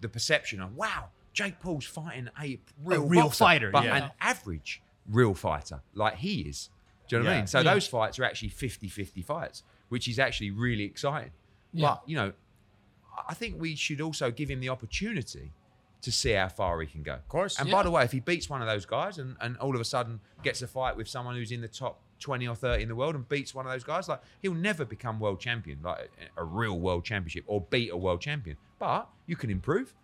the 0.00 0.08
perception 0.08 0.60
of 0.60 0.76
wow, 0.76 1.06
Jake 1.32 1.58
Paul's 1.58 1.84
fighting 1.84 2.28
a 2.40 2.60
real 2.84 3.02
real 3.08 3.22
boxer, 3.24 3.38
fighter, 3.44 3.70
but 3.72 3.82
yeah. 3.82 3.96
an 4.04 4.10
average 4.20 4.82
real 5.10 5.34
fighter 5.34 5.80
like 5.94 6.14
he 6.18 6.42
is. 6.42 6.70
Do 7.08 7.16
you 7.16 7.22
know 7.22 7.28
what 7.28 7.34
I 7.34 7.38
mean? 7.38 7.46
So 7.46 7.60
Yeah. 7.60 7.74
those 7.74 7.86
fights 7.86 8.18
are 8.18 8.24
actually 8.24 8.50
50-50 8.50 9.24
fights, 9.24 9.62
which 9.88 10.08
is 10.08 10.18
actually 10.18 10.50
really 10.50 10.84
exciting. 10.84 11.32
Yeah. 11.72 11.86
But 11.88 12.02
you 12.06 12.16
know, 12.16 12.32
I 13.28 13.34
think 13.34 13.60
we 13.60 13.74
should 13.76 14.00
also 14.00 14.30
give 14.30 14.48
him 14.50 14.60
the 14.60 14.68
opportunity 14.68 15.52
to 16.02 16.12
see 16.12 16.32
how 16.32 16.48
far 16.48 16.80
he 16.80 16.86
can 16.86 17.02
go. 17.02 17.14
Of 17.14 17.28
course. 17.28 17.58
And 17.58 17.68
Yeah. 17.68 17.74
by 17.74 17.82
the 17.82 17.90
way, 17.90 18.04
if 18.04 18.12
he 18.12 18.20
beats 18.20 18.48
one 18.50 18.60
of 18.60 18.68
those 18.68 18.84
guys 18.86 19.18
and, 19.18 19.36
and 19.40 19.56
all 19.58 19.74
of 19.74 19.80
a 19.80 19.84
sudden 19.84 20.20
gets 20.42 20.62
a 20.62 20.66
fight 20.68 20.96
with 20.96 21.08
someone 21.08 21.34
who's 21.34 21.50
in 21.50 21.60
the 21.62 21.68
top 21.68 22.00
20 22.20 22.46
or 22.46 22.54
30 22.54 22.82
in 22.82 22.88
the 22.88 22.94
world 22.94 23.14
and 23.14 23.28
beats 23.28 23.54
one 23.54 23.66
of 23.66 23.72
those 23.72 23.84
guys, 23.84 24.08
like 24.08 24.20
he'll 24.42 24.54
never 24.54 24.84
become 24.84 25.18
world 25.18 25.40
champion, 25.40 25.80
like 25.82 26.10
a, 26.36 26.42
a 26.42 26.44
real 26.44 26.78
world 26.78 27.04
championship 27.04 27.44
or 27.46 27.60
beat 27.62 27.90
a 27.90 27.96
world 27.96 28.20
champion. 28.20 28.56
But 28.78 29.08
you 29.26 29.36
can 29.36 29.50
improve. 29.50 29.94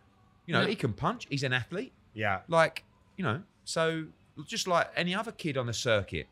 You 0.46 0.54
know, 0.54 0.62
Yeah. 0.62 0.68
he 0.68 0.74
can 0.76 0.92
punch. 0.92 1.26
He's 1.30 1.42
an 1.42 1.52
athlete. 1.52 1.92
Yeah. 2.14 2.40
Like, 2.48 2.84
you 3.16 3.24
know, 3.24 3.42
so 3.64 4.06
just 4.46 4.66
like 4.66 4.90
any 4.96 5.14
other 5.14 5.30
kid 5.32 5.56
on 5.56 5.66
the 5.66 5.72
circuit, 5.72 6.26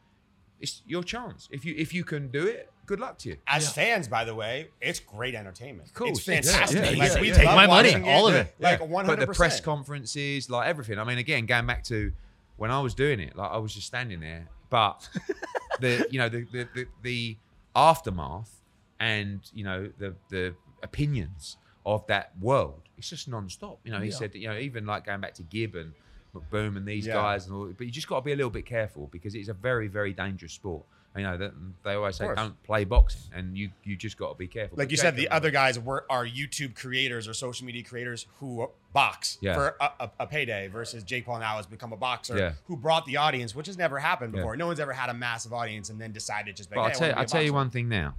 it's 0.61 0.83
your 0.87 1.03
chance. 1.03 1.49
If 1.51 1.65
you 1.65 1.75
if 1.77 1.93
you 1.95 2.05
can 2.05 2.29
do 2.29 2.47
it, 2.47 2.71
good 2.87 3.01
luck 3.01 3.19
to 3.19 3.31
you. 3.31 3.37
As 3.47 3.65
Yeah. 3.65 3.71
fans, 3.71 4.09
by 4.09 4.25
the 4.25 4.35
way, 4.35 4.69
it's 4.81 5.01
great 5.01 5.35
entertainment. 5.35 5.89
Of 5.89 5.95
course. 5.95 6.11
It's 6.29 6.49
fantastic. 6.51 6.79
Yeah, 6.85 6.91
yeah, 6.91 6.99
like 6.99 7.13
yeah, 7.15 7.21
we 7.21 7.29
yeah. 7.29 7.35
Take 7.35 7.47
my 7.47 7.67
money, 7.67 7.91
watching 7.91 8.05
all 8.09 8.27
of 8.29 8.35
it. 8.35 8.55
Like 8.59 8.81
Yeah. 8.81 8.87
one 8.87 9.05
hundred 9.07 9.19
But 9.21 9.29
the 9.29 9.35
press 9.35 9.61
conferences, 9.61 10.51
like 10.51 10.69
everything. 10.69 10.99
I 10.99 11.05
mean, 11.05 11.19
again, 11.19 11.47
going 11.47 11.67
back 11.67 11.85
to 11.85 12.13
when 12.57 12.71
I 12.71 12.81
was 12.81 12.95
doing 12.95 13.21
it, 13.21 13.37
like 13.37 13.51
I 13.51 13.57
was 13.59 13.73
just 13.75 13.87
standing 13.87 14.21
there, 14.21 14.49
but 14.69 15.09
the 15.81 16.07
you 16.11 16.19
know 16.19 16.29
the 16.29 16.45
the 16.53 16.69
the, 16.75 16.87
the 17.03 17.37
aftermath 17.75 18.51
and 18.99 19.41
you 19.55 19.65
know 19.65 19.91
the 19.99 20.15
the 20.29 20.55
opinions 20.83 21.57
of 21.87 22.07
that 22.09 22.33
world, 22.41 22.83
it's 22.99 23.09
just 23.09 23.27
non-stop. 23.29 23.79
You 23.85 23.93
know, 23.93 24.01
he 24.01 24.11
Yeah. 24.11 24.17
said, 24.17 24.35
you 24.35 24.49
know, 24.49 24.59
even 24.59 24.85
like 24.85 25.07
going 25.07 25.21
back 25.21 25.33
to 25.35 25.43
Gibb 25.43 25.75
and 25.77 25.93
McBroom 26.35 26.77
and 26.77 26.87
these 26.87 27.07
Yeah. 27.07 27.15
guys, 27.15 27.47
and 27.47 27.55
all, 27.55 27.67
but 27.77 27.87
you 27.87 27.93
just 27.93 28.07
got 28.09 28.17
to 28.21 28.25
be 28.25 28.33
a 28.33 28.37
little 28.37 28.51
bit 28.51 28.67
careful 28.67 29.09
because 29.11 29.35
it's 29.35 29.49
a 29.49 29.55
very 29.55 29.89
very 29.89 30.13
dangerous 30.13 30.53
sport. 30.53 30.85
You 31.17 31.25
know, 31.25 31.37
that 31.39 31.53
they 31.83 31.95
always 31.95 32.15
say 32.15 32.33
don't 32.37 32.63
play 32.63 32.85
boxing, 32.85 33.33
and 33.35 33.59
you 33.59 33.71
you 33.83 33.97
just 33.97 34.17
got 34.17 34.29
to 34.29 34.35
be 34.37 34.47
careful. 34.47 34.79
Like 34.79 34.87
But 34.87 34.91
you 34.93 34.97
said, 34.97 35.17
the 35.17 35.29
other 35.29 35.51
guys 35.51 35.77
were 35.77 36.07
are 36.09 36.25
YouTube 36.25 36.77
creators 36.77 37.27
or 37.27 37.35
social 37.35 37.67
media 37.67 37.83
creators 37.83 38.27
who 38.39 38.71
box 38.93 39.37
Yeah. 39.41 39.55
for 39.55 39.77
a, 39.81 39.91
a, 39.99 40.11
a 40.21 40.27
payday 40.29 40.69
versus 40.69 41.03
Jake 41.03 41.27
Paul 41.27 41.41
now 41.41 41.57
has 41.57 41.67
become 41.67 41.93
a 41.93 41.97
boxer 41.97 42.39
Yeah. 42.39 42.53
who 42.67 42.77
brought 42.77 43.07
the 43.07 43.17
audience, 43.17 43.57
which 43.57 43.67
has 43.67 43.77
never 43.77 43.99
happened 43.99 44.33
before. 44.33 44.57
No 44.57 44.69
one's 44.69 44.79
ever 44.79 44.93
had 44.93 45.11
a 45.11 45.15
massive 45.15 45.53
audience 45.53 45.91
and 45.91 46.01
then 46.01 46.13
decided 46.13 46.55
just 46.57 46.71
like, 46.71 46.77
But 46.77 46.97
hey, 46.97 47.07
I 47.07 47.11
tell, 47.11 47.19
I'll 47.19 47.27
tell 47.27 47.43
you 47.43 47.55
one 47.55 47.71
thing 47.71 47.89
now. 47.89 48.15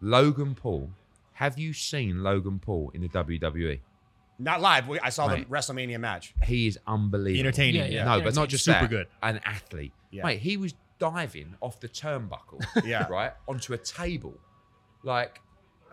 Logan 0.00 0.54
Paul 0.56 0.90
Have 1.34 1.56
you 1.56 1.72
seen 1.72 2.24
Logan 2.24 2.58
Paul 2.58 2.90
in 2.94 3.02
the 3.02 3.08
WWE? 3.08 3.78
Not 4.38 4.60
live. 4.60 4.86
We- 4.88 5.00
I 5.00 5.08
saw 5.08 5.26
Mate. 5.28 5.48
the 5.48 5.54
WrestleMania 5.54 5.98
match. 5.98 6.34
He 6.44 6.66
is 6.68 6.78
unbelievable. 6.86 7.46
Entertaining. 7.48 7.80
Yeah, 7.80 7.88
yeah. 7.88 8.04
No, 8.04 8.20
but 8.20 8.34
not 8.34 8.48
just 8.48 8.64
Super 8.64 8.80
that. 8.82 8.90
good. 8.90 9.06
An 9.22 9.40
athlete. 9.44 9.92
Yeah. 10.10 10.24
Mate, 10.24 10.38
he 10.40 10.56
was 10.56 10.74
diving 10.98 11.54
off 11.60 11.80
the 11.80 11.88
turnbuckle, 11.88 12.64
Yeah. 12.84 13.06
right, 13.08 13.32
onto 13.48 13.72
a 13.72 13.78
table, 13.78 14.34
like 15.02 15.40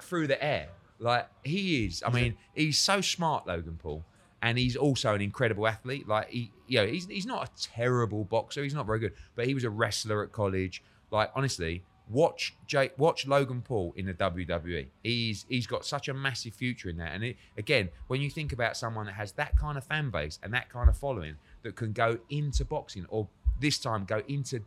through 0.02 0.28
the 0.28 0.44
air. 0.44 0.70
Like 1.00 1.28
he 1.44 1.86
is. 1.86 2.04
I 2.06 2.10
mean, 2.12 2.38
he's 2.54 2.78
so 2.80 3.02
smart, 3.02 3.46
Logan 3.48 3.78
Paul, 3.82 4.06
and 4.42 4.58
he's 4.58 4.76
also 4.78 5.14
an 5.14 5.22
incredible 5.22 5.68
athlete. 5.68 6.08
Like 6.08 6.30
he, 6.30 6.52
you 6.68 6.80
know, 6.80 6.88
he's 6.88 7.06
he's 7.08 7.26
not 7.26 7.50
a 7.50 7.62
terrible 7.62 8.24
boxer. 8.24 8.64
He's 8.64 8.74
not 8.74 8.86
very 8.86 9.00
good, 9.00 9.14
but 9.36 9.46
he 9.48 9.54
was 9.54 9.64
a 9.66 9.70
wrestler 9.70 10.24
at 10.24 10.32
college. 10.32 10.82
Like 11.12 11.32
honestly, 11.36 11.84
watch 12.10 12.56
Jake, 12.68 12.94
watch 12.98 13.26
Logan 13.28 13.62
Paul 13.62 13.94
in 13.96 14.06
the 14.06 14.14
WWE. 14.14 14.88
He's 15.04 15.46
he's 15.50 15.68
got 15.68 15.86
such 15.86 16.08
a 16.08 16.14
massive 16.14 16.54
future 16.54 16.90
in 16.90 16.98
that. 16.98 17.14
And 17.14 17.24
it, 17.24 17.38
again, 17.58 17.90
when 18.08 18.22
you 18.22 18.30
think 18.30 18.54
about 18.54 18.78
someone 18.78 19.06
that 19.08 19.14
has 19.14 19.32
that 19.34 19.58
kind 19.58 19.78
of 19.78 19.84
fan 19.84 20.10
base 20.10 20.40
and 20.44 20.54
that 20.54 20.70
kind 20.70 20.90
of 20.90 20.98
following 20.98 21.36
that 21.64 21.76
can 21.76 21.94
go 21.94 22.20
into 22.30 22.64
boxing 22.66 23.06
or 23.10 23.28
this 23.60 23.78
time 23.80 24.04
go 24.06 24.22
into 24.28 24.60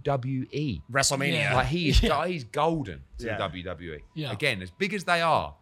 WWE. 0.00 0.82
WrestleMania. 0.90 1.32
Yeah. 1.34 1.54
Like 1.56 1.66
he 1.66 1.88
is, 1.90 2.02
Yeah. 2.02 2.26
he's 2.26 2.44
golden 2.44 3.02
to 3.18 3.26
Yeah. 3.26 3.36
the 3.48 3.58
WWE. 3.60 4.02
Yeah. 4.14 4.32
Again, 4.32 4.62
as 4.62 4.70
big 4.70 4.94
as 4.94 5.04
they 5.04 5.20
are, 5.20 5.54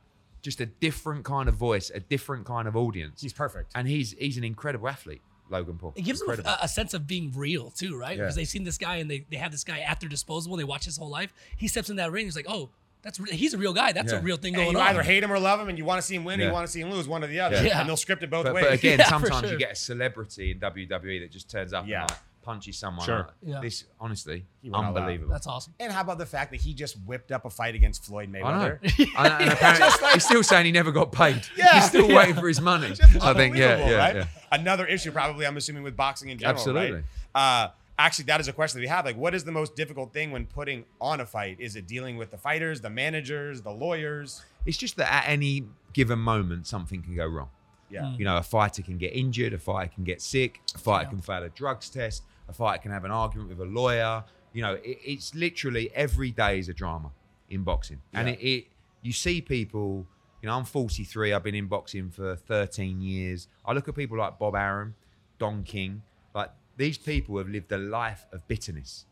just 0.43 0.61
a 0.61 0.67
different 0.67 1.25
kind 1.25 1.49
of 1.49 1.55
voice, 1.55 1.91
a 1.95 2.01
different 2.01 2.45
kind 2.45 2.69
of 2.69 2.77
audience, 2.77 3.23
He's 3.23 3.33
perfect. 3.33 3.73
and 3.75 3.89
he's 3.89 4.13
he's 4.19 4.37
an 4.37 4.45
incredible 4.45 4.89
athlete, 4.89 5.23
Logan 5.51 5.77
Paul. 5.79 5.93
It 5.97 6.03
gives 6.03 6.21
them 6.21 6.31
a, 6.45 6.59
a 6.63 6.69
sense 6.69 6.95
of 6.95 7.07
being 7.07 7.33
real 7.35 7.71
too, 7.71 7.97
right? 7.99 8.17
Yeah. 8.17 8.23
Because 8.25 8.35
they've 8.35 8.49
seen 8.49 8.65
this 8.65 8.79
guy 8.79 8.97
and 8.97 9.11
they, 9.11 9.27
they 9.31 9.37
have 9.37 9.53
this 9.53 9.65
guy 9.65 9.81
at 9.81 10.01
their 10.01 10.09
disposal. 10.09 10.53
and 10.53 10.61
They 10.61 10.65
watch 10.65 10.85
his 10.85 10.97
whole 10.97 11.11
life. 11.11 11.33
He 11.57 11.69
steps 11.69 11.91
in 11.91 11.97
that 11.97 12.11
ring. 12.13 12.25
He's 12.27 12.37
like, 12.37 12.47
oh, 12.49 12.71
that's 13.03 13.21
re- 13.21 13.31
he's 13.33 13.53
a 13.53 13.59
real 13.59 13.75
guy. 13.75 13.93
That's 13.93 14.13
Yeah. 14.13 14.19
a 14.21 14.23
real 14.23 14.39
thing 14.39 14.55
And 14.55 14.63
going 14.65 14.73
you 14.73 14.79
on. 14.79 14.85
You 14.87 14.91
either 14.93 15.03
hate 15.03 15.23
him 15.23 15.31
or 15.31 15.39
love 15.39 15.61
him, 15.61 15.69
and 15.69 15.77
you 15.77 15.85
want 15.85 16.01
to 16.01 16.07
see 16.07 16.15
him 16.15 16.25
win, 16.25 16.41
or 16.41 16.45
you 16.45 16.51
want 16.53 16.67
to 16.67 16.73
see 16.73 16.81
him 16.81 16.91
lose, 16.91 17.07
one 17.07 17.23
or 17.23 17.27
the 17.27 17.41
other. 17.41 17.63
Yeah. 17.63 17.81
And 17.81 17.89
they'll 17.89 17.99
script 17.99 18.23
it 18.23 18.31
both 18.31 18.45
but, 18.47 18.55
ways. 18.55 18.65
but 18.65 18.73
again, 18.73 18.99
Yeah, 19.01 19.09
sometimes 19.11 19.41
sure. 19.41 19.53
you 19.53 19.59
get 19.59 19.73
a 19.73 19.77
celebrity 19.77 20.53
in 20.53 20.59
WWE 20.61 21.21
that 21.21 21.31
just 21.31 21.51
turns 21.51 21.75
up 21.75 21.87
Yeah. 21.87 22.01
and 22.03 22.11
like 22.11 22.19
punches 22.45 22.77
someone. 22.77 23.05
Sure. 23.07 23.19
Like, 23.21 23.29
Yeah. 23.43 23.61
This 23.61 23.85
honestly, 23.99 24.45
He 24.63 24.71
went 24.71 24.85
all 24.85 24.91
out. 24.91 24.97
unbelievable. 24.97 25.33
That's 25.33 25.47
awesome. 25.47 25.75
And 25.81 25.91
how 25.93 26.03
about 26.03 26.19
the 26.19 26.27
fact 26.27 26.51
that 26.53 26.61
he 26.61 26.75
just 26.75 26.97
whipped 27.07 27.33
up 27.33 27.45
a 27.47 27.51
fight 27.51 27.75
against 27.75 28.05
Floyd 28.05 28.31
Mayweather? 28.31 28.79
I 29.17 29.29
know, 29.29 29.35
and 29.41 29.49
apparently, 29.53 30.09
he's 30.13 30.25
still 30.25 30.43
saying 30.43 30.67
he 30.67 30.73
never 30.73 30.93
got 30.93 31.11
paid. 31.11 31.43
Yeah. 31.57 31.75
he's 31.77 31.87
still 31.89 32.09
Yeah. 32.09 32.17
waiting 32.19 32.35
for 32.37 32.47
his 32.47 32.61
money. 32.61 32.89
Just 32.95 33.23
I 33.23 33.35
think, 33.35 33.57
yeah, 33.57 33.89
yeah, 33.89 33.97
right? 33.97 34.17
yeah. 34.17 34.27
Another 34.53 34.87
issue, 34.87 35.11
probably, 35.11 35.47
I'm 35.47 35.57
assuming, 35.57 35.83
with 35.83 35.97
boxing 35.97 36.29
in 36.29 36.39
general. 36.39 36.57
Absolutely. 36.59 37.03
Right? 37.35 37.65
Uh, 37.65 37.71
actually, 37.99 38.27
that 38.27 38.41
is 38.41 38.49
a 38.49 38.53
question 38.53 38.79
that 38.79 38.83
we 38.83 38.89
have. 38.89 39.05
Like, 39.05 39.17
what 39.17 39.35
is 39.35 39.45
the 39.45 39.53
most 39.53 39.75
difficult 39.75 40.13
thing 40.13 40.31
when 40.31 40.47
putting 40.47 40.85
on 41.01 41.21
a 41.21 41.27
fight? 41.27 41.57
Is 41.61 41.75
it 41.77 41.87
dealing 41.87 42.17
with 42.19 42.31
the 42.31 42.39
fighters, 42.39 42.81
the 42.81 42.91
managers, 42.91 43.63
the 43.63 43.71
lawyers? 43.73 44.43
It's 44.67 44.77
just 44.79 44.97
that 44.97 45.13
at 45.13 45.25
any 45.29 45.65
given 45.93 46.19
moment, 46.19 46.67
something 46.67 47.03
can 47.03 47.17
go 47.17 47.27
wrong. 47.27 47.49
Yeah. 47.91 48.13
You 48.17 48.25
know, 48.25 48.39
a 48.39 48.43
fighter 48.43 48.83
can 48.83 48.99
get 48.99 49.13
injured, 49.15 49.53
a 49.53 49.59
fighter 49.59 49.93
can 49.95 50.03
get 50.05 50.21
sick, 50.21 50.61
a 50.75 50.79
fighter 50.79 51.05
Yeah. 51.05 51.11
can 51.11 51.21
fail 51.21 51.43
a 51.45 51.49
drugs 51.51 51.89
test, 51.91 52.23
a 52.49 52.53
fighter 52.53 52.83
can 52.83 52.91
have 52.91 53.05
an 53.05 53.11
argument 53.11 53.49
with 53.51 53.61
a 53.61 53.71
lawyer. 53.71 54.25
You 54.53 54.63
know, 54.63 54.75
it, 54.75 54.99
it's 55.05 55.35
literally 55.35 55.91
every 55.95 56.31
day 56.31 56.59
is 56.59 56.69
a 56.69 56.75
drama 56.75 57.11
in 57.51 57.63
boxing, 57.63 58.01
and 58.13 58.29
it, 58.29 58.41
it 58.41 58.67
you 59.03 59.13
see 59.13 59.41
people. 59.41 60.07
You 60.43 60.51
know, 60.51 60.57
I'm 60.57 60.65
43. 60.67 61.33
I've 61.33 61.43
been 61.43 61.55
in 61.55 61.69
boxing 61.69 62.11
for 62.11 62.37
13 62.37 63.01
years. 63.01 63.49
I 63.65 63.73
look 63.73 63.89
at 63.89 63.95
people 63.95 64.19
like 64.19 64.39
Bob 64.39 64.55
Arum, 64.55 64.95
Don 65.39 65.63
King. 65.63 66.03
Like 66.35 66.51
these 66.77 66.99
people 66.99 67.39
have 67.39 67.49
lived 67.49 67.73
a 67.73 67.79
life 67.79 68.27
of 68.31 68.47
bitterness 68.47 69.07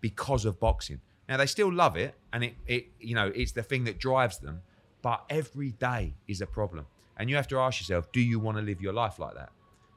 because 0.00 0.44
of 0.44 0.58
boxing. 0.58 1.00
Now 1.28 1.36
they 1.36 1.46
still 1.46 1.72
love 1.72 1.96
it, 1.96 2.14
and 2.32 2.44
it, 2.44 2.54
it 2.66 2.86
you 3.00 3.14
know 3.14 3.32
it's 3.34 3.52
the 3.52 3.62
thing 3.62 3.84
that 3.84 3.98
drives 3.98 4.38
them. 4.38 4.62
But 5.02 5.24
every 5.30 5.70
day 5.72 6.14
is 6.28 6.40
a 6.40 6.46
problem, 6.46 6.86
and 7.16 7.30
you 7.30 7.36
have 7.36 7.48
to 7.48 7.58
ask 7.58 7.80
yourself: 7.80 8.10
Do 8.12 8.20
you 8.20 8.38
want 8.38 8.58
to 8.58 8.62
live 8.62 8.82
your 8.82 8.92
life 8.92 9.18
like 9.18 9.34
that? 9.34 9.50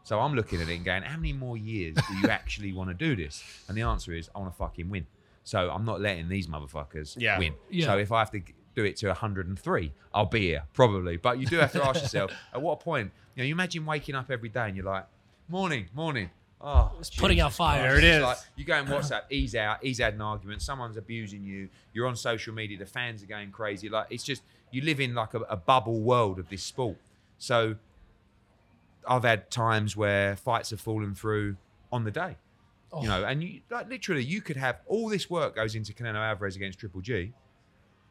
So 0.06 0.20
I'm 0.20 0.36
looking 0.36 0.62
at 0.62 0.70
it 0.70 0.76
and 0.76 0.86
going, 0.86 1.02
How 1.04 1.18
many 1.18 1.34
more 1.34 1.58
years 1.58 1.96
do 1.96 2.16
you 2.22 2.30
actually 2.30 2.72
want 2.74 2.90
to 2.90 2.94
do 2.94 3.16
this? 3.16 3.44
And 3.68 3.76
the 3.78 3.82
answer 3.82 4.14
is, 4.14 4.30
I 4.36 4.40
want 4.40 4.52
to 4.54 4.58
fucking 4.58 4.90
win. 4.90 5.06
So 5.44 5.70
I'm 5.70 5.84
not 5.84 6.00
letting 6.00 6.30
these 6.30 6.48
motherfuckers 6.48 7.16
Yeah. 7.20 7.38
win. 7.40 7.54
Yeah. 7.70 7.88
So 7.88 7.98
if 7.98 8.12
I 8.12 8.20
have 8.20 8.32
to 8.32 8.42
do 8.76 8.84
it 8.84 8.96
to 8.98 9.08
103, 9.08 9.92
I'll 10.14 10.26
be 10.26 10.42
here 10.42 10.64
probably. 10.74 11.18
But 11.18 11.40
you 11.40 11.48
do 11.48 11.58
have 11.58 11.72
to 11.74 11.84
ask 11.84 12.02
yourself, 12.02 12.32
at 12.54 12.62
what 12.62 12.80
point? 12.80 13.12
You 13.36 13.42
know, 13.44 13.48
you 13.48 13.54
imagine 13.54 13.86
waking 13.86 14.16
up 14.16 14.30
every 14.32 14.50
day 14.50 14.68
and 14.68 14.76
you're 14.78 14.86
like, 14.86 15.06
Morning, 15.50 15.88
morning. 15.94 16.30
Oh, 16.62 16.92
it's 17.00 17.10
putting 17.10 17.40
out 17.40 17.54
fire. 17.54 18.00
There 18.00 18.16
It's. 18.18 18.24
Like, 18.24 18.38
you 18.56 18.64
go 18.66 18.74
and 18.76 18.88
WhatsApp, 18.88 19.24
he's 19.30 19.54
out, 19.56 19.84
he's 19.84 20.00
had 20.00 20.14
an 20.16 20.22
argument, 20.22 20.62
someone's 20.62 20.98
abusing 20.98 21.44
you, 21.44 21.70
you're 21.94 22.08
on 22.08 22.16
social 22.16 22.54
media, 22.54 22.78
the 22.78 22.86
fans 22.86 23.22
are 23.22 23.28
going 23.28 23.52
crazy. 23.52 23.90
Like 23.90 24.08
it's 24.10 24.24
just 24.24 24.42
you 24.72 24.82
live 24.82 25.00
in 25.00 25.14
like 25.14 25.34
a, 25.34 25.42
a 25.42 25.58
bubble 25.58 26.00
world 26.00 26.40
of 26.40 26.50
this 26.50 26.64
sport. 26.64 26.98
So 27.38 27.76
I've 29.08 29.24
had 29.24 29.50
times 29.52 29.96
where 29.96 30.36
fights 30.36 30.70
have 30.72 30.82
fallen 30.82 31.16
through 31.16 31.58
on 31.92 32.04
the 32.04 32.12
day. 32.12 32.38
Oh. 32.92 33.02
You 33.02 33.08
know, 33.10 33.24
and 33.26 33.44
you 33.44 33.62
like 33.70 33.90
literally 33.90 34.24
you 34.24 34.42
could 34.42 34.58
have 34.58 34.80
all 34.88 35.10
this 35.10 35.30
work 35.30 35.56
goes 35.56 35.76
into 35.76 35.94
Canelo 35.94 36.16
Alvarez 36.18 36.56
against 36.56 36.80
Triple 36.80 37.02
G. 37.02 37.34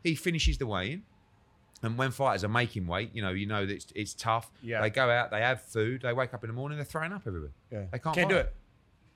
He 0.03 0.14
finishes 0.14 0.59
the 0.59 0.66
weigh-in. 0.66 1.03
And 1.82 1.99
when 1.99 2.11
fighters 2.11 2.45
are 2.45 2.49
making 2.49 2.86
weight, 2.86 3.11
you 3.12 3.20
know, 3.22 3.30
you 3.30 3.47
know 3.47 3.66
that 3.66 3.72
it's, 3.74 3.86
it's 3.95 4.14
tough. 4.14 4.51
Yeah. 4.62 4.80
They 4.80 4.90
go 4.90 5.11
out, 5.11 5.30
they 5.30 5.40
have 5.40 5.61
food, 5.62 6.03
they 6.03 6.12
wake 6.14 6.32
up 6.32 6.42
in 6.42 6.49
the 6.49 6.55
morning, 6.55 6.78
they're 6.78 6.84
throwing 6.84 7.12
up 7.12 7.22
everywhere. 7.26 7.51
Yeah. 7.70 7.84
They 7.92 7.99
can't, 7.99 8.16
Can't 8.16 8.28
do 8.30 8.36
it. 8.36 8.55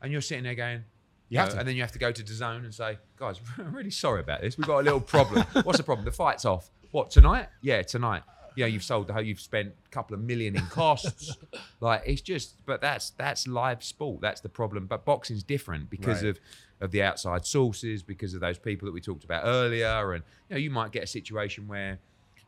And 0.03 0.13
you're 0.13 0.21
sitting 0.21 0.45
there 0.45 0.55
going, 0.55 0.85
You 1.31 1.39
know, 1.39 1.49
to. 1.49 1.59
and 1.59 1.67
then 1.69 1.77
you 1.77 1.83
have 1.83 1.93
to 1.93 1.99
go 1.99 2.13
to 2.13 2.23
the 2.23 2.33
zone 2.33 2.65
and 2.65 2.75
say, 2.75 2.99
guys, 3.17 3.41
I'm 3.59 3.75
really 3.75 3.91
sorry 3.91 4.21
about 4.21 4.43
this. 4.43 4.59
We've 4.59 4.67
got 4.67 4.81
a 4.81 4.83
little 4.83 5.01
problem. 5.01 5.45
What's 5.63 5.79
the 5.79 5.85
problem? 5.85 6.05
The 6.05 6.13
fight's 6.13 6.45
off. 6.45 6.71
What, 6.91 7.11
tonight? 7.11 7.49
Yeah, 7.63 7.83
tonight. 7.83 8.23
You 8.59 8.65
know, 8.65 8.71
you've 8.71 8.83
sold 8.83 9.07
the 9.07 9.13
whole, 9.13 9.23
you've 9.23 9.41
spent 9.41 9.73
a 9.87 9.89
couple 9.91 10.15
of 10.15 10.21
million 10.21 10.57
in 10.57 10.67
costs. 10.67 11.37
like, 11.81 12.03
it's 12.05 12.21
just, 12.21 12.57
but 12.67 12.81
that's 12.81 13.11
that's 13.11 13.47
live 13.47 13.85
sport. 13.85 14.21
That's 14.21 14.41
the 14.41 14.49
problem. 14.49 14.87
But 14.87 15.05
boxing's 15.05 15.45
different 15.45 15.89
because 15.91 16.23
Right. 16.25 16.31
of 16.31 16.41
of 16.81 16.91
the 16.91 17.03
outside 17.05 17.47
sources, 17.47 18.03
because 18.03 18.35
of 18.35 18.41
those 18.41 18.59
people 18.59 18.87
that 18.87 18.93
we 18.93 19.01
talked 19.01 19.23
about 19.23 19.43
earlier. 19.45 20.13
And, 20.13 20.25
you 20.49 20.55
know, 20.55 20.59
you 20.59 20.71
might 20.71 20.91
get 20.91 21.05
a 21.05 21.07
situation 21.07 21.69
where, 21.69 22.01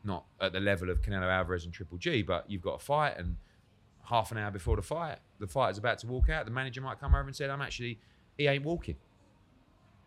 not 0.03 0.25
at 0.41 0.51
the 0.51 0.59
level 0.59 0.89
of 0.89 1.01
Canelo 1.01 1.29
Alvarez 1.31 1.63
and 1.63 1.73
Triple 1.73 1.97
G, 1.97 2.23
but 2.23 2.49
you've 2.49 2.61
got 2.61 2.75
a 2.75 2.79
fight 2.79 3.17
and 3.17 3.37
half 4.03 4.33
an 4.33 4.37
hour 4.37 4.51
before 4.51 4.75
the 4.75 4.81
fight, 4.81 5.19
the 5.39 5.47
fighter's 5.47 5.77
about 5.77 5.99
to 5.99 6.07
walk 6.07 6.27
out. 6.29 6.43
The 6.43 6.51
manager 6.51 6.81
might 6.81 6.99
come 6.99 7.15
over 7.15 7.25
and 7.27 7.33
say, 7.35 7.49
"I'm 7.49 7.61
actually, 7.61 7.99
he 8.37 8.47
ain't 8.47 8.65
walking. 8.65 8.95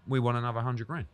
We 0.07 0.21
want 0.21 0.37
another 0.37 0.61
hundred 0.61 0.87
grand." 0.87 1.07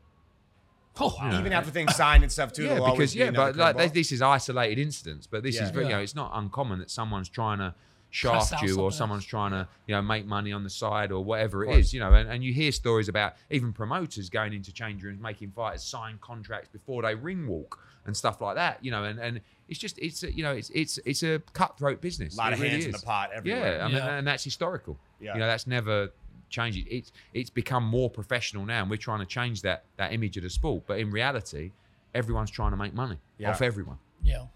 Oh, 0.99 1.14
wow. 1.18 1.38
Even 1.38 1.53
after 1.53 1.70
things 1.70 1.95
signed 2.05 2.22
and 2.22 2.32
stuff 2.32 2.53
too. 2.53 2.64
yeah, 2.64 2.74
because 2.74 3.14
yeah, 3.14 3.26
another 3.26 3.53
but 3.53 3.76
like 3.76 3.93
this 3.95 4.12
is 4.12 4.20
isolated 4.22 4.78
incidents, 4.80 5.26
but 5.26 5.43
this 5.43 5.57
Yeah. 5.57 5.64
is 5.64 5.70
very, 5.70 5.84
you 5.86 5.91
know, 5.93 6.01
it's 6.01 6.14
not 6.14 6.30
uncommon 6.34 6.78
that 6.80 6.91
someone's 6.91 7.28
trying 7.28 7.59
to 7.59 7.74
shaft 8.12 8.61
you 8.62 8.80
or 8.80 8.91
someone's 8.91 9.24
trying 9.24 9.53
to 9.53 9.68
you 9.86 9.95
know 9.95 10.03
make 10.03 10.26
money 10.26 10.53
on 10.53 10.64
the 10.64 10.68
side 10.70 11.12
or 11.12 11.22
whatever 11.22 11.64
it 11.64 11.78
is 11.78 11.95
you 11.95 12.01
know, 12.01 12.12
and, 12.12 12.28
and 12.28 12.43
you 12.43 12.53
hear 12.53 12.72
stories 12.72 13.09
about 13.09 13.34
even 13.51 13.72
promoters 13.72 14.28
going 14.28 14.53
into 14.53 14.72
change 14.72 15.05
rooms 15.05 15.20
making 15.20 15.49
fighters 15.53 15.84
sign 15.84 16.18
contracts 16.20 16.68
before 16.68 17.03
they 17.03 17.14
ring 17.14 17.47
walk 17.47 17.78
and 18.07 18.16
stuff 18.16 18.41
like 18.41 18.57
that, 18.57 18.84
you 18.84 18.91
know, 18.91 19.05
and 19.05 19.20
and 19.20 19.41
it's 19.68 19.78
just 19.78 19.97
it's 20.01 20.24
a, 20.24 20.32
you 20.34 20.43
know 20.43 20.51
it's 20.53 20.70
it's 20.70 20.99
it's 21.07 21.22
a 21.22 21.38
cutthroat 21.53 22.01
business. 22.01 22.34
a 22.34 22.38
lot 22.38 22.51
It 22.51 22.55
of 22.57 22.61
really 22.62 22.72
hands 22.72 22.86
in 22.86 22.91
the 22.93 22.99
pot 22.99 23.30
everywhere. 23.32 23.76
Yeah, 23.76 23.84
I 23.84 23.86
mean, 23.88 23.97
Yeah. 23.99 24.16
and 24.16 24.26
that's 24.26 24.43
historical. 24.43 24.99
Yeah. 25.20 25.34
You 25.34 25.41
know, 25.41 25.47
that's 25.47 25.68
never 25.68 26.11
changed. 26.51 26.86
It's 26.90 27.12
it's 27.32 27.51
become 27.51 27.84
more 27.84 28.11
professional 28.11 28.66
now, 28.66 28.82
and 28.82 28.90
we're 28.90 28.96
trying 28.96 29.20
to 29.20 29.26
change 29.26 29.62
that 29.62 29.84
that 29.96 30.12
image 30.12 30.36
of 30.36 30.42
the 30.42 30.51
sport. 30.51 30.84
But 30.86 30.98
in 30.98 31.11
reality, 31.11 31.72
everyone's 32.14 32.51
trying 32.51 32.72
to 32.72 32.76
make 32.76 32.92
money 32.94 33.18
Yeah. 33.38 33.51
off 33.51 33.62
everyone. 33.62 33.98
yeah. 34.22 34.46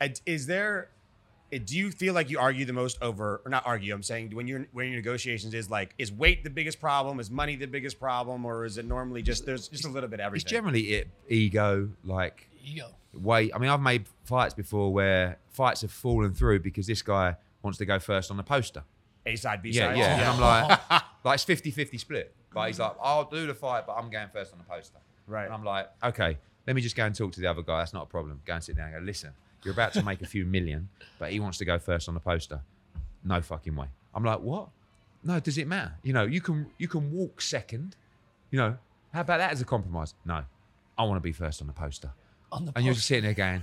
And 0.00 0.20
Is 0.26 0.46
there? 0.46 0.90
uh, 1.52 1.58
Do 1.64 1.76
you 1.76 1.90
feel 1.90 2.14
like 2.14 2.30
you 2.30 2.38
argue 2.38 2.64
the 2.64 2.72
most 2.72 2.98
over, 3.02 3.40
or 3.44 3.50
not 3.50 3.66
argue? 3.66 3.92
I'm 3.94 4.02
saying 4.02 4.30
when 4.34 4.46
you're 4.46 4.66
when 4.72 4.86
your 4.88 4.96
negotiations 4.96 5.54
is 5.54 5.68
like, 5.70 5.94
is 5.98 6.12
weight 6.12 6.44
the 6.44 6.50
biggest 6.50 6.78
problem? 6.80 7.18
Is 7.20 7.30
money 7.30 7.56
the 7.56 7.66
biggest 7.66 7.98
problem, 7.98 8.44
or 8.44 8.64
is 8.64 8.78
it 8.78 8.84
normally 8.84 9.22
just 9.22 9.46
there's 9.46 9.66
just 9.68 9.84
a 9.86 9.88
little 9.88 10.08
bit 10.08 10.20
of 10.20 10.34
It's 10.34 10.44
generally 10.44 10.82
it, 10.98 11.08
ego, 11.28 11.88
like 12.04 12.48
ego. 12.64 12.88
go. 13.12 13.18
weight. 13.18 13.50
I 13.54 13.58
mean, 13.58 13.70
I've 13.70 13.80
made 13.80 14.06
fights 14.24 14.54
before 14.54 14.92
where 14.92 15.38
fights 15.48 15.80
have 15.80 15.90
fallen 15.90 16.32
through 16.34 16.60
because 16.60 16.86
this 16.86 17.02
guy 17.02 17.36
wants 17.62 17.78
to 17.78 17.84
go 17.86 17.98
first 17.98 18.30
on 18.30 18.36
the 18.36 18.42
poster. 18.44 18.84
A 19.32 19.36
side, 19.36 19.62
B 19.62 19.70
Yeah, 19.70 19.88
side. 19.88 19.96
yeah. 19.98 20.14
And 20.18 20.24
I'm 20.24 20.40
like, 20.40 20.80
like 21.24 21.34
it's 21.34 21.44
50-50 21.44 22.00
split. 22.00 22.34
But 22.52 22.66
he's 22.68 22.78
like, 22.80 22.94
I'll 23.02 23.24
do 23.24 23.46
the 23.46 23.54
fight, 23.54 23.86
but 23.86 23.94
I'm 23.94 24.10
going 24.10 24.28
first 24.32 24.52
on 24.52 24.58
the 24.58 24.64
poster. 24.64 24.98
Right. 25.26 25.44
And 25.44 25.52
I'm 25.54 25.62
like, 25.64 25.88
okay, 26.02 26.38
let 26.66 26.74
me 26.74 26.82
just 26.82 26.96
go 26.96 27.04
and 27.04 27.14
talk 27.14 27.32
to 27.32 27.40
the 27.40 27.46
other 27.46 27.62
guy. 27.62 27.78
That's 27.80 27.92
not 27.92 28.04
a 28.04 28.06
problem. 28.06 28.40
Go 28.46 28.54
and 28.54 28.64
sit 28.64 28.76
down 28.76 28.86
and 28.92 28.94
go, 28.96 29.00
listen, 29.04 29.30
you're 29.64 29.74
about 29.74 29.92
to 29.94 30.02
make 30.02 30.22
a 30.22 30.26
few 30.26 30.44
million, 30.46 30.88
but 31.18 31.30
he 31.30 31.40
wants 31.40 31.58
to 31.58 31.64
go 31.64 31.78
first 31.78 32.08
on 32.08 32.14
the 32.14 32.20
poster. 32.20 32.60
No 33.24 33.40
fucking 33.42 33.76
way. 33.76 33.88
I'm 34.14 34.24
like, 34.24 34.40
what? 34.40 34.68
No, 35.22 35.38
does 35.40 35.58
it 35.58 35.66
matter? 35.66 35.92
You 36.02 36.12
know, 36.12 36.24
you 36.24 36.40
can 36.40 36.70
you 36.78 36.88
can 36.88 37.12
walk 37.12 37.40
second. 37.42 37.96
You 38.50 38.58
know, 38.60 38.76
how 39.12 39.20
about 39.20 39.38
that 39.38 39.52
as 39.52 39.60
a 39.60 39.64
compromise? 39.64 40.14
No, 40.24 40.44
I 40.96 41.02
want 41.02 41.16
to 41.16 41.20
be 41.20 41.32
first 41.32 41.60
on 41.60 41.66
the 41.66 41.72
poster. 41.74 42.10
On 42.52 42.64
the 42.64 42.72
And 42.76 42.84
you're 42.84 42.94
just 42.94 43.06
sitting 43.08 43.24
there 43.24 43.34
going, 43.34 43.62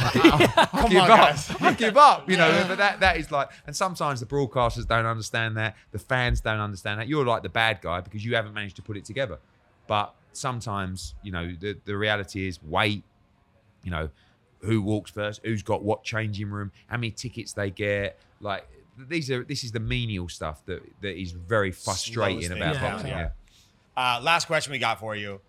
Give, 0.12 0.22
I, 0.24 0.68
I 0.72 0.88
give 0.88 1.60
up. 1.60 1.76
Give 1.78 1.96
up. 1.96 2.30
You 2.30 2.36
know, 2.36 2.64
but 2.66 2.78
that 2.78 3.00
that 3.00 3.16
is 3.16 3.30
like, 3.30 3.50
and 3.66 3.76
sometimes 3.76 4.20
the 4.20 4.26
broadcasters 4.26 4.86
don't 4.86 5.06
understand 5.06 5.56
that. 5.56 5.76
The 5.92 5.98
fans 5.98 6.40
don't 6.40 6.60
understand 6.60 7.00
that. 7.00 7.08
You're 7.08 7.24
like 7.24 7.42
the 7.42 7.48
bad 7.48 7.80
guy 7.80 8.00
because 8.00 8.24
you 8.24 8.34
haven't 8.34 8.54
managed 8.54 8.76
to 8.76 8.82
put 8.82 8.96
it 8.96 9.04
together. 9.04 9.38
But 9.86 10.14
sometimes, 10.32 11.14
you 11.22 11.32
know, 11.32 11.54
the 11.58 11.76
the 11.84 11.96
reality 11.96 12.48
is 12.48 12.62
wait. 12.62 13.04
You 13.82 13.90
know, 13.90 14.10
who 14.60 14.82
walks 14.82 15.10
first, 15.10 15.40
who's 15.44 15.62
got 15.62 15.82
what 15.82 16.02
changing 16.02 16.50
room, 16.50 16.72
how 16.86 16.96
many 16.96 17.10
tickets 17.10 17.52
they 17.52 17.70
get. 17.70 18.18
Like 18.40 18.66
these 18.96 19.30
are 19.30 19.44
this 19.44 19.64
is 19.64 19.72
the 19.72 19.80
menial 19.80 20.28
stuff 20.28 20.64
that 20.66 20.82
that 21.00 21.20
is 21.20 21.32
very 21.32 21.72
frustrating 21.72 22.52
about 22.52 22.80
boxing. 22.80 23.10
Yeah. 23.10 23.30
Uh, 23.96 24.20
last 24.22 24.46
question 24.46 24.72
we 24.72 24.78
got 24.78 24.98
for 25.00 25.16
you: 25.16 25.40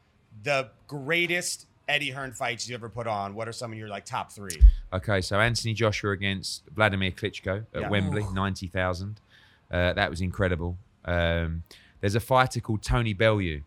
the 0.44 0.70
greatest 0.88 1.68
Eddie 1.92 2.10
Hearn 2.12 2.32
fights 2.32 2.68
you 2.70 2.76
ever 2.76 2.90
put 2.90 3.06
on. 3.06 3.36
What 3.36 3.48
are 3.48 3.52
some 3.52 3.72
of 3.72 3.78
your 3.78 3.90
like 3.90 4.06
top 4.06 4.32
three? 4.32 4.58
Okay, 4.94 5.22
so 5.22 5.40
Anthony 5.40 5.74
Joshua 5.74 6.12
against 6.12 6.64
Vladimir 6.74 7.12
Klitschko 7.12 7.66
at 7.74 7.82
Yeah. 7.82 7.90
Wembley, 7.90 8.26
ninety 8.34 8.68
thousand. 8.68 9.20
Uh, 9.70 9.94
that 9.94 10.10
was 10.10 10.22
incredible. 10.22 10.78
Um, 11.06 11.64
there's 12.00 12.16
a 12.16 12.20
fighter 12.20 12.60
called 12.60 12.82
Tony 12.82 13.14
Bellew, 13.14 13.62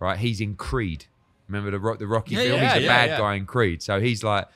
right? 0.00 0.18
He's 0.18 0.40
in 0.40 0.54
Creed. 0.56 1.04
Remember 1.48 1.70
the 1.70 1.78
Ro- 1.78 1.96
the 1.96 2.06
Rocky 2.06 2.34
Yeah, 2.34 2.42
film? 2.42 2.60
yeah, 2.62 2.74
he's 2.74 2.84
a 2.84 2.88
bad 2.88 3.10
yeah. 3.10 3.18
guy 3.18 3.34
in 3.34 3.46
Creed. 3.46 3.82
So 3.82 4.00
he's 4.00 4.24
like 4.24 4.48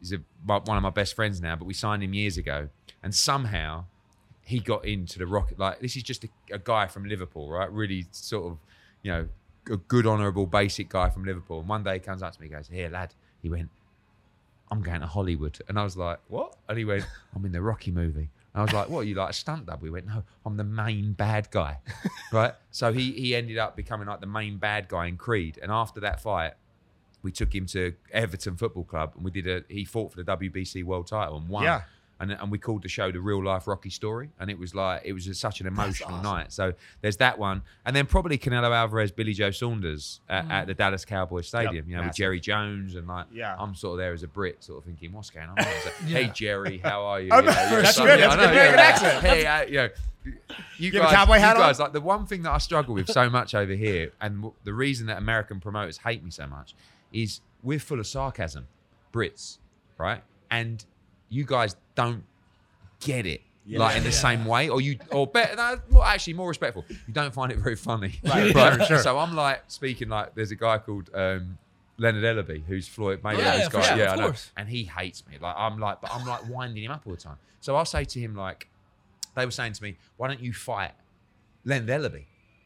he's 0.00 0.12
a, 0.12 0.18
my- 0.44 0.58
one 0.58 0.76
of 0.76 0.82
my 0.82 0.90
best 0.90 1.14
friends 1.14 1.40
now. 1.40 1.56
But 1.56 1.64
we 1.66 1.74
signed 1.74 2.02
him 2.02 2.12
years 2.12 2.36
ago, 2.36 2.68
and 3.02 3.14
somehow 3.14 3.84
he 4.42 4.58
got 4.58 4.84
into 4.84 5.18
the 5.18 5.26
Rocket. 5.26 5.58
Like 5.58 5.80
this 5.80 5.96
is 5.96 6.02
just 6.02 6.24
a, 6.24 6.28
a 6.52 6.58
guy 6.58 6.86
from 6.86 7.04
Liverpool, 7.06 7.50
right? 7.50 7.72
Really 7.72 8.06
sort 8.10 8.52
of, 8.52 8.58
you 9.02 9.10
know, 9.12 9.28
a 9.70 9.76
good, 9.76 10.06
honourable, 10.06 10.46
basic 10.46 10.88
guy 10.88 11.10
from 11.10 11.24
Liverpool. 11.24 11.60
And 11.60 11.68
one 11.68 11.82
day 11.82 11.94
he 11.94 12.00
comes 12.00 12.22
up 12.22 12.34
to 12.34 12.40
me, 12.40 12.46
and 12.46 12.56
goes, 12.56 12.68
"Here, 12.68 12.88
lad." 12.88 13.14
He 13.42 13.50
went, 13.50 13.68
I'm 14.70 14.82
going 14.82 15.00
to 15.00 15.06
Hollywood. 15.06 15.58
And 15.68 15.78
I 15.78 15.84
was 15.84 15.96
like, 15.96 16.18
what? 16.28 16.56
And 16.68 16.78
he 16.78 16.84
went, 16.84 17.04
I'm 17.36 17.44
in 17.44 17.52
the 17.52 17.62
Rocky 17.62 17.90
movie. 17.90 18.30
And 18.52 18.60
I 18.60 18.62
was 18.62 18.72
like, 18.72 18.88
what, 18.88 19.00
are 19.00 19.04
you 19.04 19.14
like 19.14 19.30
a 19.30 19.32
stunt 19.32 19.66
double? 19.66 19.84
He 19.84 19.90
went, 19.90 20.06
no, 20.06 20.22
I'm 20.44 20.56
the 20.56 20.64
main 20.64 21.12
bad 21.12 21.50
guy. 21.50 21.78
right? 22.32 22.54
So 22.70 22.92
he, 22.92 23.12
he 23.12 23.34
ended 23.34 23.58
up 23.58 23.76
becoming 23.76 24.06
like 24.06 24.20
the 24.20 24.26
main 24.26 24.58
bad 24.58 24.88
guy 24.88 25.06
in 25.06 25.16
Creed. 25.16 25.58
And 25.62 25.70
after 25.70 26.00
that 26.00 26.20
fight, 26.20 26.54
we 27.22 27.32
took 27.32 27.54
him 27.54 27.66
to 27.66 27.94
Everton 28.12 28.56
Football 28.56 28.84
Club 28.84 29.12
and 29.16 29.24
we 29.24 29.30
did 29.30 29.46
a, 29.46 29.64
he 29.68 29.84
fought 29.84 30.12
for 30.12 30.22
the 30.22 30.36
WBC 30.36 30.84
world 30.84 31.06
title 31.06 31.36
and 31.36 31.48
won. 31.48 31.64
Yeah. 31.64 31.82
And, 32.20 32.30
and 32.32 32.50
we 32.50 32.58
called 32.58 32.82
the 32.82 32.88
show 32.88 33.10
the 33.10 33.20
real 33.20 33.42
life 33.44 33.66
Rocky 33.66 33.90
story. 33.90 34.30
And 34.38 34.48
it 34.50 34.58
was 34.58 34.74
like, 34.74 35.02
it 35.04 35.12
was 35.12 35.24
just 35.24 35.40
such 35.40 35.60
an 35.60 35.66
emotional 35.66 36.10
awesome. 36.14 36.22
night. 36.22 36.52
So 36.52 36.72
there's 37.00 37.16
that 37.18 37.38
one. 37.38 37.62
And 37.84 37.94
then 37.94 38.06
probably 38.06 38.38
Canelo 38.38 38.74
Alvarez, 38.74 39.10
Billy 39.12 39.32
Joe 39.32 39.50
Saunders 39.50 40.20
at, 40.28 40.50
at 40.50 40.66
the 40.68 40.74
Dallas 40.74 41.04
Cowboys 41.04 41.48
Stadium, 41.48 41.88
you 41.88 41.96
know, 41.96 42.02
with. 42.04 42.14
Jerry 42.14 42.38
Jones 42.40 42.94
and 42.94 43.06
like, 43.08 43.26
Yeah. 43.32 43.56
I'm 43.58 43.74
sort 43.74 43.94
of 43.94 43.98
there 43.98 44.12
as 44.12 44.22
a 44.22 44.28
Brit, 44.28 44.62
sort 44.62 44.78
of 44.78 44.84
thinking, 44.84 45.12
what's 45.12 45.30
going 45.30 45.48
on? 45.48 45.56
Like, 45.56 45.94
Hey 46.06 46.30
Jerry, 46.32 46.78
how 46.78 47.04
are 47.04 47.20
you? 47.20 47.28
Oh, 47.32 47.38
You 47.40 47.42
know, 47.46 47.52
that's 47.82 47.98
you're 47.98 48.06
good. 48.06 48.20
That's 48.20 48.20
yeah, 48.20 48.28
I 48.30 48.34
a 48.34 48.36
know, 48.36 48.42
good 48.44 48.50
American 48.52 48.78
yeah. 48.78 48.84
accent. 48.84 49.24
Hey, 49.24 49.46
uh, 49.46 49.62
you 49.64 49.74
know, 49.74 49.88
you, 50.24 50.32
You 50.78 50.92
have 50.92 51.00
a 51.00 51.04
guys, 51.06 51.14
cowboy 51.14 51.38
hat 51.38 51.56
you 51.56 51.62
guys, 51.62 51.80
on? 51.80 51.84
like 51.84 51.92
the 51.92 52.00
one 52.00 52.26
thing 52.26 52.42
that 52.42 52.52
I 52.52 52.58
struggle 52.58 52.94
with 52.94 53.10
so 53.10 53.28
much 53.28 53.54
over 53.54 53.72
here, 53.74 54.12
and 54.20 54.36
w- 54.36 54.54
the 54.64 54.72
reason 54.72 55.06
that 55.08 55.18
American 55.18 55.60
promoters 55.60 55.98
hate 55.98 56.24
me 56.24 56.30
so 56.30 56.46
much, 56.46 56.74
is 57.12 57.40
we're 57.62 57.78
full 57.78 58.00
of 58.00 58.06
sarcasm, 58.06 58.66
Brits, 59.12 59.58
right? 59.98 60.22
And 60.50 60.84
you 61.28 61.44
guys 61.44 61.76
don't 61.94 62.24
get 63.00 63.26
it. 63.26 63.42
Like 63.66 63.96
in 63.96 64.02
the 64.02 64.10
Yeah. 64.10 64.14
same 64.14 64.44
way, 64.44 64.68
or 64.68 64.80
you, 64.82 64.98
or 65.10 65.26
better, 65.26 65.56
no, 65.56 65.80
well, 65.90 66.02
actually 66.02 66.34
more 66.34 66.48
respectful. 66.48 66.84
You 66.90 67.14
don't 67.14 67.32
find 67.32 67.50
it 67.50 67.56
very 67.58 67.76
funny, 67.76 68.12
Right, 68.24 68.54
right? 68.54 68.86
sure. 68.86 68.98
So 68.98 69.18
I'm 69.18 69.34
like 69.34 69.62
speaking 69.68 70.10
like 70.10 70.34
there's 70.34 70.50
a 70.50 70.54
guy 70.54 70.76
called 70.76 71.08
um, 71.14 71.56
Leonard 71.96 72.24
Ellerbe 72.24 72.62
who's 72.66 72.86
Floyd 72.86 73.22
Mayweather's 73.22 73.38
yeah, 73.38 73.56
yeah, 73.56 73.68
guy. 73.70 73.80
sure, 73.80 73.96
yeah, 73.96 74.12
of 74.12 74.20
I 74.20 74.26
know. 74.26 74.32
And 74.58 74.68
he 74.68 74.84
hates 74.84 75.26
me. 75.26 75.38
Like 75.40 75.54
I'm 75.56 75.78
like, 75.78 76.02
but 76.02 76.10
I'm 76.12 76.26
like 76.26 76.46
winding 76.46 76.84
him 76.84 76.90
up 76.90 77.04
all 77.06 77.14
the 77.14 77.18
time. 77.20 77.36
So 77.62 77.74
I'll 77.74 77.86
say 77.86 78.04
to 78.04 78.20
him 78.20 78.34
like, 78.34 78.68
they 79.34 79.46
were 79.46 79.50
saying 79.50 79.72
to 79.72 79.82
me, 79.82 79.96
why 80.18 80.28
don't 80.28 80.40
you 80.40 80.52
fight 80.52 80.92
Leonard 81.64 81.88
Ellerbe 81.88 82.24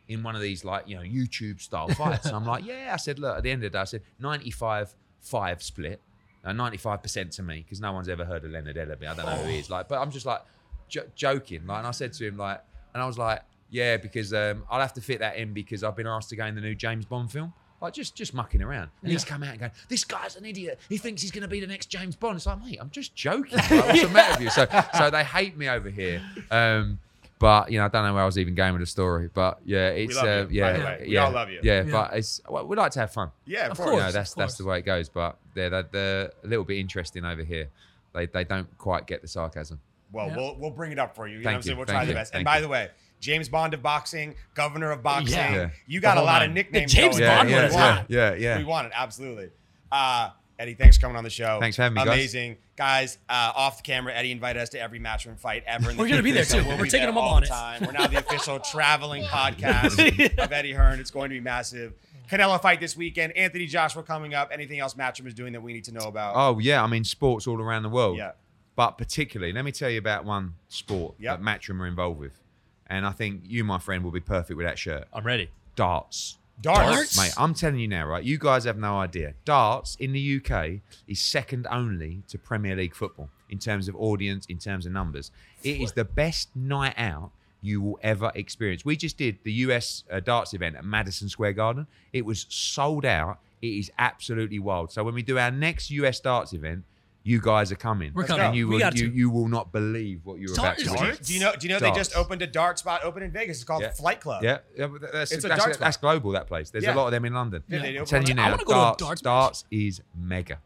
in 0.08 0.24
one 0.24 0.34
of 0.34 0.42
these 0.42 0.64
like 0.64 0.88
you 0.88 0.96
know 0.96 1.02
YouTube 1.02 1.60
style 1.60 1.86
fights? 1.90 2.26
and 2.26 2.34
I'm 2.36 2.44
like, 2.44 2.64
yeah. 2.66 2.90
I 2.92 2.96
said, 2.96 3.20
look, 3.20 3.36
at 3.36 3.44
the 3.44 3.52
end 3.52 3.62
of 3.62 3.70
the 3.70 3.76
day, 3.78 3.82
I 3.82 3.84
said 3.84 4.02
95 4.18 4.96
five 5.20 5.62
split. 5.62 6.00
Uh, 6.48 6.52
95% 6.52 7.30
to 7.36 7.42
me 7.42 7.58
because 7.62 7.80
no 7.80 7.92
one's 7.92 8.08
ever 8.08 8.24
heard 8.24 8.44
of 8.44 8.50
Leonard 8.50 8.76
Ellerbe. 8.76 9.06
I 9.06 9.14
don't 9.14 9.26
know 9.26 9.36
who 9.36 9.48
he 9.48 9.58
is. 9.58 9.68
Like, 9.68 9.88
but 9.88 10.00
I'm 10.00 10.10
just 10.10 10.24
like 10.24 10.40
jo- 10.88 11.06
joking. 11.14 11.66
Like, 11.66 11.78
and 11.78 11.86
I 11.86 11.90
said 11.90 12.12
to 12.14 12.26
him 12.26 12.36
like, 12.36 12.62
and 12.94 13.02
I 13.02 13.06
was 13.06 13.18
like, 13.18 13.42
yeah, 13.70 13.98
because 13.98 14.32
um, 14.32 14.64
I'll 14.70 14.80
have 14.80 14.94
to 14.94 15.00
fit 15.00 15.18
that 15.18 15.36
in 15.36 15.52
because 15.52 15.84
I've 15.84 15.94
been 15.96 16.06
asked 16.06 16.30
to 16.30 16.36
go 16.36 16.46
in 16.46 16.54
the 16.54 16.60
new 16.60 16.74
James 16.74 17.04
Bond 17.04 17.30
film. 17.30 17.52
Like 17.80 17.92
just 17.92 18.16
just 18.16 18.34
mucking 18.34 18.60
around. 18.60 18.90
And 19.02 19.12
he's 19.12 19.24
come 19.24 19.42
out 19.44 19.50
and 19.50 19.60
going, 19.60 19.72
This 19.88 20.02
guy's 20.04 20.34
an 20.36 20.44
idiot. 20.44 20.80
He 20.88 20.96
thinks 20.98 21.22
he's 21.22 21.30
gonna 21.30 21.46
be 21.46 21.60
the 21.60 21.66
next 21.66 21.86
James 21.86 22.16
Bond. 22.16 22.36
It's 22.36 22.46
like, 22.46 22.60
mate, 22.60 22.78
I'm 22.80 22.90
just 22.90 23.14
joking. 23.14 23.56
Like, 23.58 23.70
what's 23.70 24.02
the 24.02 24.08
matter 24.08 24.32
with 24.32 24.40
you? 24.42 24.50
So 24.50 24.66
so 24.96 25.10
they 25.10 25.22
hate 25.22 25.56
me 25.56 25.68
over 25.68 25.88
here. 25.88 26.20
Um 26.50 26.98
but 27.38 27.70
you 27.70 27.78
know, 27.78 27.84
I 27.84 27.88
don't 27.88 28.04
know 28.04 28.14
where 28.14 28.22
I 28.22 28.26
was 28.26 28.38
even 28.38 28.54
going 28.54 28.72
with 28.72 28.80
the 28.82 28.86
story. 28.86 29.28
But 29.32 29.58
yeah, 29.64 29.88
it's 29.90 30.16
love 30.16 30.24
uh, 30.24 30.28
you, 30.28 30.60
by 30.62 30.70
yeah, 30.70 30.72
the 30.78 30.84
way. 30.84 30.98
We 31.06 31.14
yeah, 31.14 31.24
all 31.24 31.32
love 31.32 31.50
you. 31.50 31.60
Yeah, 31.62 31.82
Yeah. 31.84 31.90
but 31.92 32.16
it's 32.16 32.40
well, 32.48 32.66
we 32.66 32.76
like 32.76 32.92
to 32.92 33.00
have 33.00 33.12
fun. 33.12 33.30
Yeah, 33.46 33.66
of, 33.66 33.72
Of 33.72 33.78
course. 33.78 33.90
You 33.94 34.00
know, 34.00 34.12
that's 34.12 34.32
of 34.32 34.36
that's 34.38 34.56
the 34.56 34.64
way 34.64 34.78
it 34.78 34.84
goes. 34.86 35.08
But 35.08 35.36
they're, 35.54 35.70
they're, 35.70 35.82
they're 35.90 36.32
a 36.44 36.46
little 36.46 36.64
bit 36.64 36.78
interesting 36.78 37.24
over 37.24 37.42
here. 37.42 37.68
They 38.14 38.26
they 38.26 38.44
don't 38.44 38.66
quite 38.78 39.06
get 39.06 39.22
the 39.22 39.28
sarcasm. 39.28 39.80
Well, 40.12 40.28
Yeah. 40.28 40.36
we'll 40.36 40.56
we'll 40.58 40.70
bring 40.70 40.92
it 40.92 40.98
up 40.98 41.14
for 41.14 41.26
you. 41.28 41.38
You 41.38 41.38
know 41.40 41.44
Thank 41.44 41.54
what 41.54 41.56
I'm 41.58 41.62
saying? 41.62 41.74
you, 41.74 41.78
We'll 41.78 41.86
thank 41.86 41.96
try 41.96 42.04
the 42.06 42.10
you, 42.12 42.14
best. 42.16 42.34
And 42.34 42.44
by 42.44 42.56
you. 42.56 42.62
the 42.62 42.68
way, 42.68 42.88
James 43.20 43.48
Bond 43.48 43.74
of 43.74 43.82
boxing, 43.82 44.34
governor 44.54 44.90
of 44.90 45.02
boxing. 45.02 45.36
Yeah. 45.36 45.70
You 45.86 46.00
got 46.00 46.16
a 46.16 46.20
whole 46.20 46.26
lot 46.26 46.42
of 46.44 46.50
nicknames. 46.52 46.92
The 46.92 46.96
James 47.00 47.18
going. 47.18 47.30
Bond 47.30 47.48
We 47.48 47.54
one 47.54 47.64
is 47.64 47.74
want 47.74 47.94
hot. 47.96 48.04
it. 48.08 48.14
yeah, 48.14 48.34
yeah. 48.34 48.58
We 48.58 48.64
want 48.64 48.86
it, 48.86 48.92
absolutely. 48.94 49.50
Uh, 49.92 50.30
Eddie, 50.58 50.74
thanks 50.74 50.96
for 50.96 51.02
coming 51.02 51.16
on 51.16 51.24
the 51.24 51.30
show. 51.30 51.58
Thanks 51.60 51.76
for 51.76 51.82
having 51.82 51.96
me. 51.96 52.02
Amazing. 52.02 52.52
Guys, 52.54 52.62
uh, 52.80 53.12
off 53.28 53.78
the 53.78 53.82
camera, 53.82 54.14
Eddie 54.14 54.32
invited 54.32 54.60
us 54.62 54.68
to 54.70 54.80
every 54.80 55.00
Matchroom 55.00 55.38
fight 55.38 55.64
ever. 55.66 55.90
In 55.90 55.96
the 55.96 56.02
We're 56.02 56.08
gonna 56.08 56.22
be 56.22 56.30
there, 56.32 56.44
too. 56.44 56.64
we'll 56.64 56.78
We're 56.78 56.86
taking 56.86 57.06
them 57.06 57.18
up 57.18 57.24
all 57.24 57.34
on 57.34 57.40
the 57.42 57.46
it. 57.46 57.50
time. 57.50 57.82
We're 57.84 57.92
now 57.92 58.06
the 58.06 58.18
official 58.18 58.58
traveling 58.72 59.24
podcast 59.24 60.38
of 60.38 60.52
Eddie 60.52 60.72
Hearn. 60.72 61.00
It's 61.00 61.10
going 61.10 61.30
to 61.30 61.34
be 61.34 61.40
massive. 61.40 61.92
Canelo 62.30 62.60
fight 62.60 62.78
this 62.80 62.96
weekend. 62.96 63.36
Anthony 63.36 63.66
Joshua 63.66 64.02
coming 64.02 64.34
up. 64.34 64.50
Anything 64.52 64.80
else 64.80 64.94
Matchroom 64.94 65.26
is 65.26 65.34
doing 65.34 65.52
that 65.54 65.62
we 65.62 65.72
need 65.72 65.84
to 65.84 65.92
know 65.92 66.06
about? 66.06 66.34
Oh 66.36 66.58
yeah, 66.58 66.82
I 66.82 66.86
mean 66.86 67.04
sports 67.04 67.46
all 67.46 67.60
around 67.60 67.82
the 67.82 67.88
world. 67.88 68.16
Yeah. 68.18 68.32
But 68.76 68.92
particularly, 68.98 69.52
let 69.52 69.64
me 69.64 69.72
tell 69.72 69.90
you 69.90 69.98
about 69.98 70.24
one 70.24 70.54
sport 70.68 71.14
Yep. 71.18 71.40
that 71.40 71.44
Matchroom 71.44 71.80
are 71.80 71.86
involved 71.86 72.20
with, 72.20 72.38
and 72.86 73.04
I 73.04 73.10
think 73.10 73.42
you, 73.44 73.64
my 73.64 73.78
friend, 73.80 74.04
will 74.04 74.12
be 74.12 74.20
perfect 74.20 74.56
with 74.56 74.66
that 74.66 74.78
shirt. 74.78 75.08
I'm 75.12 75.24
ready. 75.24 75.50
Darts. 75.74 76.37
Darts. 76.60 76.96
Darts? 76.96 77.18
Mate, 77.18 77.34
I'm 77.36 77.54
telling 77.54 77.78
you 77.78 77.88
now, 77.88 78.06
right? 78.06 78.24
You 78.24 78.38
guys 78.38 78.64
have 78.64 78.78
no 78.78 78.98
idea. 78.98 79.34
Darts 79.44 79.96
in 79.96 80.12
the 80.12 80.40
UK 80.42 80.80
is 81.06 81.20
second 81.20 81.66
only 81.70 82.22
to 82.28 82.38
Premier 82.38 82.74
League 82.74 82.94
football 82.94 83.30
in 83.48 83.58
terms 83.58 83.88
of 83.88 83.96
audience, 83.96 84.46
in 84.46 84.58
terms 84.58 84.84
of 84.86 84.92
numbers. 84.92 85.30
It 85.62 85.80
is 85.80 85.92
the 85.92 86.04
best 86.04 86.54
night 86.54 86.94
out 86.98 87.30
you 87.60 87.80
will 87.80 87.98
ever 88.02 88.30
experience. 88.34 88.84
We 88.84 88.96
just 88.96 89.16
did 89.16 89.38
the 89.42 89.52
US 89.52 90.04
uh, 90.10 90.20
darts 90.20 90.54
event 90.54 90.76
at 90.76 90.84
Madison 90.84 91.28
Square 91.28 91.54
Garden. 91.54 91.86
It 92.12 92.24
was 92.24 92.46
sold 92.48 93.04
out. 93.04 93.38
It 93.60 93.68
is 93.68 93.90
absolutely 93.98 94.58
wild. 94.58 94.92
So 94.92 95.02
when 95.02 95.14
we 95.14 95.22
do 95.22 95.38
our 95.38 95.50
next 95.50 95.90
US 95.90 96.20
darts 96.20 96.52
event, 96.52 96.84
you 97.22 97.40
guys 97.40 97.70
are 97.70 97.76
coming. 97.76 98.12
We're 98.14 98.24
coming. 98.24 98.46
And 98.46 98.56
you 98.56 98.68
will 98.68 98.80
you, 98.94 99.08
you 99.08 99.30
will 99.30 99.48
not 99.48 99.72
believe 99.72 100.20
what 100.24 100.38
you're 100.38 100.52
about 100.52 100.78
to 100.78 100.84
Darts? 100.84 101.28
Do 101.28 101.34
you 101.34 101.40
know? 101.40 101.52
Do 101.58 101.66
you 101.66 101.72
know 101.72 101.78
they 101.78 101.90
just 101.90 102.16
opened 102.16 102.42
a 102.42 102.46
dart 102.46 102.78
spot 102.78 103.04
open 103.04 103.22
in 103.22 103.30
Vegas? 103.30 103.58
It's 103.58 103.64
called 103.64 103.82
Yeah. 103.82 103.90
Flight 103.90 104.20
Club. 104.20 104.42
Yeah, 104.42 104.58
yeah 104.76 104.86
but 104.86 105.12
that's, 105.12 105.32
It's 105.32 105.44
a 105.44 105.48
that's, 105.48 105.64
darts 105.64 105.78
that's 105.78 105.96
global. 105.96 106.30
That 106.32 106.46
place. 106.46 106.70
There's 106.70 106.84
Yeah. 106.84 106.94
a 106.94 106.96
lot 106.96 107.06
of 107.06 107.12
them 107.12 107.24
in 107.24 107.34
London. 107.34 107.62
Yeah, 107.68 107.80
they 107.80 107.86
Yeah. 107.86 107.92
do. 107.92 107.98
I'm 108.00 108.06
telling 108.06 108.26
you 108.28 108.32
I 108.32 108.36
now, 108.36 108.50
wanna 108.50 108.64
go 108.64 108.72
to 108.72 108.72
a 108.72 108.80
darts, 108.80 109.02
darts 109.02 109.22
darts 109.22 109.64
is 109.70 110.00
mega. 110.16 110.60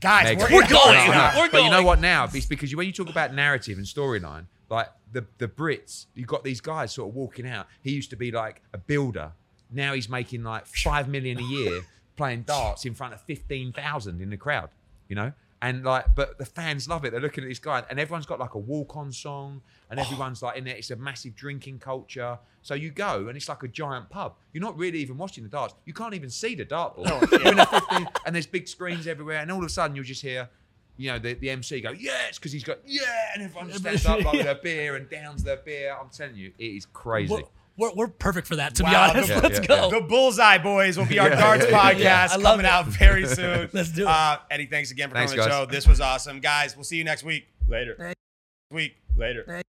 Guys, 0.00 0.24
Mega. 0.24 0.40
we're, 0.44 0.62
We're 0.62 0.68
going. 0.68 0.96
I. 0.96 1.34
We're 1.38 1.50
But 1.50 1.64
you 1.64 1.70
know 1.70 1.82
what 1.82 2.00
now? 2.00 2.28
It's 2.32 2.46
because 2.46 2.74
when 2.74 2.86
you 2.86 2.92
talk 2.92 3.08
about 3.08 3.34
narrative 3.34 3.78
and 3.78 3.86
storyline, 3.86 4.46
like 4.70 4.88
the 5.12 5.26
the 5.38 5.48
Brits, 5.48 6.06
you've 6.14 6.28
got 6.28 6.44
these 6.44 6.60
guys 6.60 6.92
sort 6.92 7.08
of 7.10 7.14
walking 7.14 7.46
out. 7.48 7.66
He 7.82 7.92
used 7.92 8.10
to 8.10 8.16
be 8.16 8.30
like 8.30 8.62
a 8.72 8.78
builder. 8.78 9.32
Now 9.70 9.94
he's 9.94 10.08
making 10.08 10.44
like 10.44 10.66
five 10.66 11.08
million 11.08 11.38
a 11.38 11.42
year 11.42 11.82
playing 12.16 12.42
darts 12.42 12.84
in 12.84 12.94
front 12.94 13.14
of 13.14 13.20
fifteen 13.22 13.72
thousand 13.72 14.20
in 14.20 14.30
the 14.30 14.36
crowd. 14.36 14.70
You 15.08 15.16
know. 15.16 15.32
And 15.62 15.84
like, 15.84 16.14
but 16.14 16.36
the 16.38 16.44
fans 16.44 16.86
love 16.86 17.04
it. 17.04 17.12
They're 17.12 17.20
looking 17.20 17.42
at 17.42 17.48
this 17.48 17.58
guy, 17.58 17.82
and 17.88 17.98
everyone's 17.98 18.26
got 18.26 18.38
like 18.38 18.54
a 18.54 18.58
walk-on 18.58 19.10
song, 19.10 19.62
and 19.90 19.98
everyone's 19.98 20.42
like 20.42 20.58
in 20.58 20.64
there. 20.64 20.76
It's 20.76 20.90
a 20.90 20.96
massive 20.96 21.34
drinking 21.34 21.78
culture. 21.78 22.38
So 22.60 22.74
you 22.74 22.90
go, 22.90 23.28
and 23.28 23.36
it's 23.36 23.48
like 23.48 23.62
a 23.62 23.68
giant 23.68 24.10
pub. 24.10 24.34
You're 24.52 24.62
not 24.62 24.76
really 24.76 24.98
even 24.98 25.16
watching 25.16 25.44
the 25.44 25.50
darts. 25.50 25.74
You 25.86 25.94
can't 25.94 26.14
even 26.14 26.28
see 26.28 26.54
the 26.54 26.66
dartboard. 26.66 27.30
You're 27.32 27.52
in 27.52 27.58
a 27.58 27.66
15, 27.66 28.08
and 28.26 28.34
there's 28.34 28.46
big 28.46 28.68
screens 28.68 29.06
everywhere, 29.06 29.38
and 29.38 29.50
all 29.50 29.60
of 29.60 29.64
a 29.64 29.70
sudden 29.70 29.96
you'll 29.96 30.04
just 30.04 30.22
hear 30.22 30.50
you 30.96 31.12
know, 31.12 31.18
the, 31.18 31.34
the 31.34 31.50
MC 31.50 31.80
go, 31.80 31.90
yes, 31.90 32.38
because 32.38 32.52
he's 32.52 32.64
got, 32.64 32.78
yeah, 32.86 33.02
and 33.34 33.42
everyone 33.42 33.68
just 33.68 33.80
stands 33.80 34.06
up 34.06 34.24
like 34.24 34.32
with 34.32 34.44
their 34.44 34.54
beer 34.54 34.96
and 34.96 35.08
downs 35.08 35.42
their 35.44 35.58
beer. 35.58 35.94
I'm 35.98 36.08
telling 36.08 36.36
you, 36.36 36.52
it 36.58 36.64
is 36.64 36.86
crazy. 36.86 37.44
We're, 37.76 37.92
we're 37.94 38.08
perfect 38.08 38.46
for 38.46 38.56
that, 38.56 38.74
to 38.76 38.84
be 38.84 38.94
honest. 38.94 39.28
the- 39.28 39.40
Let's 39.40 39.58
yeah, 39.60 39.66
go. 39.66 39.90
The 39.90 40.00
Bullseye 40.00 40.58
Boys 40.58 40.96
will 40.98 41.06
be 41.06 41.18
our 41.18 41.28
Yeah, 41.28 41.40
darts 41.40 41.64
yeah, 41.64 41.70
yeah, 41.90 42.26
podcast 42.26 42.36
yeah. 42.38 42.42
Coming 42.42 42.66
it. 42.66 42.68
out 42.72 42.86
very 42.86 43.26
soon. 43.26 43.68
Let's 43.72 43.92
do 43.92 44.02
it. 44.02 44.08
Uh, 44.08 44.38
Eddie, 44.50 44.66
thanks 44.66 44.90
again 44.90 45.08
for 45.08 45.14
Thanks, 45.14 45.32
coming 45.32 45.44
on 45.44 45.50
the 45.50 45.56
show. 45.66 45.70
This 45.70 45.86
was 45.86 46.00
awesome, 46.00 46.40
guys. 46.40 46.76
We'll 46.76 46.84
see 46.84 46.96
you 46.96 47.04
next 47.04 47.22
week. 47.22 47.46
Later. 47.68 47.94
Thanks. 47.98 48.14
Week 48.70 48.96
later. 49.16 49.44
Next 49.46 49.64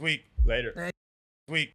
week 0.00 0.24
later. 0.44 0.72
Next 0.76 0.92
week. 1.48 1.74